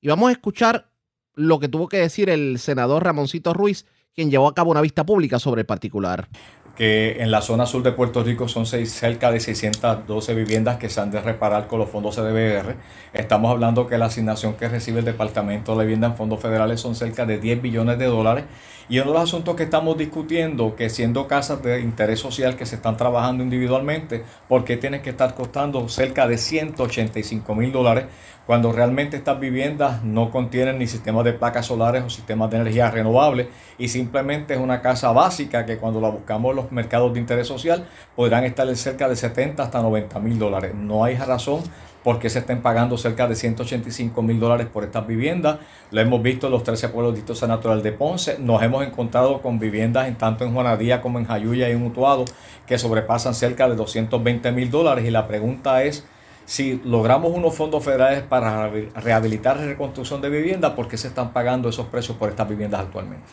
[0.00, 0.90] Y vamos a escuchar
[1.34, 5.06] lo que tuvo que decir el senador Ramoncito Ruiz, quien llevó a cabo una vista
[5.06, 6.28] pública sobre el particular
[6.78, 11.00] que en la zona sur de Puerto Rico son cerca de 612 viviendas que se
[11.00, 12.76] han de reparar con los fondos CDBR.
[13.12, 16.94] Estamos hablando que la asignación que recibe el Departamento de Vivienda en fondos federales son
[16.94, 18.44] cerca de 10 billones de dólares.
[18.88, 22.66] Y uno de los asuntos que estamos discutiendo, que siendo casas de interés social que
[22.66, 28.06] se están trabajando individualmente, ¿por qué tienen que estar costando cerca de 185 mil dólares?
[28.48, 32.90] cuando realmente estas viviendas no contienen ni sistemas de placas solares o sistemas de energía
[32.90, 37.20] renovable y simplemente es una casa básica que cuando la buscamos en los mercados de
[37.20, 37.86] interés social
[38.16, 40.72] podrán estar en cerca de 70 hasta 90 mil dólares.
[40.74, 41.62] No hay razón
[42.08, 45.58] por qué se estén pagando cerca de 185 mil dólares por estas viviendas.
[45.90, 48.38] Lo hemos visto en los 13 pueblos distritos natural de Ponce.
[48.38, 52.24] Nos hemos encontrado con viviendas en tanto en Juanadía como en Jayuya y en Utuado
[52.66, 55.04] que sobrepasan cerca de 220 mil dólares.
[55.04, 56.06] Y la pregunta es
[56.46, 61.34] si logramos unos fondos federales para rehabilitar y reconstrucción de viviendas, ¿por qué se están
[61.34, 63.26] pagando esos precios por estas viviendas actualmente?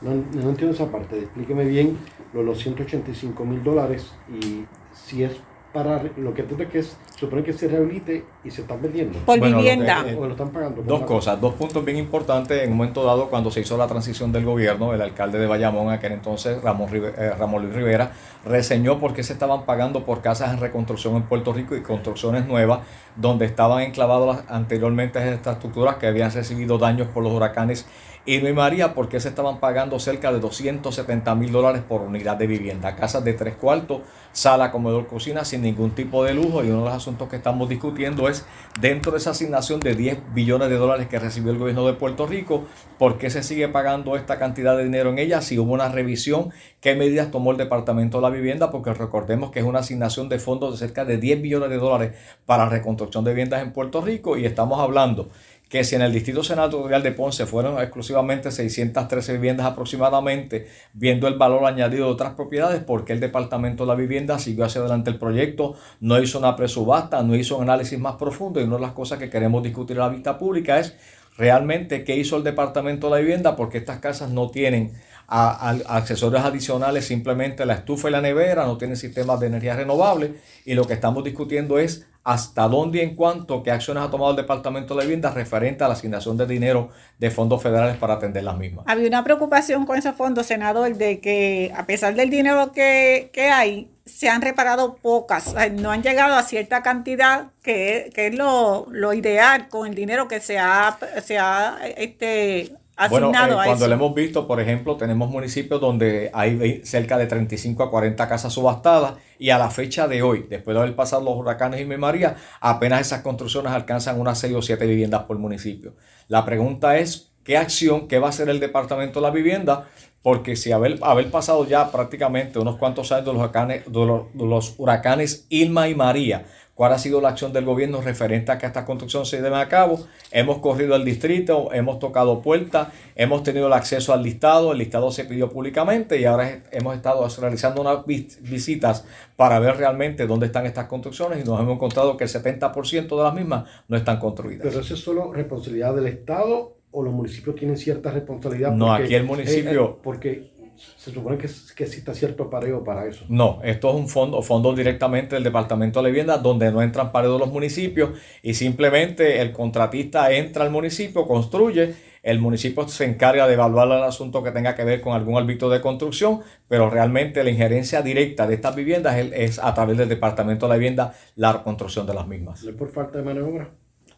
[0.00, 1.18] No, entiendo esa parte.
[1.18, 1.98] Explíqueme bien
[2.32, 5.32] lo, los 185 mil dólares y si es
[5.72, 9.18] para lo que entiendo que es, supone que se rehabilite y se están vendiendo.
[9.20, 10.04] Por vivienda.
[10.18, 10.82] o lo están pagando.
[10.82, 12.62] Dos cosas, dos puntos bien importantes.
[12.62, 15.90] En un momento dado, cuando se hizo la transición del gobierno, el alcalde de Bayamón,
[15.90, 18.12] aquel entonces, Ramón, eh, Ramón Luis Rivera,
[18.44, 22.46] reseñó por qué se estaban pagando por casas en reconstrucción en Puerto Rico y construcciones
[22.46, 22.80] nuevas,
[23.16, 27.86] donde estaban enclavadas anteriormente estas estructuras que habían recibido daños por los huracanes
[28.24, 32.46] y no María porque se estaban pagando cerca de 270 mil dólares por unidad de
[32.46, 32.94] vivienda.
[32.94, 36.62] Casas de tres cuartos, sala, comedor, cocina sin ningún tipo de lujo.
[36.62, 38.46] Y uno de los asuntos que estamos discutiendo es
[38.80, 42.26] dentro de esa asignación de 10 billones de dólares que recibió el gobierno de Puerto
[42.26, 42.64] Rico,
[42.96, 45.40] ¿por qué se sigue pagando esta cantidad de dinero en ella?
[45.40, 48.70] Si hubo una revisión, ¿qué medidas tomó el Departamento de la Vivienda?
[48.70, 52.16] Porque recordemos que es una asignación de fondos de cerca de 10 billones de dólares
[52.46, 55.28] para reconstrucción de viviendas en Puerto Rico y estamos hablando
[55.72, 61.38] que si en el Distrito Senatorial de Ponce fueron exclusivamente 613 viviendas aproximadamente, viendo el
[61.38, 65.16] valor añadido de otras propiedades, porque el Departamento de la Vivienda siguió hacia adelante el
[65.16, 68.92] proyecto, no hizo una presubasta, no hizo un análisis más profundo y una de las
[68.92, 70.94] cosas que queremos discutir a la vista pública es
[71.38, 74.92] realmente qué hizo el Departamento de la Vivienda, porque estas casas no tienen
[75.26, 80.34] accesorios adicionales, simplemente la estufa y la nevera, no tienen sistemas de energía renovable
[80.66, 84.30] y lo que estamos discutiendo es hasta dónde y en cuánto, qué acciones ha tomado
[84.30, 88.44] el Departamento de Vivienda referente a la asignación de dinero de fondos federales para atender
[88.44, 88.84] las mismas.
[88.88, 93.90] Había una preocupación con ese fondo, senador, de que a pesar del dinero que, hay,
[94.06, 99.68] se han reparado pocas, no han llegado a cierta cantidad que, es lo, lo, ideal
[99.68, 102.72] con el dinero que se ha, se ha este,
[103.10, 107.82] bueno, eh, cuando lo hemos visto, por ejemplo, tenemos municipios donde hay cerca de 35
[107.82, 111.36] a 40 casas subastadas y a la fecha de hoy, después de haber pasado los
[111.36, 115.94] huracanes y María, apenas esas construcciones alcanzan unas 6 o 7 viviendas por municipio.
[116.28, 119.88] La pregunta es, ¿qué acción, qué va a hacer el Departamento de la Vivienda?
[120.22, 124.74] Porque si haber, haber pasado ya prácticamente unos cuantos años de los huracanes, de los
[124.78, 126.44] huracanes Irma y María,
[126.74, 129.68] cuál ha sido la acción del gobierno referente a que esta construcción se lleve a
[129.68, 130.06] cabo.
[130.30, 135.10] Hemos corrido al distrito, hemos tocado puertas, hemos tenido el acceso al listado, el listado
[135.10, 139.04] se pidió públicamente y ahora hemos estado realizando unas visitas
[139.36, 143.22] para ver realmente dónde están estas construcciones y nos hemos encontrado que el 70% de
[143.22, 144.66] las mismas no están construidas.
[144.66, 148.72] Pero eso es solo responsabilidad del Estado o los municipios tienen cierta responsabilidad.
[148.72, 149.84] no, aquí el municipio...
[149.84, 150.51] Eh, porque
[150.96, 153.24] se supone que, que exista cierto pareo para eso.
[153.28, 157.10] No, esto es un fondo, fondo directamente del Departamento de la Vivienda, donde no entran
[157.10, 158.10] pareos de los municipios
[158.42, 164.04] y simplemente el contratista entra al municipio, construye, el municipio se encarga de evaluar el
[164.04, 168.46] asunto que tenga que ver con algún ámbito de construcción, pero realmente la injerencia directa
[168.46, 172.28] de estas viviendas es, a través del Departamento de la Vivienda la construcción de las
[172.28, 172.62] mismas.
[172.62, 173.70] ¿No es por falta de mano de obra?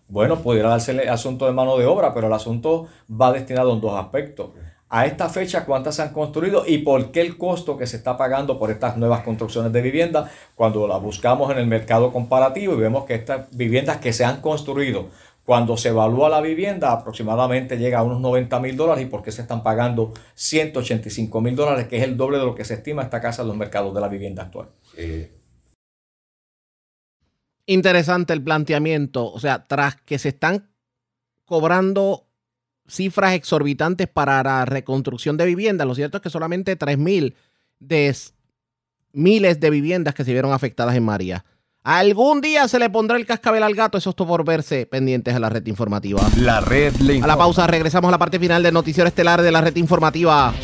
[0.07, 3.81] Bueno, pudiera darse el asunto de mano de obra, pero el asunto va destinado en
[3.81, 4.51] dos aspectos
[4.95, 8.17] a esta fecha cuántas se han construido y por qué el costo que se está
[8.17, 12.77] pagando por estas nuevas construcciones de vivienda cuando las buscamos en el mercado comparativo y
[12.77, 15.09] vemos que estas viviendas que se han construido
[15.45, 19.33] cuando se evalúa la vivienda aproximadamente llega a unos 90 mil dólares y por qué
[19.33, 23.03] se están pagando 185 mil dólares que es el doble de lo que se estima
[23.03, 24.69] esta casa en los mercados de la vivienda actual.
[27.67, 30.71] Interesante el planteamiento, o sea, tras que se están
[31.47, 32.29] cobrando
[32.87, 35.87] cifras exorbitantes para la reconstrucción de viviendas.
[35.87, 37.35] Lo cierto es que solamente 3.000
[37.81, 38.17] de
[39.13, 41.45] miles de viviendas que se vieron afectadas en María.
[41.85, 45.35] Algún día se le pondrá el cascabel al gato, eso es todo por verse pendientes
[45.35, 46.23] a la red informativa.
[46.39, 49.53] La red le A la pausa, regresamos a la parte final del noticiero estelar de
[49.53, 50.55] la red informativa.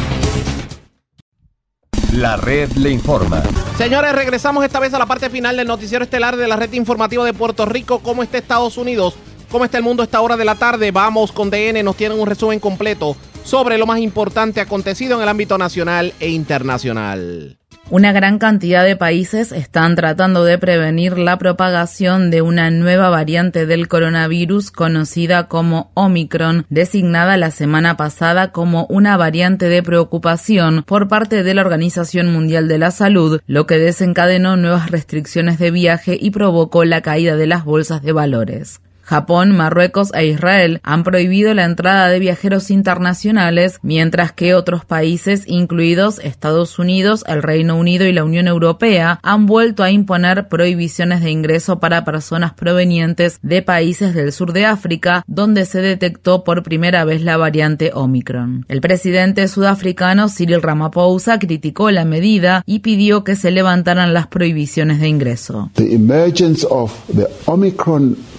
[2.14, 3.42] La red le informa.
[3.76, 7.24] Señores, regresamos esta vez a la parte final del noticiero estelar de la red informativa
[7.24, 8.00] de Puerto Rico.
[8.00, 9.14] ¿Cómo está Estados Unidos?
[9.50, 10.92] ¿Cómo está el mundo a esta hora de la tarde?
[10.92, 15.28] Vamos con DN, nos tienen un resumen completo sobre lo más importante acontecido en el
[15.28, 17.58] ámbito nacional e internacional.
[17.90, 23.66] Una gran cantidad de países están tratando de prevenir la propagación de una nueva variante
[23.66, 31.08] del coronavirus conocida como Omicron, designada la semana pasada como una variante de preocupación por
[31.08, 36.16] parte de la Organización Mundial de la Salud, lo que desencadenó nuevas restricciones de viaje
[36.20, 38.80] y provocó la caída de las bolsas de valores.
[39.10, 45.42] Japón, Marruecos e Israel han prohibido la entrada de viajeros internacionales, mientras que otros países,
[45.48, 51.22] incluidos Estados Unidos, el Reino Unido y la Unión Europea, han vuelto a imponer prohibiciones
[51.22, 56.62] de ingreso para personas provenientes de países del sur de África, donde se detectó por
[56.62, 58.64] primera vez la variante Omicron.
[58.68, 65.00] El presidente sudafricano Cyril Ramaphosa criticó la medida y pidió que se levantaran las prohibiciones
[65.00, 65.68] de ingreso.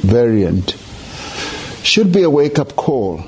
[0.02, 0.76] Variant.
[1.84, 3.26] Should be a wake-up call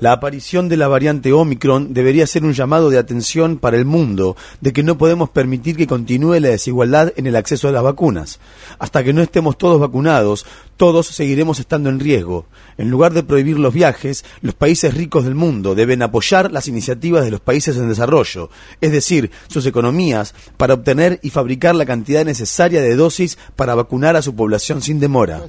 [0.00, 4.36] La aparición de la variante Omicron debería ser un llamado de atención para el mundo
[4.60, 8.40] de que no podemos permitir que continúe la desigualdad en el acceso a las vacunas.
[8.78, 10.46] Hasta que no estemos todos vacunados,
[10.76, 12.46] todos seguiremos estando en riesgo.
[12.78, 17.24] En lugar de prohibir los viajes, los países ricos del mundo deben apoyar las iniciativas
[17.24, 18.48] de los países en desarrollo,
[18.80, 24.16] es decir, sus economías, para obtener y fabricar la cantidad necesaria de dosis para vacunar
[24.16, 25.42] a su población sin demora.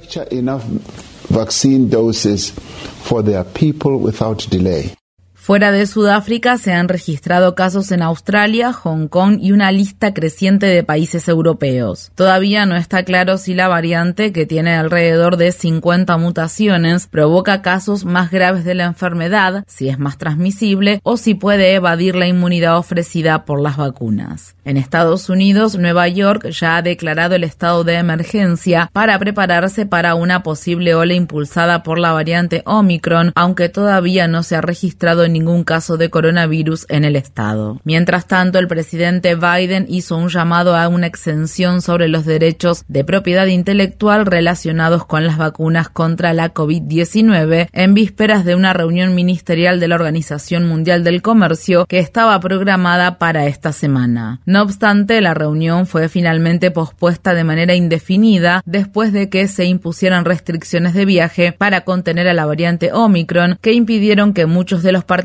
[1.32, 4.94] Vaccine doses for their people without delay.
[5.42, 10.66] Fuera de Sudáfrica se han registrado casos en Australia, Hong Kong y una lista creciente
[10.66, 12.12] de países europeos.
[12.14, 18.04] Todavía no está claro si la variante, que tiene alrededor de 50 mutaciones, provoca casos
[18.04, 22.78] más graves de la enfermedad, si es más transmisible o si puede evadir la inmunidad
[22.78, 24.54] ofrecida por las vacunas.
[24.64, 30.14] En Estados Unidos, Nueva York ya ha declarado el estado de emergencia para prepararse para
[30.14, 35.64] una posible ola impulsada por la variante Omicron, aunque todavía no se ha registrado ningún
[35.64, 37.80] caso de coronavirus en el estado.
[37.84, 43.04] Mientras tanto, el presidente Biden hizo un llamado a una exención sobre los derechos de
[43.04, 49.80] propiedad intelectual relacionados con las vacunas contra la COVID-19 en vísperas de una reunión ministerial
[49.80, 54.40] de la Organización Mundial del Comercio que estaba programada para esta semana.
[54.46, 60.24] No obstante, la reunión fue finalmente pospuesta de manera indefinida después de que se impusieran
[60.24, 65.04] restricciones de viaje para contener a la variante Omicron que impidieron que muchos de los
[65.04, 65.21] participantes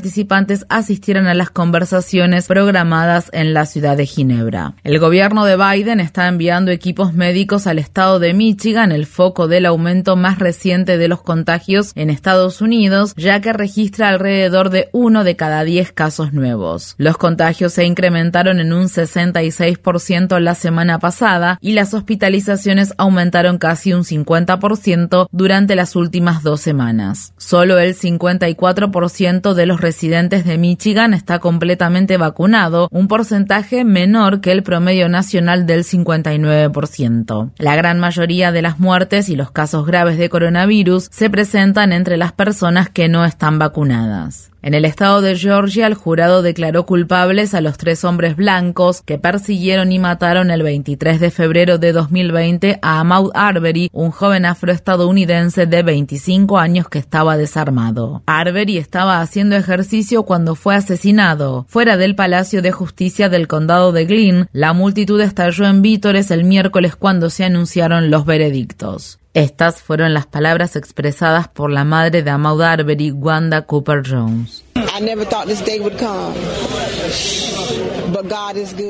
[0.68, 4.74] asistieran a las conversaciones programadas en la ciudad de Ginebra.
[4.84, 9.66] El gobierno de Biden está enviando equipos médicos al estado de Michigan, el foco del
[9.66, 15.24] aumento más reciente de los contagios en Estados Unidos, ya que registra alrededor de uno
[15.24, 16.94] de cada diez casos nuevos.
[16.98, 23.92] Los contagios se incrementaron en un 66% la semana pasada y las hospitalizaciones aumentaron casi
[23.92, 27.32] un 50% durante las últimas dos semanas.
[27.36, 34.52] Solo el 54% de los residentes de Michigan está completamente vacunado, un porcentaje menor que
[34.52, 37.52] el promedio nacional del 59%.
[37.56, 42.18] La gran mayoría de las muertes y los casos graves de coronavirus se presentan entre
[42.18, 44.50] las personas que no están vacunadas.
[44.60, 49.16] En el estado de Georgia, el jurado declaró culpables a los tres hombres blancos que
[49.16, 55.66] persiguieron y mataron el 23 de febrero de 2020 a Ahmaud Arbery, un joven afroestadounidense
[55.66, 58.22] de 25 años que estaba desarmado.
[58.26, 61.64] Arbery estaba haciendo ejercicio cuando fue asesinado.
[61.68, 66.42] Fuera del Palacio de Justicia del condado de Glynn, la multitud estalló en vítores el
[66.42, 69.20] miércoles cuando se anunciaron los veredictos.
[69.38, 74.64] Estas fueron las palabras expresadas por la madre de Ahmaud Arbery, Wanda Cooper Jones.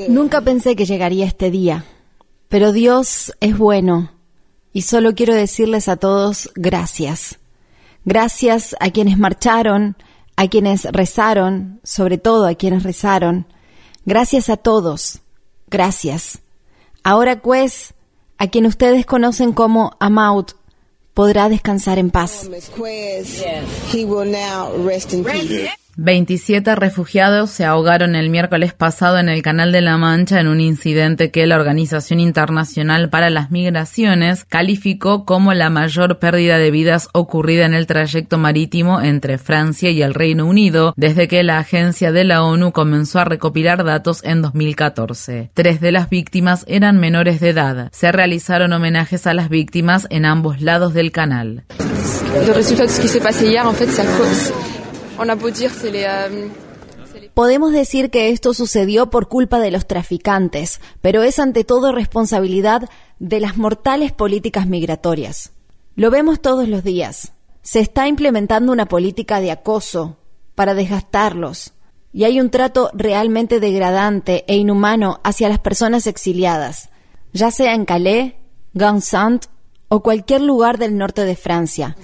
[0.09, 1.85] Nunca pensé que llegaría este día,
[2.49, 4.11] pero Dios es bueno
[4.73, 7.39] y solo quiero decirles a todos gracias.
[8.07, 9.97] Gracias a quienes marcharon,
[10.37, 13.45] a quienes rezaron, sobre todo a quienes rezaron.
[14.07, 15.21] Gracias a todos.
[15.67, 16.39] Gracias.
[17.05, 17.93] Ahora, pues,
[18.39, 20.53] a quien ustedes conocen como Amaut,
[21.13, 22.49] podrá descansar en paz.
[26.01, 30.61] 27 refugiados se ahogaron el miércoles pasado en el Canal de la Mancha en un
[30.61, 37.09] incidente que la Organización Internacional para las Migraciones calificó como la mayor pérdida de vidas
[37.13, 42.13] ocurrida en el trayecto marítimo entre Francia y el Reino Unido desde que la agencia
[42.13, 45.51] de la ONU comenzó a recopilar datos en 2014.
[45.53, 47.89] Tres de las víctimas eran menores de edad.
[47.91, 51.65] Se realizaron homenajes a las víctimas en ambos lados del canal.
[57.35, 62.89] Podemos decir que esto sucedió por culpa de los traficantes, pero es ante todo responsabilidad
[63.19, 65.53] de las mortales políticas migratorias.
[65.95, 67.33] Lo vemos todos los días.
[67.63, 70.17] Se está implementando una política de acoso
[70.55, 71.75] para desgastarlos
[72.13, 76.89] y hay un trato realmente degradante e inhumano hacia las personas exiliadas,
[77.33, 78.35] ya sea en Calais,
[78.75, 79.47] Gansant
[79.89, 81.97] o cualquier lugar del norte de Francia.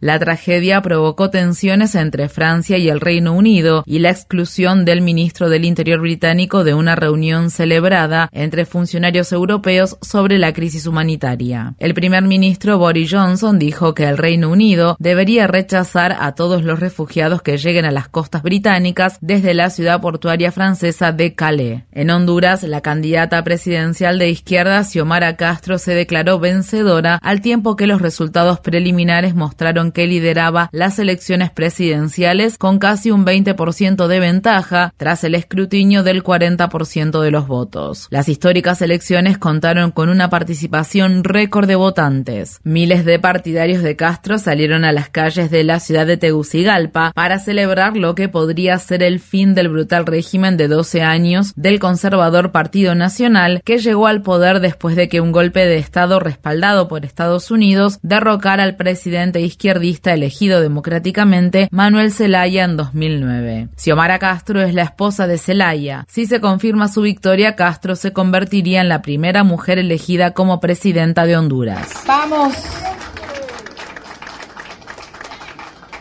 [0.00, 5.48] La tragedia provocó tensiones entre Francia y el Reino Unido y la exclusión del ministro
[5.48, 11.74] del Interior británico de una reunión celebrada entre funcionarios europeos sobre la crisis humanitaria.
[11.80, 16.78] El primer ministro Boris Johnson dijo que el Reino Unido debería rechazar a todos los
[16.78, 21.82] refugiados que lleguen a las costas británicas desde la ciudad portuaria francesa de Calais.
[21.90, 27.86] En Honduras, la candidata presidencial de izquierda, Xiomara Castro, se declaró vencedora al tiempo que
[27.86, 34.92] los resultados preliminares mostraron que lideraba las elecciones presidenciales con casi un 20% de ventaja
[34.96, 38.08] tras el escrutinio del 40% de los votos.
[38.10, 42.60] Las históricas elecciones contaron con una participación récord de votantes.
[42.64, 47.38] Miles de partidarios de Castro salieron a las calles de la ciudad de Tegucigalpa para
[47.38, 52.52] celebrar lo que podría ser el fin del brutal régimen de 12 años del conservador
[52.52, 57.04] Partido Nacional que llegó al poder después de que un golpe de Estado respaldado por
[57.04, 63.68] Estados Unidos derrocara al presidente izquierdo elegido democráticamente Manuel Zelaya en 2009.
[63.76, 66.04] Xiomara Castro es la esposa de Zelaya.
[66.08, 71.26] Si se confirma su victoria, Castro se convertiría en la primera mujer elegida como presidenta
[71.26, 71.88] de Honduras.
[72.06, 72.54] Vamos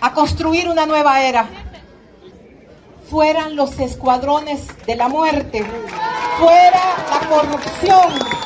[0.01, 1.47] a construir una nueva era.
[3.09, 5.65] Fueran los escuadrones de la muerte,
[6.37, 8.36] fuera la corrupción,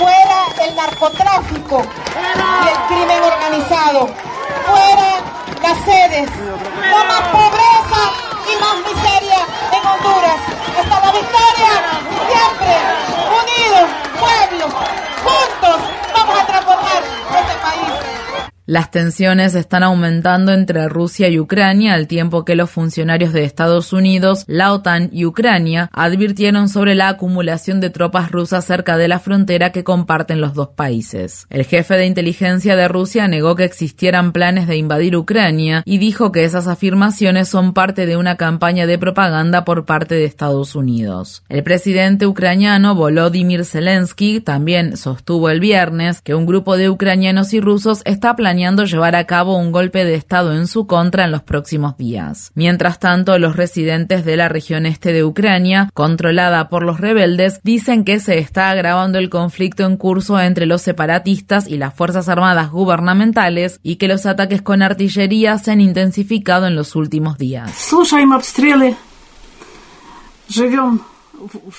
[0.00, 1.82] fuera el narcotráfico
[2.64, 4.08] y el crimen organizado
[4.66, 5.20] fuera
[5.62, 6.30] las sedes.
[6.90, 8.02] No más pobreza
[8.48, 9.40] y más miseria
[9.72, 10.40] en Honduras.
[10.80, 11.72] Hasta la victoria,
[12.32, 12.74] siempre
[13.40, 14.72] unidos, pueblos,
[15.22, 15.80] juntos,
[16.14, 16.69] vamos a transformar.
[18.70, 23.92] Las tensiones están aumentando entre Rusia y Ucrania al tiempo que los funcionarios de Estados
[23.92, 29.18] Unidos, la OTAN y Ucrania advirtieron sobre la acumulación de tropas rusas cerca de la
[29.18, 31.48] frontera que comparten los dos países.
[31.50, 36.30] El jefe de inteligencia de Rusia negó que existieran planes de invadir Ucrania y dijo
[36.30, 41.42] que esas afirmaciones son parte de una campaña de propaganda por parte de Estados Unidos.
[41.48, 47.60] El presidente ucraniano Volodymyr Zelensky también sostuvo el viernes que un grupo de ucranianos y
[47.60, 51.42] rusos está planeando llevar a cabo un golpe de Estado en su contra en los
[51.42, 52.52] próximos días.
[52.54, 58.04] Mientras tanto, los residentes de la región este de Ucrania, controlada por los rebeldes, dicen
[58.04, 62.70] que se está agravando el conflicto en curso entre los separatistas y las Fuerzas Armadas
[62.70, 67.70] gubernamentales y que los ataques con artillería se han intensificado en los últimos días.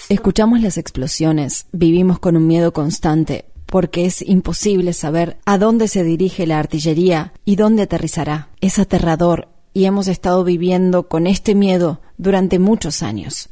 [0.10, 6.04] Escuchamos las explosiones, vivimos con un miedo constante, porque es imposible saber a dónde se
[6.04, 8.50] dirige la artillería y dónde aterrizará.
[8.60, 13.50] Es aterrador y hemos estado viviendo con este miedo durante muchos años.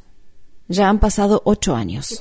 [0.67, 2.19] Ya han pasado ocho años.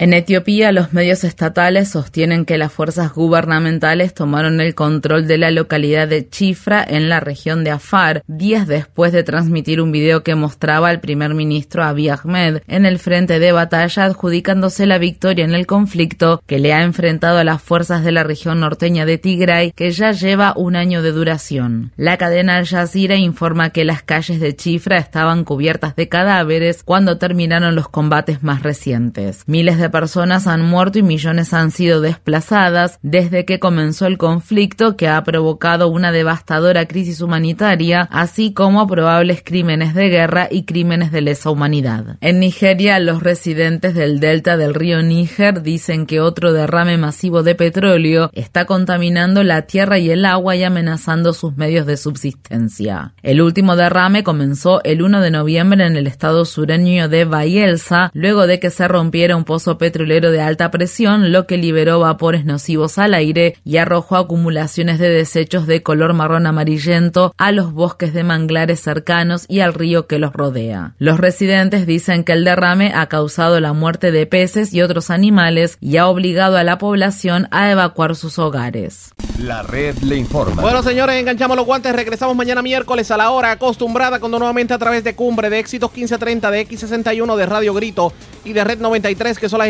[0.00, 5.50] En Etiopía, los medios estatales sostienen que las fuerzas gubernamentales tomaron el control de la
[5.50, 10.34] localidad de Chifra en la región de Afar, días después de transmitir un video que
[10.34, 15.52] mostraba al primer ministro Abiy Ahmed en el frente de batalla adjudicándose la victoria en
[15.52, 19.72] el conflicto que le ha enfrentado a las fuerzas de la región norteña de Tigray,
[19.72, 21.92] que ya lleva un año de duración.
[21.98, 27.18] La cadena Al Jazeera informa que las calles de Chifra estaban cubiertas de cadáveres cuando
[27.18, 29.42] terminaron los combates más recientes.
[29.46, 35.08] Miles personas han muerto y millones han sido desplazadas desde que comenzó el conflicto que
[35.08, 41.20] ha provocado una devastadora crisis humanitaria, así como probables crímenes de guerra y crímenes de
[41.20, 42.16] lesa humanidad.
[42.20, 47.54] En Nigeria, los residentes del delta del río Níger dicen que otro derrame masivo de
[47.54, 53.14] petróleo está contaminando la tierra y el agua y amenazando sus medios de subsistencia.
[53.22, 58.46] El último derrame comenzó el 1 de noviembre en el estado sureño de Bayelsa, luego
[58.46, 62.98] de que se rompiera un pozo petrolero de alta presión, lo que liberó vapores nocivos
[62.98, 68.22] al aire y arrojó acumulaciones de desechos de color marrón amarillento a los bosques de
[68.22, 70.94] manglares cercanos y al río que los rodea.
[70.98, 75.78] Los residentes dicen que el derrame ha causado la muerte de peces y otros animales
[75.80, 79.14] y ha obligado a la población a evacuar sus hogares.
[79.38, 80.60] La red le informa.
[80.60, 81.96] Bueno, señores, enganchamos los guantes.
[81.96, 85.90] Regresamos mañana miércoles a la hora acostumbrada, cuando nuevamente a través de Cumbre, de Éxitos
[85.90, 88.12] 1530, de X61, de Radio Grito
[88.44, 89.69] y de Red 93, que son las